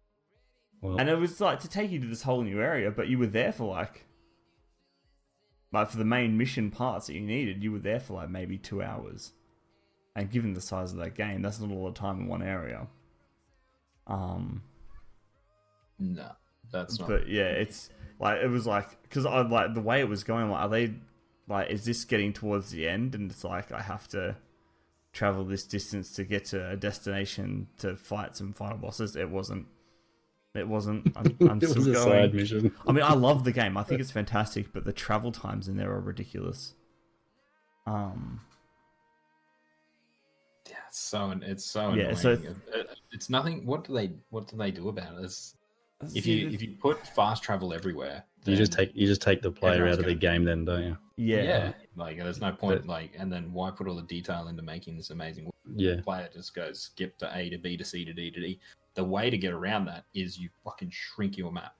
[0.81, 2.91] well, and it was like to take you to this whole new area.
[2.91, 4.05] But you were there for like,
[5.71, 8.57] like for the main mission parts that you needed, you were there for like maybe
[8.57, 9.31] two hours.
[10.15, 12.41] And given the size of that game, that's not a lot of time in one
[12.41, 12.87] area.
[14.07, 14.63] Um,
[15.99, 16.31] No,
[16.71, 17.07] that's not.
[17.07, 17.89] But yeah, it's
[18.19, 20.49] like it was like because I like the way it was going.
[20.49, 20.93] Like, are they
[21.47, 23.15] like is this getting towards the end?
[23.15, 24.37] And it's like I have to
[25.11, 29.15] travel this distance to get to a destination to fight some final bosses.
[29.15, 29.67] It wasn't.
[30.55, 31.11] It wasn't.
[31.17, 32.03] I'm, I'm it still was a going.
[32.09, 32.73] side mission.
[32.87, 33.75] I mean, I love the game.
[33.77, 36.73] I think it's fantastic, but the travel times in there are ridiculous.
[37.85, 38.41] Um.
[40.69, 42.15] Yeah, it's so it's so Yeah, annoying.
[42.17, 43.65] so- It- it- it's nothing.
[43.65, 45.25] What do they What do they do about it?
[45.25, 45.55] It's,
[46.13, 49.51] if you if you put fast travel everywhere, You just take you just take the
[49.51, 50.97] player out of the gonna- game, then, don't you?
[51.17, 52.81] yeah, yeah, like there's no point.
[52.81, 55.49] But- like, and then why put all the detail into making this amazing?
[55.75, 58.59] Yeah, player just goes skip to A to B to C to D to D.
[58.95, 61.75] The way to get around that is you fucking shrink your map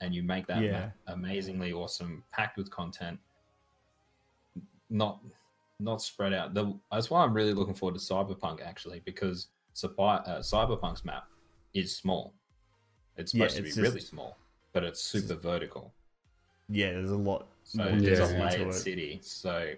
[0.00, 0.72] and you make that Yeah.
[0.72, 3.18] map amazingly awesome, packed with content,
[4.90, 5.20] not
[5.80, 6.54] not spread out.
[6.54, 11.28] The, that's why I'm really looking forward to Cyberpunk actually because Cyber, uh, Cyberpunk's map
[11.72, 12.34] is small.
[13.16, 14.36] It's Yeah, supposed it's to be really small,
[14.72, 15.94] but it's super vertical.
[16.68, 16.90] yeah.
[16.92, 17.46] There's a lot.
[17.62, 18.72] So more it's a layered it.
[18.74, 19.20] city.
[19.22, 19.74] So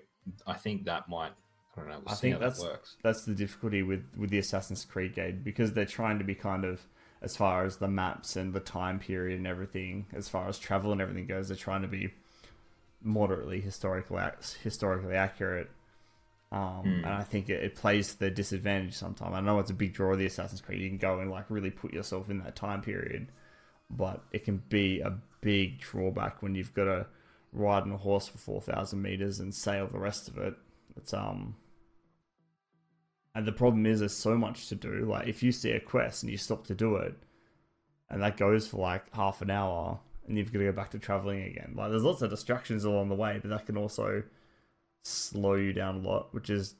[0.46, 1.32] I think that might.
[1.76, 2.00] I don't know.
[2.04, 2.96] We'll I think that's- that works.
[3.02, 6.64] that's the difficulty with with the Assassin's Creed game because they're trying to be kind
[6.64, 6.82] of
[7.22, 10.90] as far as the maps and the time period and everything, as far as travel
[10.90, 12.12] and everything goes, they're trying to be
[13.02, 14.18] moderately historical
[14.62, 15.70] historically accurate.
[16.52, 17.04] Um, Hmm.
[17.04, 19.34] And I think it, it plays to their disadvantage sometimes.
[19.36, 20.80] I know it's a big draw of the Assassin's Creed.
[20.80, 23.28] You can go and like really put yourself in that time period,
[23.88, 27.06] but it can be a big drawback when you've got to
[27.52, 30.54] ride on a horse for four thousand meters and sail the rest of it.
[30.96, 31.56] It's um
[33.34, 35.04] and the problem is, there's so much to do.
[35.08, 37.14] Like, if you see a quest and you stop to do it,
[38.08, 40.98] and that goes for like half an hour, and you've got to go back to
[40.98, 41.74] traveling again.
[41.76, 44.24] Like, there's lots of distractions along the way, but that can also
[45.04, 46.74] slow you down a lot, which has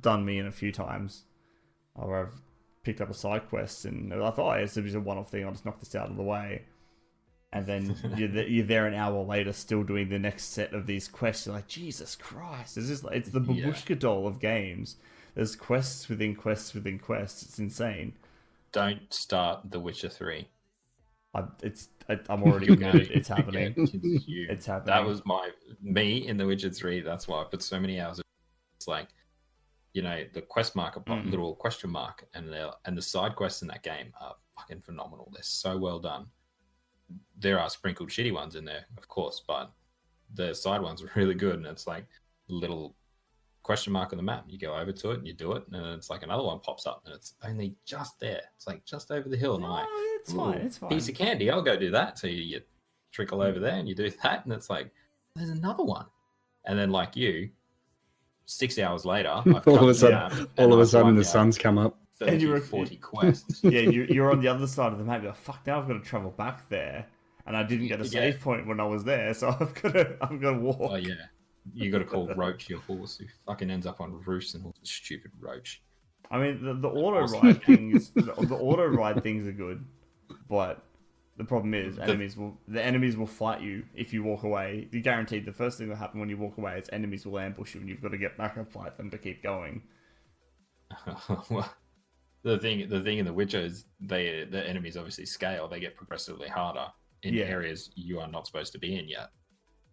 [0.00, 1.24] done me in a few times.
[1.94, 2.40] Where I've
[2.82, 5.44] picked up a side quest and I thought, oh, it's just a one off thing,
[5.44, 6.64] I'll just knock this out of the way.
[7.54, 11.08] And then you're, you're there an hour later, still doing the next set of these
[11.08, 11.46] quests.
[11.46, 12.76] You're like, Jesus Christ!
[12.76, 13.66] It's just like, it's the Yeah.
[13.66, 14.96] babushka doll of games.
[15.34, 17.42] There's quests within quests within quests.
[17.44, 18.12] It's insane.
[18.72, 20.48] Don't start The Witcher Three.
[21.34, 23.10] I, it's I, I'm already committed.
[23.12, 23.74] It's happening.
[23.76, 24.86] It's happening.
[24.94, 25.50] That was my
[25.82, 27.00] me in The Witcher Three.
[27.00, 28.20] That's why I put so many hours.
[28.76, 29.08] It's like,
[29.92, 31.30] you know, the quest mark, a Mm.
[31.30, 35.30] little question mark, and the and the side quests in that game are fucking phenomenal.
[35.32, 36.26] They're so well done.
[37.38, 39.72] There are sprinkled shitty ones in there, of course, but
[40.34, 41.56] the side ones are really good.
[41.56, 42.06] And it's like
[42.48, 42.96] a little
[43.62, 44.44] question mark on the map.
[44.48, 46.86] You go over to it and you do it, and it's like another one pops
[46.86, 48.42] up, and it's only just there.
[48.56, 49.86] It's like just over the hill, and I'm like,
[50.20, 50.58] it's fine.
[50.58, 50.90] It's fine.
[50.90, 51.50] Piece of candy.
[51.50, 52.18] I'll go do that.
[52.18, 52.60] So you, you
[53.10, 54.90] trickle over there and you do that, and it's like
[55.34, 56.06] there's another one.
[56.66, 57.50] And then like you,
[58.46, 61.26] six hours later, I've all of a sudden, all of a I've sudden, the out
[61.26, 61.98] sun's come up.
[62.18, 63.62] 30, And you're- 40 quests.
[63.64, 65.22] yeah, you, you're on the other side of the map.
[65.22, 67.06] You're like, fuck, now I've got to travel back there,
[67.46, 68.10] and I didn't get a Yeah.
[68.10, 70.78] save point when I was there, so I've got to, I've got to walk.
[70.80, 71.14] oh yeah,
[71.72, 74.74] you got to call Roach your horse, who fucking ends up on Roos and all
[74.80, 75.82] the stupid Roach.
[76.30, 79.84] I mean, the, the auto ride things, the, the auto ride things are good,
[80.48, 80.82] but
[81.36, 84.88] the problem is enemies will the enemies will fight you if you walk away.
[84.92, 87.74] You're guaranteed the first thing that happen when you walk away is enemies will ambush
[87.74, 89.82] you, and you've got to get back and fight them to keep going.
[91.50, 91.72] well,
[92.44, 95.66] the thing, the thing in The Witcher is they the enemies obviously scale.
[95.68, 96.86] They get progressively harder
[97.22, 97.44] in Yeah.
[97.44, 99.30] areas you are not supposed to be in yet.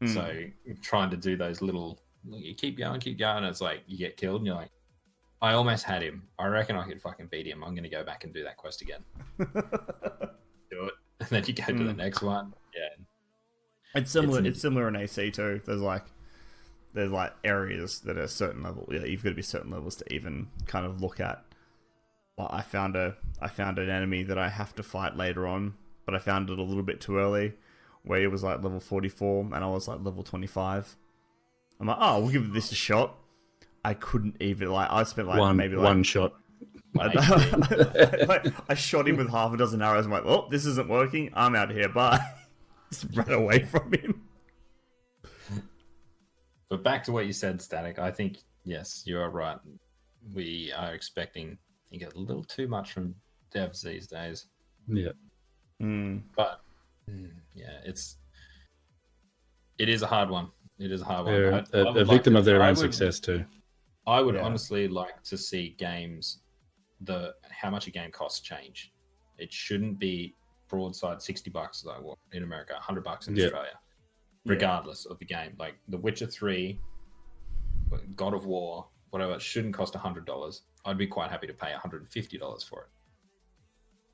[0.04, 0.14] Mm.
[0.14, 3.38] So trying to do those little, you keep going, keep going.
[3.38, 4.72] And it's like you get killed, and you're like,
[5.42, 6.28] I almost had him.
[6.38, 7.64] I reckon I could fucking beat him.
[7.64, 9.04] I'm gonna go back and do that quest again.
[9.40, 9.46] do
[10.86, 11.98] it, and then you go to the Mm.
[11.98, 12.54] next one.
[12.76, 13.06] Yeah,
[14.02, 14.40] It's similar.
[14.40, 15.62] an- It's, similar in AC too.
[15.66, 16.06] There's like
[16.94, 18.88] there's like areas that are certain level.
[18.92, 21.44] Yeah, you've got to be certain levels to even kind of look at.
[22.38, 25.76] Like I found a I found an enemy that I have to fight later on,
[26.06, 27.54] but I found it a little bit too early,
[28.04, 30.96] where it was like level 44 and I was like level 25.
[31.80, 33.18] I'm like, oh, we'll give this a shot.
[33.84, 36.34] I couldn't even like I spent like one maybe like one shot.
[37.00, 38.28] I, One HP.
[38.28, 40.06] like, I shot him with half a dozen arrows.
[40.06, 41.32] I'm like, oh, this isn't working.
[41.34, 41.90] I'm out of here.
[41.90, 42.20] Bye.
[42.92, 44.24] Just ran away from him.
[46.70, 47.98] But back to what you said, Static.
[48.00, 49.58] I think yes, you are right.
[50.34, 51.58] We are expecting,
[51.94, 53.16] I think, a little too much from
[53.54, 54.48] devs these days.
[54.88, 55.10] Yeah.
[55.82, 56.22] Mm.
[56.36, 56.62] But
[57.10, 58.18] mm, yeah, it's
[59.78, 60.50] it is a hard one.
[60.80, 61.34] It is a hard one.
[61.36, 63.44] They're I- a, I a would victim like of their own would- success too.
[64.08, 64.42] I would Yeah.
[64.42, 66.40] honestly like to see games
[67.02, 68.92] the how much a game costs change.
[69.38, 70.36] It shouldn't be
[70.70, 73.46] broadside sixty bucks like what in America, hundred bucks in Yeah.
[73.46, 73.80] Australia,
[74.46, 75.56] regardless of the game.
[75.60, 76.80] Like The Witcher Three,
[78.16, 80.64] God of War, whatever, it shouldn't cost hundred dollars.
[80.86, 82.82] I'd be quite happy to pay hundred and fifty dollars for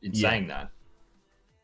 [0.01, 0.07] it.
[0.07, 0.29] In Yeah.
[0.29, 0.71] saying that,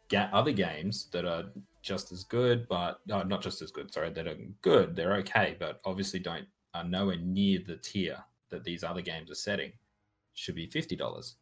[0.09, 1.51] ga- other games that are
[1.81, 3.93] just as good, but no, not just as good.
[3.93, 4.95] Sorry, that are good.
[4.95, 8.17] They're okay, but obviously don't are nowhere near the tier
[8.49, 9.71] that these other games are setting.
[10.33, 11.35] Should be fifty dollars.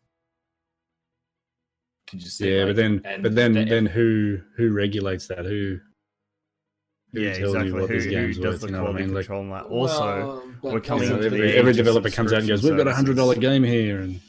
[2.07, 2.51] Could you see?
[2.53, 5.45] Yeah, like- but then and but then the- then who who regulates that?
[5.45, 5.80] Who
[7.13, 7.67] Yeah, tells exactly.
[7.67, 8.61] you what Who, these who games does worth?
[8.61, 9.15] the You know what I quality mean?
[9.15, 9.63] Like, on that?
[9.65, 12.88] Also, Well, we're coming you know, every, every developer comes out and goes, "We've got
[12.88, 14.21] a hundred dollar game here," and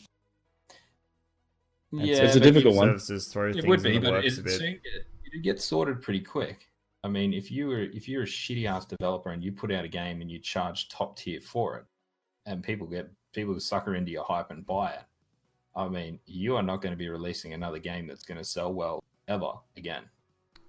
[1.93, 2.89] yeah, it's a difficult one.
[2.89, 6.01] services throw It things would be, but works it a soon get, it'd get sorted
[6.03, 6.69] pretty quick.
[7.05, 9.85] I mean, if you were if you're a shitty ass developer and you put out
[9.85, 11.85] a game and you charge top tier for it,
[12.47, 15.03] and people get people sucker into your hype and buy it,
[15.77, 18.73] I mean, you are not going to be releasing another game that's going to sell
[18.73, 20.05] well ever again.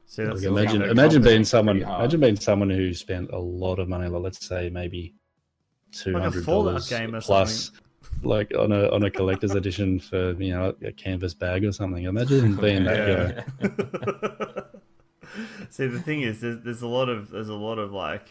[0.05, 4.07] See, like, imagine imagine being someone imagine being someone who spent a lot of money.
[4.07, 5.15] Like let's say maybe
[5.91, 7.71] two hundred Like a hundred Fallout dollars or plus.
[8.21, 12.03] Like on a on a collector's edition for you know a canvas bag or something.
[12.03, 14.63] Imagine being that guy.
[15.69, 18.27] See, the thing is, there's, there's a lot of there's a lot of like,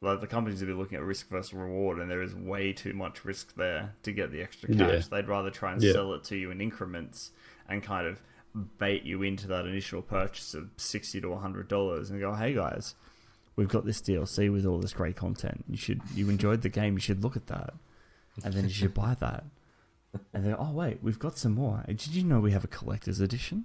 [0.00, 2.92] like the companies will be looking at risk versus reward, and there is way too
[2.92, 4.78] much risk there to get the extra cash.
[4.78, 5.00] Yeah.
[5.10, 5.92] They'd rather try and Yeah.
[5.92, 7.32] sell it to you in increments
[7.68, 8.20] and kind of
[8.78, 12.94] bait you into that initial purchase of sixty to hundred dollars, and go, hey guys,
[13.56, 15.64] we've got this DLC with all this great content.
[15.68, 17.74] You should you enjoyed the game, you should look at that,
[18.44, 19.44] and then you should buy that.
[20.32, 21.84] And then, oh wait, we've got some more.
[21.86, 23.64] Did you know we have a collector's edition?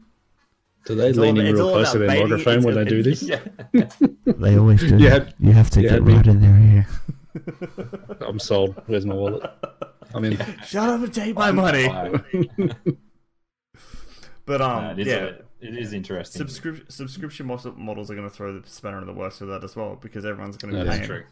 [0.85, 2.83] Do they It's all lean in real close to about their microphone it's- when they
[2.89, 3.21] do this?
[3.23, 3.39] yeah.
[4.25, 4.97] They always do.
[4.97, 6.13] You had- you have to you get had me.
[6.15, 6.87] right in their ear.
[8.27, 8.81] I'm sold.
[8.87, 9.49] Where's my wallet?
[10.13, 11.87] I mean, Shut up and take my money.
[14.45, 15.35] But Uh, um, it is yeah, a-
[15.67, 16.39] it is interesting.
[16.39, 19.75] subscription subscription models are going to throw the spanner in the works for that as
[19.75, 21.23] well because everyone's going to be paying True.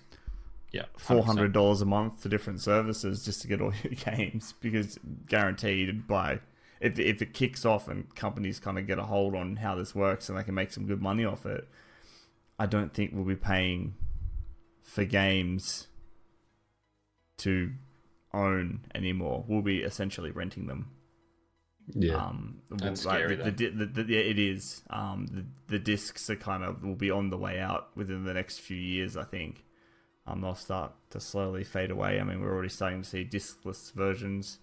[0.71, 4.53] Yeah, four hundred dollars a month to different services just to get all your games
[4.61, 6.39] because guaranteed by
[6.79, 9.95] if if it kicks off and companies kind of get a hold on how this
[9.95, 11.67] works and they can make some good money off it,
[12.59, 13.95] I don't think we'll be paying
[14.83, 15.87] for games
[17.37, 17.71] to
[18.33, 19.43] own anymore.
[19.47, 20.91] We'll be essentially renting them.
[21.93, 22.15] Yeah.
[22.15, 24.81] Um, That's like, scary, the, the, the, the, yeah, it is.
[24.89, 28.33] Um, the, the discs are kind of will be on the way out within the
[28.33, 29.17] next few years.
[29.17, 29.63] I think.
[30.27, 32.19] Um, they'll start to slowly fade away.
[32.19, 34.59] I mean, we're already starting to see discless versions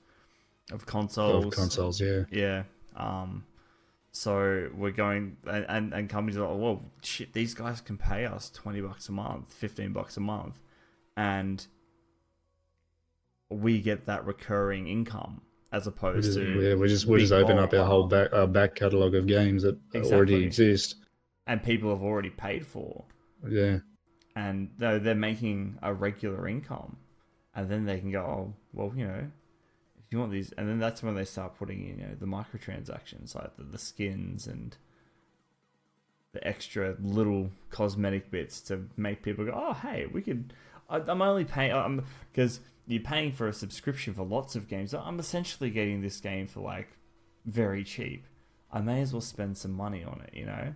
[0.71, 1.47] of consoles.
[1.47, 2.25] Of consoles, yeah.
[2.31, 2.63] Yeah.
[2.95, 3.45] Um,
[4.13, 8.27] so we're going, and, and, and companies are like, well, shit, these guys can pay
[8.27, 10.59] us 20 bucks a month, 15 bucks a month,
[11.17, 11.67] and
[13.51, 15.43] we get that recurring income
[15.77, 18.47] as opposed just, to, yeah, we just we just open up our whole back our
[18.47, 20.97] back catalog of games that already exist.
[21.47, 23.05] and people have already paid for,
[23.47, 23.79] Yeah,
[24.35, 26.97] and they're, they're making a regular income,
[27.55, 29.31] and then they can go, oh, well, you know,
[29.99, 32.27] if you want these, and then that's when they start putting in, you know, the
[32.27, 34.77] microtransactions, like the, the skins and
[36.33, 40.53] the extra little cosmetic bits to make people go, oh, hey, we could.
[40.89, 44.95] I, I'm only paying, um, because you're paying for a subscription for lots of games.
[44.95, 46.89] I'm essentially getting this game for like
[47.45, 48.27] very cheap.
[48.73, 50.75] I may as well spend some money on it, you know.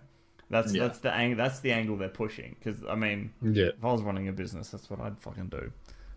[0.49, 0.87] That's Yeah.
[0.87, 2.55] that's the ang- that's the angle they're pushing.
[2.59, 3.67] Because I mean, yeah.
[3.77, 5.71] if I was running a business, that's what I'd fucking do.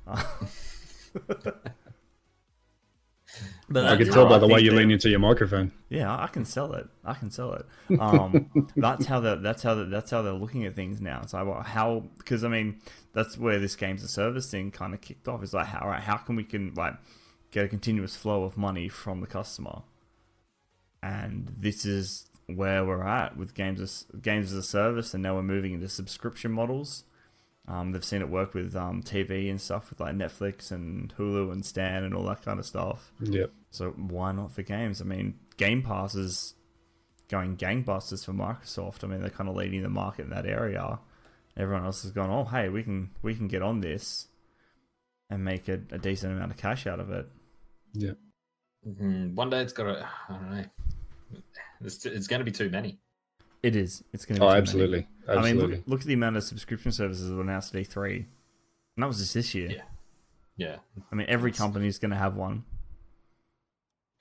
[3.68, 5.72] But I can tell by I the way you lean into your microphone.
[5.88, 6.86] Yeah, I can sell it.
[7.04, 7.66] I can sell it.
[7.98, 11.22] Um, that's how they that's how they that's how they're looking at things now.
[11.26, 12.80] So well, how because I mean
[13.14, 15.42] that's where this games a service thing kind of kicked off.
[15.42, 16.94] Is like how right, how can we can like
[17.50, 19.82] get a continuous flow of money from the customer,
[21.02, 25.36] and this is where we're at with games as games as a service, and now
[25.36, 27.04] we're moving into subscription models.
[27.66, 31.50] Um, they've seen it work with um, TV and stuff with like Netflix and Hulu
[31.50, 33.12] and Stan and all that kind of stuff.
[33.20, 33.50] Yep.
[33.70, 35.00] So why not for games?
[35.00, 36.54] I mean, Game Pass is
[37.28, 39.02] going gangbusters for Microsoft.
[39.02, 40.98] I mean, they're kind of leading the market in that area.
[41.56, 44.26] Everyone else has gone, oh, hey, we can we can get on this
[45.30, 47.28] and make a, a decent amount of cash out of it.
[47.94, 48.18] Yep.
[48.88, 49.34] Mhm.
[49.34, 50.08] One day it's got to.
[50.28, 50.64] I don't know.
[51.84, 52.98] It's, it's going to be too many.
[53.62, 54.02] It is.
[54.12, 54.44] It's going to.
[54.46, 54.96] Oh, be too many.
[54.96, 55.06] absolutely.
[55.28, 58.16] I mean, look, look at the amount of subscription services that were announced at E3.
[58.16, 58.26] And
[59.02, 59.70] that was just this year.
[59.70, 59.82] Yeah.
[60.56, 60.76] Yeah,
[61.10, 62.62] I mean, every It's- company's going to have one.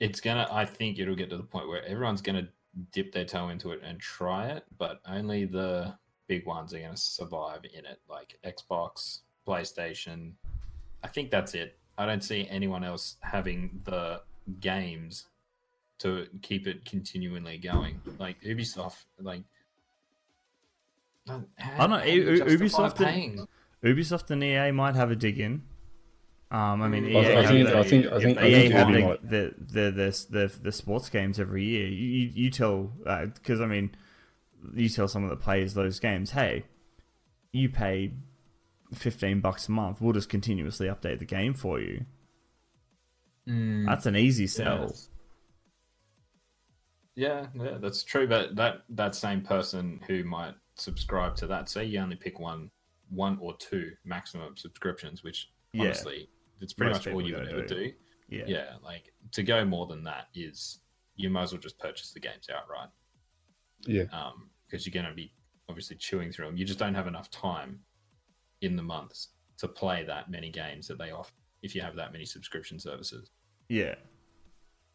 [0.00, 0.48] it's gonna.
[0.50, 2.48] I think it'll get to the point where everyone's gonna
[2.92, 5.94] dip their toe into it and try it, but only the
[6.26, 10.32] big ones are gonna survive in it, like Xbox, PlayStation.
[11.02, 11.78] I think that's it.
[11.98, 14.22] I don't see anyone else having the
[14.60, 15.26] games
[15.98, 18.00] to keep it continually going.
[18.18, 19.42] Like Ubisoft, like.
[21.28, 21.40] I
[21.78, 23.48] don't know, U- Ubisoft did- paying.
[23.82, 25.62] Ubisoft and EA might have a dig in.
[26.50, 28.72] Um, I mean, I- EA I think- the, I think- I think- I EA think
[28.74, 31.86] have the, the, the, the, the, the sports games every year.
[31.88, 32.92] You, you, you tell
[33.34, 33.94] because I mean,
[34.74, 36.64] you tell someone that plays those games, hey,
[37.52, 38.12] you pay
[38.94, 40.00] fifteen bucks a month.
[40.00, 42.04] We'll just continuously update the game for you.
[43.48, 43.86] Mm.
[43.86, 44.86] That's an easy sell.
[44.88, 45.08] Yes.
[47.16, 48.26] Yeah, yeah, that's true.
[48.26, 52.70] But that that same person who might subscribe to that, say you only pick one,
[53.10, 55.82] one or two maximum subscriptions, which Yeah.
[55.84, 56.28] honestly,
[56.60, 57.74] it's pretty Most much all you would ever do.
[57.74, 57.92] do.
[58.28, 58.44] Yeah.
[58.46, 60.80] Yeah, like to go more than that is
[61.16, 62.88] you might as well just purchase the games outright.
[63.86, 64.04] Yeah.
[64.12, 65.32] Um, because you're going to be
[65.68, 66.56] obviously chewing through them.
[66.56, 67.80] You just don't have enough time
[68.60, 69.28] in the months
[69.58, 71.32] to play that many games that they offer
[71.62, 73.30] if you have that many subscription services.
[73.68, 73.94] Yeah.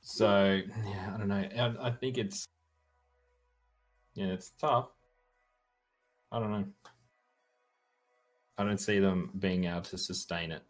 [0.02, 1.36] So yeah, I don't know.
[1.36, 2.46] I, I think it's
[4.16, 4.90] yeah, it's tough.
[6.32, 6.66] I don't know.
[8.58, 10.64] I don't see them being able to sustain it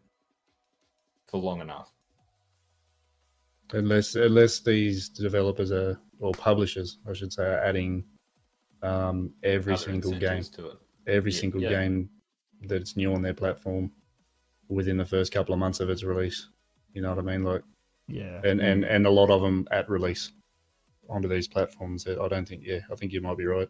[1.26, 1.92] for long enough.
[3.72, 8.04] unless unless these developers are or publishers, I should say, are adding
[8.82, 10.76] um, every Other single game, to it.
[11.06, 11.70] every Yeah, single yeah.
[11.70, 12.10] game
[12.62, 13.90] that's new on their platform
[14.68, 16.48] within the first couple of months of its release.
[16.92, 17.44] You know what I mean?
[17.44, 17.62] Like,
[18.08, 18.40] Yeah.
[18.44, 20.32] and and and a lot of them at release
[21.08, 22.06] onto these platforms.
[22.06, 22.62] I don't think.
[22.64, 23.68] Yeah, I think you might be right.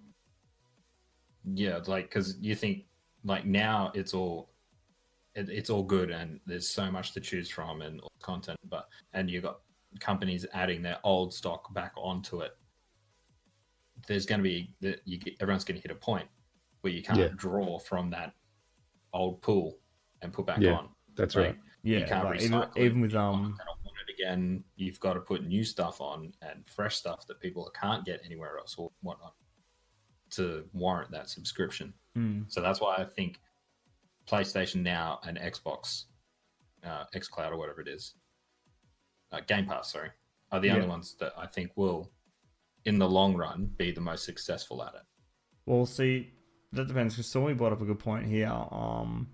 [1.44, 2.84] Yeah, like because you think
[3.24, 4.50] like now it's all
[5.34, 9.30] it, it's all good and there's so much to choose from and content, but and
[9.30, 9.60] you've got
[10.00, 12.56] companies adding their old stock back onto it.
[14.06, 16.28] There's going to be that you get, everyone's going to hit a point
[16.80, 17.28] where you can't Yeah.
[17.36, 18.34] draw from that
[19.12, 19.78] old pool
[20.22, 20.88] and put back Yeah, on.
[21.16, 21.58] That's Like, right.
[21.82, 22.06] you Yeah.
[22.06, 22.82] can't like, even, recycle it.
[22.84, 24.64] even with People um aren't want it again.
[24.76, 28.58] You've got to put new stuff on and fresh stuff that people can't get anywhere
[28.58, 29.34] else or whatnot
[30.30, 31.92] to warrant that subscription.
[32.16, 33.40] mm, So that's why I think
[34.26, 36.04] PlayStation Now and Xbox,
[36.84, 38.14] uh, XCloud or whatever it is,
[39.32, 40.10] uh, Game Pass, sorry,
[40.52, 40.74] are the Yeah.
[40.76, 42.12] only ones that I think will,
[42.84, 45.02] in the long run, be the most successful at it.
[45.66, 46.32] Well, see,
[46.72, 48.50] that depends because Stormy brought up a good point here.
[48.50, 49.28] Um,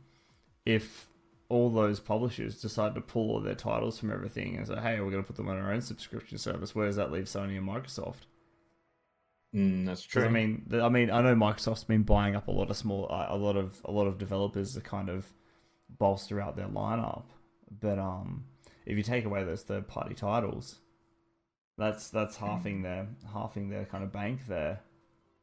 [0.65, 1.09] if
[1.49, 5.11] all those publishers decide to pull all their titles from everything and say, "Hey, we're
[5.11, 7.69] going to put them on our own subscription service," where does that leave Sony and
[7.69, 8.27] Microsoft?
[9.55, 10.25] Mm, that's true.
[10.25, 13.37] I mean, I mean, I know Microsoft's been buying up a lot of small, a
[13.37, 15.27] lot of a lot of developers to kind of
[15.89, 17.25] bolster out their lineup.
[17.81, 18.45] But um,
[18.85, 20.81] if you take away those third party titles,
[21.79, 22.47] that's that's hmm.
[22.47, 24.81] halving their halving their kind of bank there.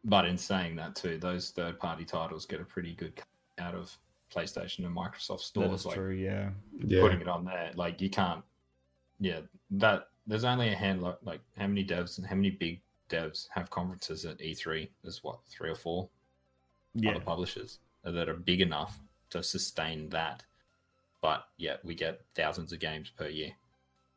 [0.03, 3.27] but in saying that too, those third-party titles get a pretty good cut
[3.59, 3.97] out of
[4.33, 5.81] PlayStation and Microsoft stores.
[5.81, 6.49] is like true, yeah.
[6.79, 7.01] Yeah.
[7.01, 7.71] putting it on there.
[7.75, 8.43] Like you can't.
[9.19, 9.41] Yeah,
[9.71, 11.17] that there's only a handful.
[11.23, 14.89] Like how many devs and how many big devs have conferences at E3?
[15.03, 16.09] There's what three or four
[16.95, 18.99] Yeah, other publishers that are big enough
[19.29, 20.43] to sustain that.
[21.21, 23.51] But yeah, we get thousands of games per year,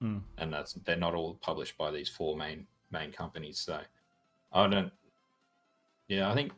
[0.01, 0.19] Hmm.
[0.37, 3.59] and that's they're not all published by these four main main companies.
[3.59, 3.81] So
[4.53, 4.93] I don't.
[6.09, 6.53] Yeah, I think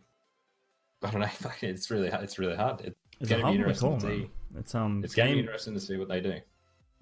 [1.02, 1.28] I don't know.
[1.62, 2.80] It's really it's really hard.
[2.80, 4.20] It, it's gonna a be to interesting call, to man.
[4.22, 4.30] see.
[4.58, 6.34] It's um, it's going to be game, interesting to see what they do.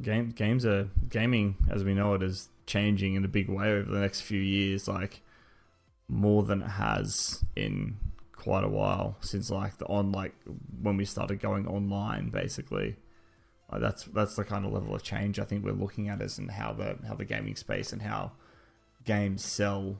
[0.03, 3.91] game games are gaming as we know it is changing in a big way over
[3.91, 5.23] the next few years, like
[6.09, 7.97] more than it has in
[8.33, 10.35] quite a while since like the on like
[10.83, 12.97] when we started going online, basically.
[13.71, 16.39] Like that's that's the kind of level of change I think we're looking at as
[16.39, 18.33] in how the how the gaming space and how
[19.05, 19.99] games sell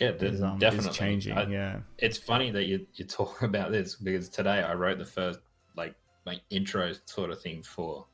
[0.00, 1.32] Yeah, is, um, definitely is changing.
[1.36, 5.04] I- yeah, it's funny that you you talk about this because today I wrote the
[5.04, 5.40] first
[5.76, 5.94] like
[6.24, 8.06] my intro sort of thing for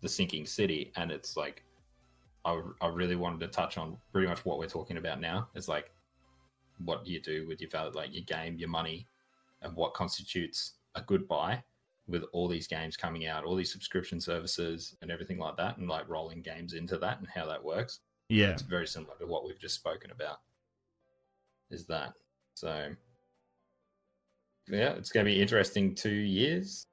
[0.00, 1.64] the sinking city, and it's like
[2.44, 5.48] I I really wanted to touch on pretty much what we're talking about now.
[5.54, 5.90] It's like
[6.84, 9.08] what do you do with your valid like your game, your money,
[9.62, 11.64] and what constitutes a good buy
[12.08, 15.88] with all these games coming out, all these subscription services and everything like that, and
[15.88, 19.46] like rolling games into that and how that works yeah, it's very similar to what
[19.46, 20.40] we've just spoken about
[21.70, 22.12] is that
[22.54, 22.88] so
[24.68, 26.86] yeah it's going to be interesting two years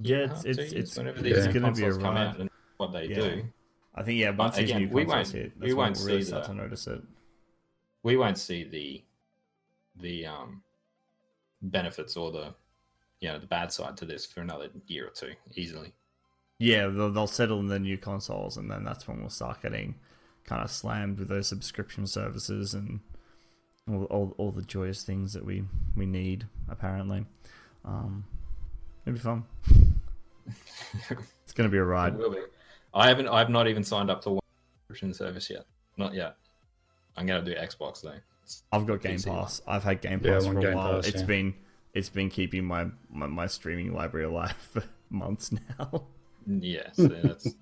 [0.00, 0.18] yeah.
[0.30, 3.14] It's it's years, it's, whenever these gonna be a come out and what they Yeah.
[3.16, 3.44] do
[3.96, 4.30] I think yeah.
[4.30, 6.54] Once these again, new we won't- hit, we won't we'll really see start the- to
[6.54, 7.02] notice it.
[8.04, 9.02] we won't see the
[10.00, 10.62] the um
[11.62, 12.54] benefits or the
[13.20, 15.92] you know the bad side to this for another year or two easily.
[16.58, 19.94] Yeah, they'll, they'll settle in the new consoles, and then that's when we'll start getting
[20.44, 23.00] kind of slammed with those subscription services and
[23.88, 25.62] all, all, all the joyous things that we,
[25.96, 27.24] we need, apparently.
[27.84, 28.24] Um,
[29.06, 29.44] it'll be fun.
[31.44, 32.14] it's going to be a ride.
[32.14, 32.38] It will be.
[32.92, 33.28] I haven't.
[33.28, 34.42] I've not even signed up to one
[34.88, 35.64] subscription service yet.
[35.96, 36.36] Not yet.
[37.16, 38.10] I'm gonna do Xbox though.
[38.10, 39.26] It's- I've got Game PC.
[39.26, 39.60] Pass.
[39.66, 40.94] I've had Game Pass I'm for a Game while.
[40.94, 41.26] Pass, It's yeah.
[41.26, 41.54] been
[41.98, 46.04] it's been keeping my, my, my streaming library alive for months now.
[46.46, 47.54] Yeah, so that's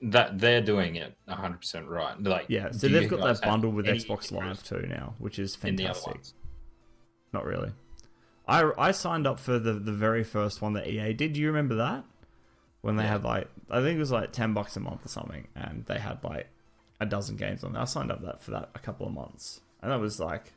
[0.00, 2.20] that they're doing it 100 percent right.
[2.22, 5.76] Like, Yeah, so they've got that bundle with Xbox Live too now, which is in
[5.76, 6.32] the other fantastic.
[7.32, 7.72] Not really.
[8.46, 11.32] I I signed up for the the very first one that EA did.
[11.34, 12.04] Do you remember that?
[12.80, 13.10] When they Yeah.
[13.10, 15.98] had like I think it was like ten bucks a month or something, and they
[15.98, 16.48] had like
[17.00, 17.82] a dozen games on there.
[17.82, 20.52] I signed up that for that a couple of months, and that was like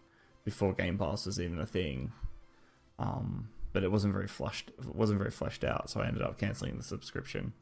[0.46, 2.12] before Game Pass was even a thing.
[3.02, 4.70] Um, but it wasn't very flushed.
[4.80, 7.54] It wasn't very fleshed out, so I ended up canceling the subscription.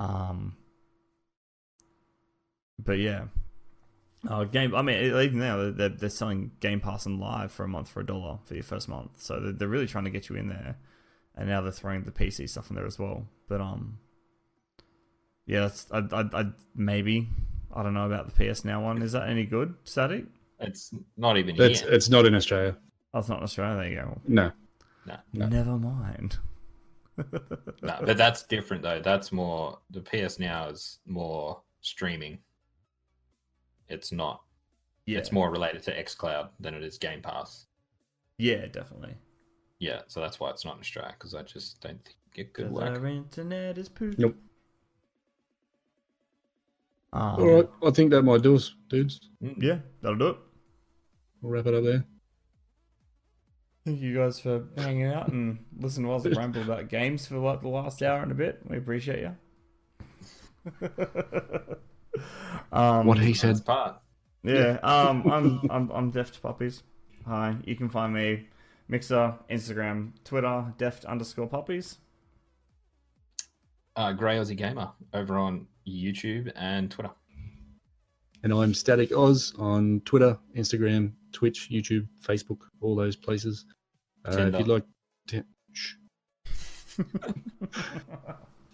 [0.00, 0.56] Um,
[2.78, 3.26] but yeah,
[4.28, 4.74] uh, game.
[4.74, 8.00] I mean, even now they're they're selling Game Pass and Live for a month for
[8.00, 9.22] a dollar for your first month.
[9.22, 10.76] So they're, they're really trying to get you in there,
[11.36, 13.28] and now they're throwing the PC stuff in there as well.
[13.48, 13.98] But um,
[15.46, 16.44] yeah, that's I I, I
[16.74, 17.28] maybe
[17.72, 19.02] I don't know about the PS Now one.
[19.02, 19.74] Is that any good?
[19.84, 20.24] Static?
[20.58, 21.90] It's not even It's here.
[21.92, 22.76] it's not in Australia.
[23.16, 23.76] Oh, it's not in Australia.
[23.76, 24.20] There you go.
[24.28, 24.52] No.
[25.32, 25.46] No.
[25.48, 26.36] Never mind.
[27.16, 29.00] No, but that's different though.
[29.00, 32.36] That's more the PS Now is more streaming.
[33.88, 34.42] It's not.
[35.06, 37.64] Yeah, It's more related to XCloud than it is Game Pass.
[38.36, 39.14] Yeah, definitely.
[39.78, 42.70] Yeah, so that's why it's not in Australia because I just don't think it could
[42.70, 42.98] work.
[42.98, 44.18] Our internet is poop.
[44.18, 44.36] Nope.
[47.14, 49.20] Um, All right, I think that might do us, dudes.
[49.42, 49.62] Mm.
[49.62, 50.36] Yeah, that'll do it.
[51.40, 52.04] We'll wrap it up there.
[53.86, 57.62] Thank you guys for hanging out and listening to us ramble about games for like
[57.62, 58.58] the last hour and a bit.
[58.68, 59.36] We appreciate you.
[62.72, 63.64] um, What he said.
[63.64, 64.00] part.
[64.42, 66.82] Yeah, um, I'm I'm I'm Deft Puppies.
[67.26, 68.48] Hi, you can find me
[68.88, 71.98] Mixer, Instagram, Twitter, Deft underscore Puppies.
[73.94, 77.12] Uh, Grey Aussie Gamer over on YouTube and Twitter.
[78.42, 83.64] And I'm Static Oz on Twitter, Instagram, Twitch, YouTube, Facebook, all those places.
[84.26, 84.84] Uh, if you'd like
[85.28, 85.44] to.
[85.72, 85.94] Shh.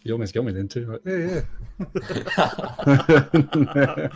[0.05, 0.87] You almost got me then, too.
[0.87, 1.43] Like, yeah,
[3.87, 4.09] yeah.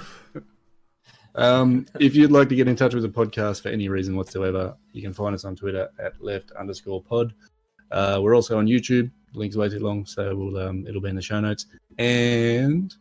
[1.36, 4.76] um, if you'd like to get in touch with the podcast for any reason whatsoever,
[4.92, 7.34] you can find us on Twitter at left underscore pod.
[7.92, 9.12] Uh, we're also on YouTube.
[9.34, 11.66] Link's way too long, so we'll, um, it'll be in the show notes.
[11.98, 12.92] And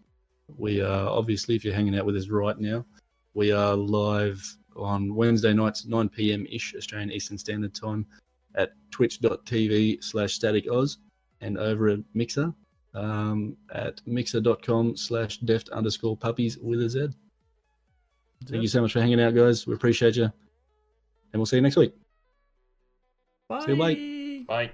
[0.56, 2.86] we are obviously, if you're hanging out with us right now,
[3.34, 4.45] we are live
[4.76, 6.45] on Wednesday nights, 9 p.m.
[6.52, 8.06] ish Australian Eastern Standard Time
[8.56, 10.99] at twitch.tv slash static oz
[11.41, 12.53] and over at Mixer
[12.95, 17.10] um, at mixer.com slash deft underscore puppies with a Z.
[18.45, 19.68] Thank you so much for hanging out, guys.
[19.68, 20.23] We appreciate you.
[20.23, 20.32] And
[21.34, 21.94] we'll see you next week.
[23.49, 23.65] Bye.
[23.65, 24.48] See you, mate.
[24.48, 24.72] Bye.